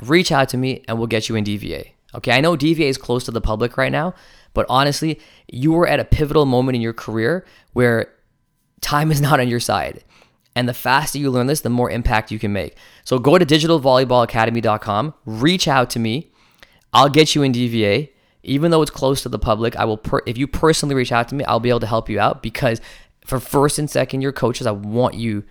reach 0.00 0.30
out 0.30 0.48
to 0.50 0.56
me, 0.56 0.84
and 0.86 0.98
we'll 0.98 1.08
get 1.08 1.28
you 1.28 1.34
in 1.34 1.44
DVA. 1.44 1.91
Okay, 2.14 2.32
I 2.32 2.40
know 2.40 2.56
DVA 2.56 2.88
is 2.88 2.98
close 2.98 3.24
to 3.24 3.30
the 3.30 3.40
public 3.40 3.76
right 3.76 3.92
now, 3.92 4.14
but 4.54 4.66
honestly, 4.68 5.20
you 5.50 5.76
are 5.78 5.86
at 5.86 6.00
a 6.00 6.04
pivotal 6.04 6.44
moment 6.44 6.76
in 6.76 6.82
your 6.82 6.92
career 6.92 7.44
where 7.72 8.12
time 8.80 9.10
is 9.10 9.20
not 9.28 9.40
on 9.40 9.48
your 9.48 9.60
side. 9.60 10.04
And 10.54 10.68
the 10.68 10.74
faster 10.74 11.18
you 11.18 11.30
learn 11.30 11.46
this, 11.46 11.62
the 11.62 11.70
more 11.70 11.90
impact 11.90 12.30
you 12.30 12.38
can 12.38 12.52
make. 12.52 12.76
So 13.04 13.18
go 13.18 13.38
to 13.38 13.46
digitalvolleyballacademy.com, 13.46 15.14
reach 15.24 15.66
out 15.66 15.88
to 15.90 15.98
me. 15.98 16.30
I'll 16.92 17.08
get 17.08 17.34
you 17.34 17.42
in 17.42 17.52
DVA. 17.52 18.10
Even 18.42 18.70
though 18.70 18.82
it's 18.82 18.90
close 18.90 19.22
to 19.22 19.28
the 19.28 19.38
public, 19.38 19.76
I 19.76 19.84
will 19.84 19.96
per- 19.96 20.22
if 20.26 20.36
you 20.36 20.46
personally 20.46 20.94
reach 20.94 21.12
out 21.12 21.28
to 21.28 21.34
me, 21.34 21.44
I'll 21.44 21.60
be 21.60 21.70
able 21.70 21.80
to 21.80 21.86
help 21.86 22.10
you 22.10 22.20
out 22.20 22.42
because 22.42 22.80
for 23.24 23.40
first 23.40 23.78
and 23.78 23.88
second 23.88 24.20
year 24.20 24.32
coaches, 24.32 24.66
I 24.66 24.72
want 24.72 25.14
you 25.14 25.44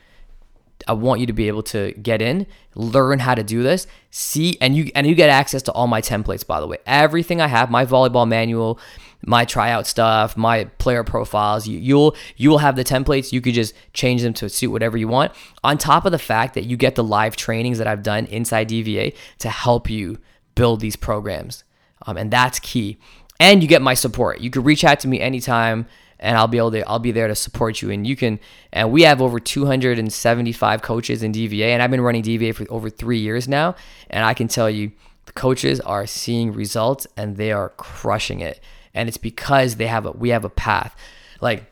I 0.87 0.93
want 0.93 1.19
you 1.19 1.27
to 1.27 1.33
be 1.33 1.47
able 1.47 1.63
to 1.63 1.91
get 1.93 2.21
in, 2.21 2.47
learn 2.75 3.19
how 3.19 3.35
to 3.35 3.43
do 3.43 3.63
this, 3.63 3.87
see, 4.09 4.57
and 4.61 4.75
you 4.75 4.91
and 4.95 5.07
you 5.07 5.15
get 5.15 5.29
access 5.29 5.61
to 5.63 5.71
all 5.71 5.87
my 5.87 6.01
templates. 6.01 6.45
By 6.45 6.59
the 6.59 6.67
way, 6.67 6.77
everything 6.85 7.41
I 7.41 7.47
have, 7.47 7.69
my 7.69 7.85
volleyball 7.85 8.27
manual, 8.27 8.79
my 9.25 9.45
tryout 9.45 9.87
stuff, 9.87 10.35
my 10.35 10.65
player 10.77 11.03
profiles. 11.03 11.67
You, 11.67 11.79
you'll 11.79 12.15
you 12.37 12.49
will 12.49 12.59
have 12.59 12.75
the 12.75 12.83
templates. 12.83 13.31
You 13.31 13.41
could 13.41 13.53
just 13.53 13.73
change 13.93 14.21
them 14.21 14.33
to 14.35 14.49
suit 14.49 14.71
whatever 14.71 14.97
you 14.97 15.07
want. 15.07 15.31
On 15.63 15.77
top 15.77 16.05
of 16.05 16.11
the 16.11 16.19
fact 16.19 16.53
that 16.55 16.65
you 16.65 16.77
get 16.77 16.95
the 16.95 17.03
live 17.03 17.35
trainings 17.35 17.77
that 17.77 17.87
I've 17.87 18.03
done 18.03 18.25
inside 18.27 18.69
DVA 18.69 19.15
to 19.39 19.49
help 19.49 19.89
you 19.89 20.19
build 20.55 20.79
these 20.79 20.95
programs, 20.95 21.63
um, 22.05 22.17
and 22.17 22.31
that's 22.31 22.59
key. 22.59 22.97
And 23.39 23.63
you 23.63 23.67
get 23.67 23.81
my 23.81 23.95
support. 23.95 24.39
You 24.39 24.51
can 24.51 24.63
reach 24.63 24.83
out 24.83 24.99
to 24.99 25.07
me 25.07 25.19
anytime 25.19 25.87
and 26.21 26.37
I'll 26.37 26.47
be 26.47 26.59
able 26.59 26.71
to 26.71 26.87
I'll 26.87 26.99
be 26.99 27.11
there 27.11 27.27
to 27.27 27.35
support 27.35 27.81
you. 27.81 27.89
And 27.89 28.05
you 28.05 28.15
can 28.15 28.39
and 28.71 28.91
we 28.91 29.01
have 29.01 29.21
over 29.21 29.39
275 29.39 30.81
coaches 30.81 31.23
in 31.23 31.33
DVA 31.33 31.69
and 31.69 31.81
I've 31.81 31.91
been 31.91 32.01
running 32.01 32.23
DVA 32.23 32.55
for 32.55 32.65
over 32.69 32.89
3 32.89 33.17
years 33.17 33.47
now. 33.47 33.75
And 34.09 34.23
I 34.23 34.33
can 34.33 34.47
tell 34.47 34.69
you 34.69 34.91
the 35.25 35.33
coaches 35.33 35.79
are 35.81 36.05
seeing 36.05 36.53
results 36.53 37.07
and 37.17 37.37
they 37.37 37.51
are 37.51 37.69
crushing 37.69 38.39
it. 38.39 38.61
And 38.93 39.09
it's 39.09 39.17
because 39.17 39.75
they 39.75 39.87
have 39.87 40.05
a 40.05 40.11
we 40.11 40.29
have 40.29 40.45
a 40.45 40.49
path. 40.49 40.95
Like 41.41 41.65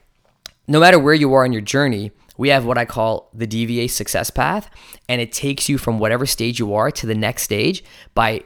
no 0.67 0.79
matter 0.79 0.99
where 0.99 1.13
you 1.13 1.33
are 1.33 1.45
in 1.45 1.53
your 1.53 1.61
journey 1.61 2.11
we 2.37 2.47
have 2.47 2.63
what 2.63 2.77
I 2.77 2.85
call 2.85 3.29
the 3.33 3.45
DVA 3.45 3.89
success 3.89 4.29
path. 4.29 4.69
And 5.09 5.19
it 5.19 5.33
takes 5.33 5.67
you 5.67 5.77
from 5.77 5.99
whatever 5.99 6.25
stage 6.25 6.57
you 6.57 6.73
are 6.73 6.89
to 6.89 7.05
the 7.05 7.13
next 7.13 7.43
stage 7.43 7.83
by 8.15 8.45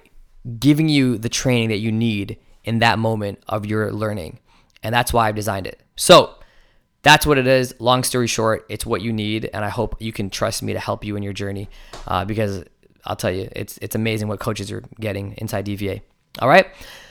giving 0.59 0.89
you 0.89 1.19
the 1.19 1.29
training 1.29 1.69
that 1.69 1.77
you 1.77 1.91
need 1.91 2.39
in 2.63 2.79
that 2.79 2.97
moment 2.97 3.43
of 3.47 3.67
your 3.67 3.91
learning 3.91 4.39
and 4.83 4.93
that's 4.93 5.11
why 5.13 5.27
I've 5.27 5.35
designed 5.35 5.65
it. 5.67 5.81
So 5.95 6.35
that's 7.01 7.25
what 7.25 7.37
it 7.37 7.47
is. 7.47 7.73
Long 7.79 8.03
story 8.03 8.27
short, 8.27 8.65
it's 8.69 8.85
what 8.85 9.01
you 9.01 9.11
need, 9.11 9.49
and 9.53 9.65
I 9.65 9.69
hope 9.69 9.95
you 9.99 10.13
can 10.13 10.29
trust 10.29 10.61
me 10.63 10.73
to 10.73 10.79
help 10.79 11.03
you 11.03 11.15
in 11.15 11.23
your 11.23 11.33
journey 11.33 11.69
uh, 12.07 12.25
because 12.25 12.63
I'll 13.05 13.15
tell 13.15 13.31
you, 13.31 13.49
it's 13.53 13.77
it's 13.79 13.95
amazing 13.95 14.27
what 14.27 14.39
coaches 14.39 14.71
are 14.71 14.83
getting 14.99 15.33
inside 15.37 15.65
DVA. 15.65 16.01
All 16.39 16.49
right. 16.49 16.67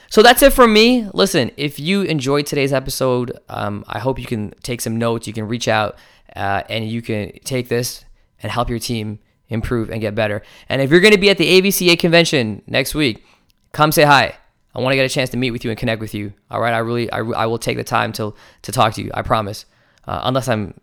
So 0.09 0.21
that's 0.21 0.43
it 0.43 0.53
from 0.53 0.71
me. 0.73 1.07
Listen, 1.13 1.51
if 1.57 1.79
you 1.79 2.03
enjoyed 2.03 2.45
today's 2.45 2.71
episode, 2.71 3.37
um, 3.49 3.83
I 3.87 3.97
hope 3.97 4.19
you 4.19 4.27
can 4.27 4.53
take 4.61 4.79
some 4.79 4.97
notes. 4.97 5.25
You 5.25 5.33
can 5.33 5.47
reach 5.47 5.67
out 5.67 5.97
uh, 6.35 6.61
and 6.69 6.87
you 6.87 7.01
can 7.01 7.31
take 7.43 7.67
this 7.67 8.05
and 8.43 8.51
help 8.51 8.69
your 8.69 8.77
team 8.77 9.17
improve 9.49 9.89
and 9.89 10.01
get 10.01 10.13
better. 10.13 10.43
And 10.69 10.83
if 10.83 10.91
you're 10.91 10.99
going 10.99 11.13
to 11.13 11.19
be 11.19 11.31
at 11.31 11.39
the 11.39 11.61
AVCA 11.61 11.97
convention 11.97 12.61
next 12.67 12.93
week, 12.93 13.25
come 13.71 13.91
say 13.91 14.03
hi. 14.03 14.35
I 14.75 14.81
want 14.81 14.93
to 14.93 14.95
get 14.95 15.05
a 15.05 15.09
chance 15.09 15.29
to 15.31 15.37
meet 15.37 15.51
with 15.51 15.63
you 15.63 15.69
and 15.69 15.77
connect 15.77 16.01
with 16.01 16.13
you. 16.13 16.33
All 16.49 16.59
right, 16.59 16.73
I 16.73 16.79
really, 16.79 17.11
I, 17.11 17.19
I 17.19 17.45
will 17.45 17.59
take 17.59 17.77
the 17.77 17.83
time 17.83 18.11
to 18.13 18.33
to 18.63 18.71
talk 18.71 18.93
to 18.95 19.03
you. 19.03 19.11
I 19.13 19.21
promise, 19.21 19.65
uh, 20.07 20.21
unless 20.23 20.47
I'm, 20.47 20.73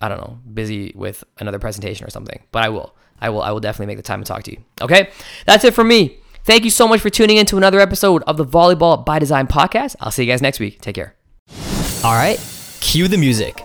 I 0.00 0.08
don't 0.08 0.18
know, 0.18 0.38
busy 0.52 0.92
with 0.94 1.24
another 1.38 1.58
presentation 1.58 2.06
or 2.06 2.10
something. 2.10 2.40
But 2.52 2.62
I 2.62 2.68
will, 2.68 2.94
I 3.20 3.30
will, 3.30 3.42
I 3.42 3.50
will 3.50 3.60
definitely 3.60 3.86
make 3.86 3.96
the 3.96 4.02
time 4.02 4.22
to 4.22 4.26
talk 4.26 4.44
to 4.44 4.52
you. 4.52 4.58
Okay, 4.80 5.10
that's 5.46 5.64
it 5.64 5.74
for 5.74 5.84
me. 5.84 6.18
Thank 6.44 6.64
you 6.64 6.70
so 6.70 6.88
much 6.88 7.00
for 7.00 7.10
tuning 7.10 7.36
in 7.36 7.46
to 7.46 7.56
another 7.56 7.80
episode 7.80 8.22
of 8.24 8.36
the 8.36 8.44
Volleyball 8.46 9.04
by 9.04 9.18
Design 9.18 9.46
podcast. 9.46 9.96
I'll 10.00 10.10
see 10.10 10.24
you 10.24 10.30
guys 10.30 10.42
next 10.42 10.60
week. 10.60 10.80
Take 10.80 10.94
care. 10.94 11.14
All 12.04 12.14
right, 12.14 12.38
cue 12.80 13.08
the 13.08 13.18
music. 13.18 13.64